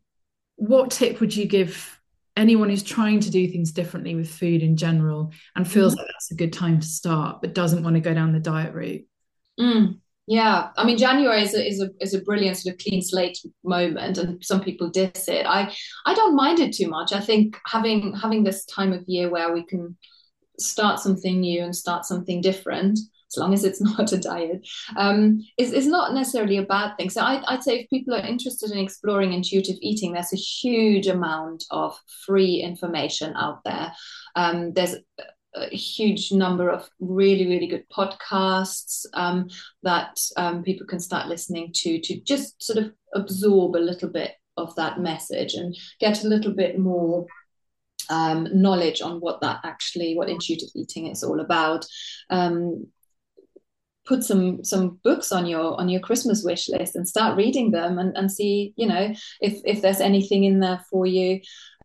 what 0.56 0.90
tip 0.90 1.20
would 1.20 1.34
you 1.34 1.46
give 1.46 1.98
anyone 2.36 2.70
who's 2.70 2.82
trying 2.82 3.20
to 3.20 3.30
do 3.30 3.46
things 3.46 3.72
differently 3.72 4.14
with 4.14 4.30
food 4.30 4.62
in 4.62 4.76
general 4.76 5.32
and 5.54 5.70
feels 5.70 5.92
mm-hmm. 5.92 6.00
like 6.00 6.08
that's 6.08 6.30
a 6.30 6.36
good 6.36 6.52
time 6.52 6.80
to 6.80 6.86
start 6.86 7.40
but 7.40 7.54
doesn't 7.54 7.84
want 7.84 7.94
to 7.94 8.00
go 8.00 8.14
down 8.14 8.32
the 8.32 8.40
diet 8.40 8.74
route 8.74 9.04
mm. 9.60 9.98
Yeah, 10.26 10.68
I 10.76 10.84
mean, 10.84 10.98
January 10.98 11.42
is 11.42 11.54
a, 11.54 11.66
is 11.66 11.80
a 11.80 11.88
is 12.00 12.14
a 12.14 12.20
brilliant 12.20 12.56
sort 12.56 12.74
of 12.74 12.80
clean 12.80 13.02
slate 13.02 13.38
moment, 13.64 14.18
and 14.18 14.44
some 14.44 14.60
people 14.60 14.88
diss 14.88 15.26
it. 15.26 15.44
I 15.46 15.74
I 16.06 16.14
don't 16.14 16.36
mind 16.36 16.60
it 16.60 16.72
too 16.74 16.88
much. 16.88 17.12
I 17.12 17.20
think 17.20 17.58
having 17.66 18.14
having 18.14 18.44
this 18.44 18.64
time 18.66 18.92
of 18.92 19.02
year 19.08 19.28
where 19.28 19.52
we 19.52 19.64
can 19.64 19.96
start 20.60 21.00
something 21.00 21.40
new 21.40 21.62
and 21.62 21.74
start 21.74 22.04
something 22.04 22.40
different, 22.40 23.00
as 23.32 23.36
long 23.36 23.52
as 23.52 23.64
it's 23.64 23.80
not 23.98 24.12
a 24.12 24.18
diet, 24.18 24.64
um, 24.96 25.40
is 25.58 25.72
is 25.72 25.88
not 25.88 26.14
necessarily 26.14 26.58
a 26.58 26.62
bad 26.62 26.96
thing. 26.96 27.10
So 27.10 27.20
I, 27.20 27.42
I'd 27.48 27.64
say 27.64 27.80
if 27.80 27.90
people 27.90 28.14
are 28.14 28.24
interested 28.24 28.70
in 28.70 28.78
exploring 28.78 29.32
intuitive 29.32 29.76
eating, 29.80 30.12
there's 30.12 30.32
a 30.32 30.36
huge 30.36 31.08
amount 31.08 31.64
of 31.72 31.98
free 32.24 32.62
information 32.62 33.34
out 33.36 33.64
there. 33.64 33.92
Um, 34.36 34.72
there's 34.72 34.94
a 35.54 35.76
huge 35.76 36.32
number 36.32 36.70
of 36.70 36.88
really 37.00 37.46
really 37.46 37.66
good 37.66 37.84
podcasts 37.90 39.04
um, 39.14 39.48
that 39.82 40.18
um, 40.36 40.62
people 40.62 40.86
can 40.86 41.00
start 41.00 41.28
listening 41.28 41.70
to 41.74 42.00
to 42.00 42.20
just 42.20 42.62
sort 42.62 42.78
of 42.78 42.92
absorb 43.14 43.76
a 43.76 43.78
little 43.78 44.08
bit 44.08 44.32
of 44.56 44.74
that 44.76 45.00
message 45.00 45.54
and 45.54 45.76
get 46.00 46.24
a 46.24 46.28
little 46.28 46.52
bit 46.52 46.78
more 46.78 47.26
um, 48.10 48.48
knowledge 48.52 49.00
on 49.00 49.20
what 49.20 49.40
that 49.40 49.60
actually 49.64 50.14
what 50.16 50.28
intuitive 50.28 50.68
eating 50.74 51.06
is 51.06 51.22
all 51.22 51.40
about. 51.40 51.86
Um, 52.30 52.86
put 54.04 54.24
some 54.24 54.64
some 54.64 54.98
books 55.04 55.30
on 55.30 55.46
your 55.46 55.78
on 55.78 55.88
your 55.88 56.00
christmas 56.00 56.42
wish 56.42 56.68
list 56.68 56.96
and 56.96 57.06
start 57.06 57.36
reading 57.36 57.70
them 57.70 58.00
and, 58.00 58.16
and 58.16 58.32
see 58.32 58.74
you 58.74 58.84
know 58.84 59.14
if 59.40 59.60
if 59.64 59.80
there's 59.80 60.00
anything 60.00 60.44
in 60.44 60.60
there 60.60 60.84
for 60.90 61.06
you. 61.06 61.40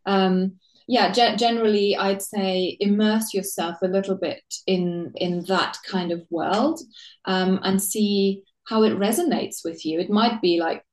Um, 0.06 0.58
yeah 0.88 1.12
ge- 1.12 1.38
generally 1.38 1.96
i'd 1.96 2.22
say 2.22 2.76
immerse 2.80 3.32
yourself 3.32 3.76
a 3.82 3.88
little 3.88 4.16
bit 4.16 4.42
in 4.66 5.12
in 5.14 5.44
that 5.44 5.76
kind 5.86 6.10
of 6.10 6.26
world 6.30 6.80
um, 7.26 7.60
and 7.62 7.80
see 7.80 8.42
how 8.68 8.82
it 8.82 8.98
resonates 8.98 9.64
with 9.64 9.84
you. 9.84 9.98
It 9.98 10.10
might 10.10 10.42
be 10.42 10.60
like 10.60 10.84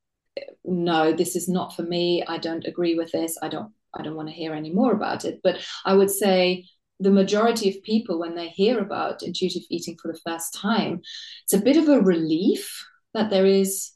no 0.63 1.13
this 1.13 1.35
is 1.35 1.47
not 1.47 1.75
for 1.75 1.83
me. 1.83 2.23
I 2.27 2.37
don't 2.37 2.65
agree 2.65 2.95
with 2.95 3.11
this. 3.11 3.37
I 3.41 3.49
don't 3.49 3.71
i 3.93 4.01
don't 4.01 4.15
want 4.15 4.27
to 4.27 4.35
hear 4.35 4.53
any 4.53 4.71
more 4.71 4.93
about 4.93 5.25
it. 5.25 5.39
But 5.43 5.57
i 5.85 5.93
would 5.93 6.09
say 6.09 6.65
the 7.01 7.11
majority 7.11 7.69
of 7.69 7.83
people, 7.83 8.17
when 8.17 8.35
they 8.35 8.47
hear 8.47 8.79
about 8.79 9.21
intuitive 9.21 9.63
eating 9.69 9.97
for 10.01 10.09
the 10.11 10.19
first 10.25 10.53
time, 10.53 11.01
it's 11.43 11.53
a 11.53 11.61
bit 11.61 11.75
of 11.75 11.89
a 11.89 11.99
relief 11.99 12.85
that 13.13 13.29
there 13.29 13.45
is 13.45 13.91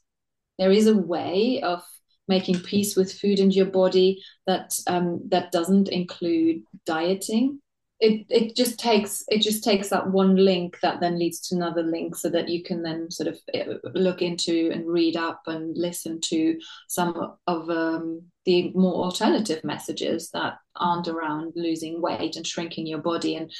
there 0.58 0.70
is 0.70 0.86
a 0.86 0.96
way 0.96 1.62
of 1.62 1.82
making 2.28 2.60
peace 2.60 2.96
with 2.96 3.12
food 3.12 3.38
and 3.38 3.54
your 3.54 3.66
body 3.66 4.22
that 4.46 4.74
um, 4.86 5.20
that 5.28 5.52
doesn't 5.52 5.88
include 5.88 6.62
dieting. 6.86 7.60
It 7.98 8.26
it 8.30 8.56
just 8.56 8.78
takes 8.78 9.24
it 9.28 9.42
just 9.42 9.62
takes 9.62 9.90
that 9.90 10.10
one 10.10 10.36
link 10.36 10.78
that 10.80 11.00
then 11.00 11.18
leads 11.18 11.40
to 11.48 11.56
another 11.56 11.82
link 11.82 12.16
so 12.16 12.30
that 12.30 12.48
you 12.48 12.62
can 12.62 12.82
then 12.82 13.10
sort 13.10 13.28
of 13.28 13.38
uh, 13.54 13.74
look 13.94 14.22
into 14.22 14.70
and 14.72 14.88
read 14.88 15.16
up 15.16 15.42
and 15.46 15.76
listen 15.76 16.20
to 16.24 16.58
some 16.88 17.36
of 17.46 17.68
um, 17.68 18.22
the 18.46 18.72
more 18.74 19.04
alternative 19.04 19.62
messages 19.64 20.30
that 20.30 20.54
aren't 20.76 21.08
around 21.08 21.52
losing 21.56 22.00
weight 22.00 22.36
and 22.36 22.46
shrinking 22.46 22.86
your 22.86 23.00
body 23.00 23.36
and 23.36 23.52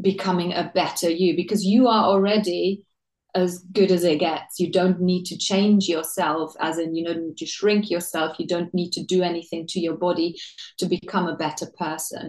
becoming 0.00 0.52
a 0.52 0.70
better 0.74 1.10
you 1.10 1.34
because 1.34 1.64
you 1.64 1.88
are 1.88 2.04
already 2.04 2.86
as 3.34 3.58
good 3.72 3.90
as 3.90 4.04
it 4.04 4.20
gets. 4.20 4.60
You 4.60 4.70
don't 4.70 5.00
need 5.00 5.24
to 5.26 5.38
change 5.38 5.88
yourself, 5.88 6.54
as 6.60 6.78
in, 6.78 6.94
you 6.94 7.04
don't 7.04 7.26
need 7.26 7.36
to 7.38 7.46
shrink 7.46 7.90
yourself. 7.90 8.38
You 8.38 8.46
don't 8.46 8.72
need 8.72 8.92
to 8.92 9.04
do 9.04 9.22
anything 9.22 9.66
to 9.68 9.80
your 9.80 9.96
body 9.96 10.36
to 10.78 10.86
become 10.86 11.26
a 11.26 11.36
better 11.36 11.66
person. 11.76 12.28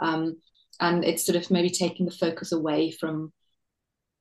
Um, 0.00 0.36
and 0.80 1.04
it's 1.04 1.26
sort 1.26 1.36
of 1.36 1.50
maybe 1.50 1.70
taking 1.70 2.06
the 2.06 2.12
focus 2.12 2.52
away 2.52 2.90
from 2.90 3.32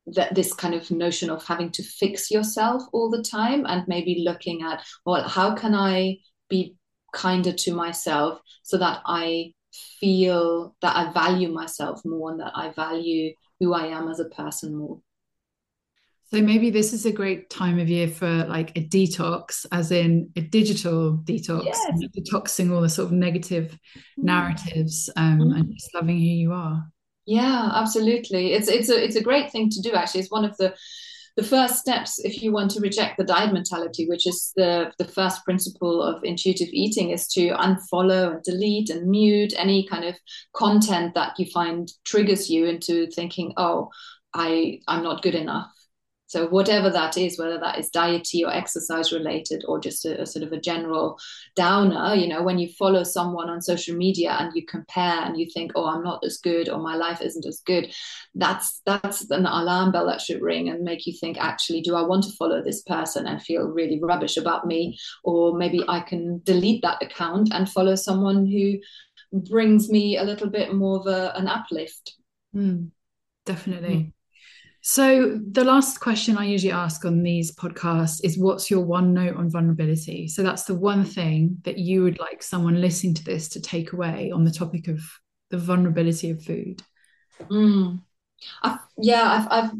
that 0.07 0.36
this 0.36 0.53
kind 0.53 0.73
of 0.73 0.91
notion 0.91 1.29
of 1.29 1.45
having 1.45 1.71
to 1.71 1.84
fix 1.84 2.29
yourself 2.29 2.84
all 2.91 3.09
the 3.09 3.23
time 3.23 3.65
and 3.65 3.88
maybe 3.88 4.23
looking 4.25 4.61
at 4.61 4.84
well 5.05 5.25
how 5.27 5.55
can 5.55 5.73
i 5.73 6.17
be 6.49 6.75
kinder 7.13 7.53
to 7.53 7.73
myself 7.73 8.39
so 8.63 8.77
that 8.77 9.01
i 9.05 9.51
feel 9.99 10.75
that 10.81 10.95
i 10.95 11.11
value 11.13 11.47
myself 11.47 12.01
more 12.03 12.31
and 12.31 12.41
that 12.41 12.51
i 12.53 12.69
value 12.71 13.34
who 13.61 13.73
i 13.73 13.86
am 13.88 14.09
as 14.09 14.19
a 14.19 14.25
person 14.25 14.75
more 14.75 14.99
so 16.34 16.41
maybe 16.41 16.71
this 16.71 16.93
is 16.93 17.05
a 17.05 17.11
great 17.11 17.51
time 17.51 17.77
of 17.77 17.88
year 17.88 18.07
for 18.07 18.45
like 18.45 18.75
a 18.75 18.81
detox, 18.81 19.67
as 19.71 19.91
in 19.91 20.31
a 20.36 20.41
digital 20.41 21.17
detox, 21.17 21.65
yes. 21.65 21.91
detoxing 22.17 22.73
all 22.73 22.81
the 22.81 22.89
sort 22.89 23.05
of 23.05 23.11
negative 23.11 23.77
mm. 24.19 24.23
narratives 24.23 25.11
um, 25.15 25.39
mm. 25.39 25.55
and 25.55 25.71
just 25.71 25.93
loving 25.93 26.17
who 26.17 26.23
you 26.23 26.51
are. 26.51 26.88
Yeah, 27.27 27.69
absolutely. 27.75 28.53
It's 28.53 28.67
it's 28.67 28.89
a 28.89 29.01
it's 29.01 29.15
a 29.15 29.21
great 29.21 29.51
thing 29.51 29.69
to 29.69 29.81
do. 29.81 29.93
Actually, 29.93 30.21
it's 30.21 30.31
one 30.31 30.43
of 30.43 30.57
the 30.57 30.73
the 31.38 31.43
first 31.43 31.75
steps 31.75 32.19
if 32.19 32.41
you 32.41 32.51
want 32.51 32.71
to 32.71 32.79
reject 32.79 33.17
the 33.17 33.23
diet 33.23 33.53
mentality, 33.53 34.07
which 34.09 34.25
is 34.25 34.53
the 34.55 34.91
the 34.97 35.05
first 35.05 35.45
principle 35.45 36.01
of 36.01 36.23
intuitive 36.23 36.69
eating, 36.71 37.11
is 37.11 37.27
to 37.27 37.51
unfollow 37.51 38.34
and 38.34 38.43
delete 38.43 38.89
and 38.89 39.07
mute 39.07 39.53
any 39.55 39.88
kind 39.88 40.03
of 40.03 40.15
content 40.53 41.13
that 41.13 41.38
you 41.38 41.45
find 41.53 41.91
triggers 42.05 42.49
you 42.49 42.65
into 42.65 43.05
thinking, 43.11 43.53
oh, 43.55 43.89
I 44.34 44.79
I'm 44.88 45.03
not 45.03 45.21
good 45.21 45.36
enough 45.36 45.72
so 46.34 46.47
whatever 46.47 46.89
that 46.89 47.15
is, 47.15 47.38
whether 47.38 47.59
that 47.59 47.77
is 47.77 47.91
diety 47.91 48.43
or 48.43 48.51
exercise 48.51 49.11
related 49.11 49.63
or 49.67 49.79
just 49.79 50.03
a, 50.03 50.19
a, 50.19 50.25
sort 50.25 50.41
of 50.41 50.51
a 50.51 50.59
general 50.59 51.19
downer, 51.55 52.15
you 52.15 52.27
know, 52.27 52.41
when 52.41 52.57
you 52.57 52.69
follow 52.69 53.03
someone 53.03 53.51
on 53.51 53.61
social 53.61 53.95
media 53.95 54.36
and 54.39 54.51
you 54.55 54.65
compare 54.65 55.21
and 55.21 55.39
you 55.39 55.47
think, 55.53 55.73
oh, 55.75 55.86
I'm 55.86 56.03
not 56.03 56.25
as 56.25 56.39
good 56.39 56.69
or 56.69 56.79
my 56.79 56.95
life 56.95 57.21
isn't 57.21 57.45
as 57.45 57.61
good, 57.67 57.93
that's 58.34 58.81
that's 58.84 59.29
an 59.29 59.45
alarm 59.45 59.91
bell 59.91 60.07
that 60.07 60.21
should 60.21 60.41
ring 60.41 60.69
and 60.69 60.84
make 60.84 61.05
you 61.05 61.13
think, 61.13 61.38
actually, 61.38 61.81
do 61.81 61.95
I 61.95 62.01
want 62.01 62.23
to 62.23 62.31
follow 62.31 62.63
this 62.63 62.81
person 62.81 63.27
and 63.27 63.39
feel 63.39 63.67
really 63.67 63.99
rubbish 64.01 64.36
about 64.36 64.65
me? 64.65 64.97
Or 65.23 65.55
maybe 65.55 65.84
I 65.88 65.99
can 65.99 66.41
delete 66.45 66.81
that 66.81 67.03
account 67.03 67.53
and 67.53 67.69
follow 67.69 67.93
someone 67.93 68.47
who 68.47 68.79
brings 69.31 69.88
me 69.88 70.17
a 70.17 70.23
little 70.23 70.49
bit 70.49 70.73
more 70.73 70.99
of 70.99 71.05
a, 71.05 71.38
an 71.38 71.47
uplift. 71.47 72.15
Mm, 72.55 72.89
definitely. 73.45 73.95
Mm. 73.97 74.13
So, 74.86 75.39
the 75.49 75.63
last 75.63 76.01
question 76.01 76.38
I 76.38 76.43
usually 76.43 76.73
ask 76.73 77.05
on 77.05 77.23
these 77.23 77.55
podcasts 77.55 78.19
is 78.21 78.38
what's 78.38 78.69
your 78.69 78.81
one 78.81 79.13
note 79.13 79.38
on 79.38 79.49
vulnerability? 79.49 80.27
So, 80.27 80.43
that's 80.43 80.65
the 80.65 80.75
one 80.75 81.05
thing 81.05 81.57
that 81.63 81.77
you 81.77 82.03
would 82.03 82.19
like 82.19 82.43
someone 82.43 82.81
listening 82.81 83.13
to 83.13 83.23
this 83.23 83.47
to 83.49 83.61
take 83.61 83.93
away 83.93 84.29
on 84.31 84.43
the 84.43 84.51
topic 84.51 84.89
of 84.89 84.99
the 85.51 85.57
vulnerability 85.57 86.31
of 86.31 86.43
food. 86.43 86.84
Mm. 87.49 88.01
I've, 88.61 88.79
yeah, 88.97 89.47
I've, 89.49 89.63
I've 89.63 89.71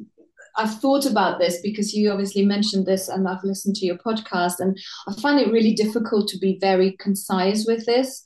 I've 0.56 0.80
thought 0.80 1.06
about 1.06 1.38
this 1.38 1.60
because 1.62 1.93
you 1.93 2.10
obviously 2.10 2.45
mentioned 2.45 2.86
this 2.86 3.10
and 3.10 3.28
I've 3.28 3.43
listened 3.43 3.76
to 3.78 3.86
your 3.86 3.97
podcast 3.97 4.60
and 4.60 4.78
I 5.08 5.14
find 5.20 5.38
it 5.38 5.51
really 5.51 5.74
difficult 5.74 6.30
to 6.30 6.38
be 6.38 6.60
very 6.62 6.93
concise 6.93 7.66
with 7.68 7.86
this. 7.86 8.24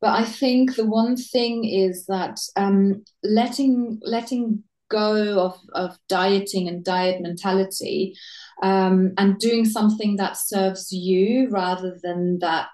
But 0.00 0.14
I 0.18 0.24
think 0.24 0.74
the 0.74 0.86
one 0.86 1.16
thing 1.16 1.64
is 1.64 2.06
that 2.06 2.40
um, 2.56 3.04
letting 3.22 4.00
letting 4.02 4.64
go 4.88 5.40
of, 5.40 5.58
of 5.74 5.98
dieting 6.08 6.68
and 6.68 6.84
diet 6.84 7.20
mentality 7.20 8.14
um, 8.62 9.12
and 9.18 9.38
doing 9.38 9.64
something 9.64 10.16
that 10.16 10.36
serves 10.36 10.92
you 10.92 11.48
rather 11.50 11.98
than 12.02 12.38
that 12.40 12.70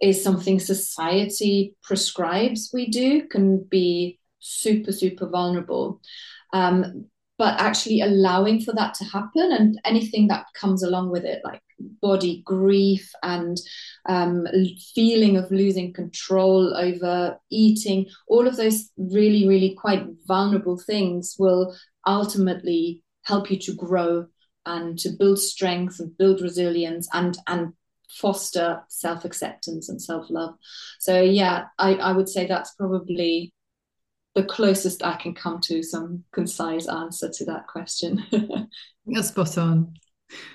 is 0.00 0.22
something 0.22 0.58
society 0.58 1.74
prescribes 1.82 2.70
we 2.72 2.88
do 2.88 3.26
can 3.28 3.62
be 3.62 4.18
super 4.38 4.92
super 4.92 5.28
vulnerable. 5.28 6.00
Um, 6.52 7.06
but 7.38 7.58
actually 7.58 8.02
allowing 8.02 8.60
for 8.60 8.74
that 8.74 8.92
to 8.94 9.04
happen 9.04 9.50
and 9.50 9.80
anything 9.84 10.28
that 10.28 10.44
comes 10.54 10.82
along 10.82 11.10
with 11.10 11.24
it, 11.24 11.40
like 11.42 11.62
body 12.00 12.42
grief 12.44 13.10
and 13.22 13.56
um, 14.08 14.46
feeling 14.94 15.36
of 15.36 15.50
losing 15.50 15.92
control 15.92 16.76
over 16.76 17.38
eating, 17.50 18.06
all 18.28 18.46
of 18.46 18.56
those 18.56 18.90
really, 18.96 19.46
really 19.46 19.74
quite 19.74 20.06
vulnerable 20.26 20.78
things 20.78 21.36
will 21.38 21.76
ultimately 22.06 23.02
help 23.22 23.50
you 23.50 23.58
to 23.58 23.74
grow 23.74 24.26
and 24.66 24.98
to 24.98 25.10
build 25.18 25.38
strength 25.38 26.00
and 26.00 26.16
build 26.18 26.40
resilience 26.40 27.08
and 27.12 27.38
and 27.46 27.72
foster 28.08 28.82
self-acceptance 28.88 29.88
and 29.88 30.02
self-love 30.02 30.52
so 30.98 31.22
yeah 31.22 31.66
I, 31.78 31.94
I 31.94 32.12
would 32.12 32.28
say 32.28 32.44
that's 32.44 32.74
probably 32.74 33.52
the 34.34 34.44
closest 34.44 35.04
I 35.04 35.16
can 35.16 35.34
come 35.34 35.60
to 35.62 35.82
some 35.82 36.24
concise 36.32 36.88
answer 36.88 37.30
to 37.30 37.44
that 37.46 37.66
question. 37.66 38.24
You're 39.04 39.22
spot 39.22 39.58
on. 39.58 39.94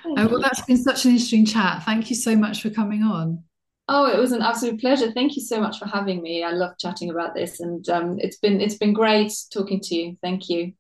Uh, 0.05 0.28
well, 0.30 0.41
that's 0.41 0.61
been 0.61 0.78
such 0.78 1.05
an 1.05 1.11
interesting 1.11 1.45
chat. 1.45 1.84
Thank 1.84 2.09
you 2.09 2.15
so 2.15 2.36
much 2.36 2.61
for 2.61 2.69
coming 2.69 3.03
on. 3.03 3.43
Oh, 3.88 4.07
it 4.07 4.17
was 4.17 4.32
an 4.32 4.41
absolute 4.41 4.80
pleasure. 4.80 5.11
Thank 5.11 5.36
you 5.36 5.43
so 5.43 5.59
much 5.61 5.78
for 5.78 5.86
having 5.86 6.21
me. 6.21 6.43
I 6.43 6.51
love 6.51 6.78
chatting 6.80 7.11
about 7.11 7.36
this, 7.36 7.59
and 7.59 7.88
um, 7.89 8.17
it's 8.19 8.38
been 8.38 8.59
it's 8.59 8.78
been 8.78 8.93
great 8.93 9.32
talking 9.53 9.80
to 9.82 9.95
you. 9.95 10.17
Thank 10.23 10.49
you. 10.49 10.73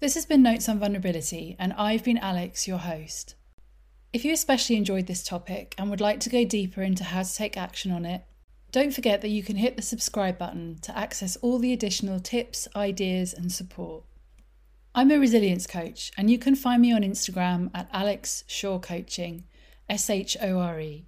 This 0.00 0.14
has 0.14 0.26
been 0.26 0.42
Notes 0.42 0.68
on 0.68 0.78
Vulnerability, 0.78 1.56
and 1.58 1.72
I've 1.74 2.04
been 2.04 2.18
Alex, 2.18 2.66
your 2.66 2.78
host. 2.78 3.36
If 4.12 4.24
you 4.24 4.32
especially 4.32 4.76
enjoyed 4.76 5.06
this 5.06 5.22
topic 5.22 5.74
and 5.78 5.90
would 5.90 6.00
like 6.00 6.20
to 6.20 6.30
go 6.30 6.44
deeper 6.44 6.82
into 6.82 7.04
how 7.04 7.22
to 7.22 7.34
take 7.34 7.56
action 7.56 7.92
on 7.92 8.04
it, 8.04 8.24
don't 8.70 8.94
forget 8.94 9.20
that 9.20 9.28
you 9.28 9.42
can 9.42 9.56
hit 9.56 9.76
the 9.76 9.82
subscribe 9.82 10.38
button 10.38 10.78
to 10.82 10.96
access 10.96 11.36
all 11.36 11.58
the 11.58 11.72
additional 11.72 12.18
tips, 12.18 12.66
ideas, 12.74 13.34
and 13.34 13.52
support. 13.52 14.04
I'm 14.94 15.10
a 15.10 15.18
resilience 15.18 15.66
coach, 15.66 16.12
and 16.18 16.30
you 16.30 16.38
can 16.38 16.54
find 16.54 16.82
me 16.82 16.92
on 16.92 17.00
Instagram 17.00 17.70
at 17.74 17.88
Alex 17.94 18.44
Shore 18.46 18.78
Coaching, 18.78 19.44
S 19.88 20.10
H 20.10 20.36
O 20.42 20.58
R 20.58 20.78
E, 20.80 21.06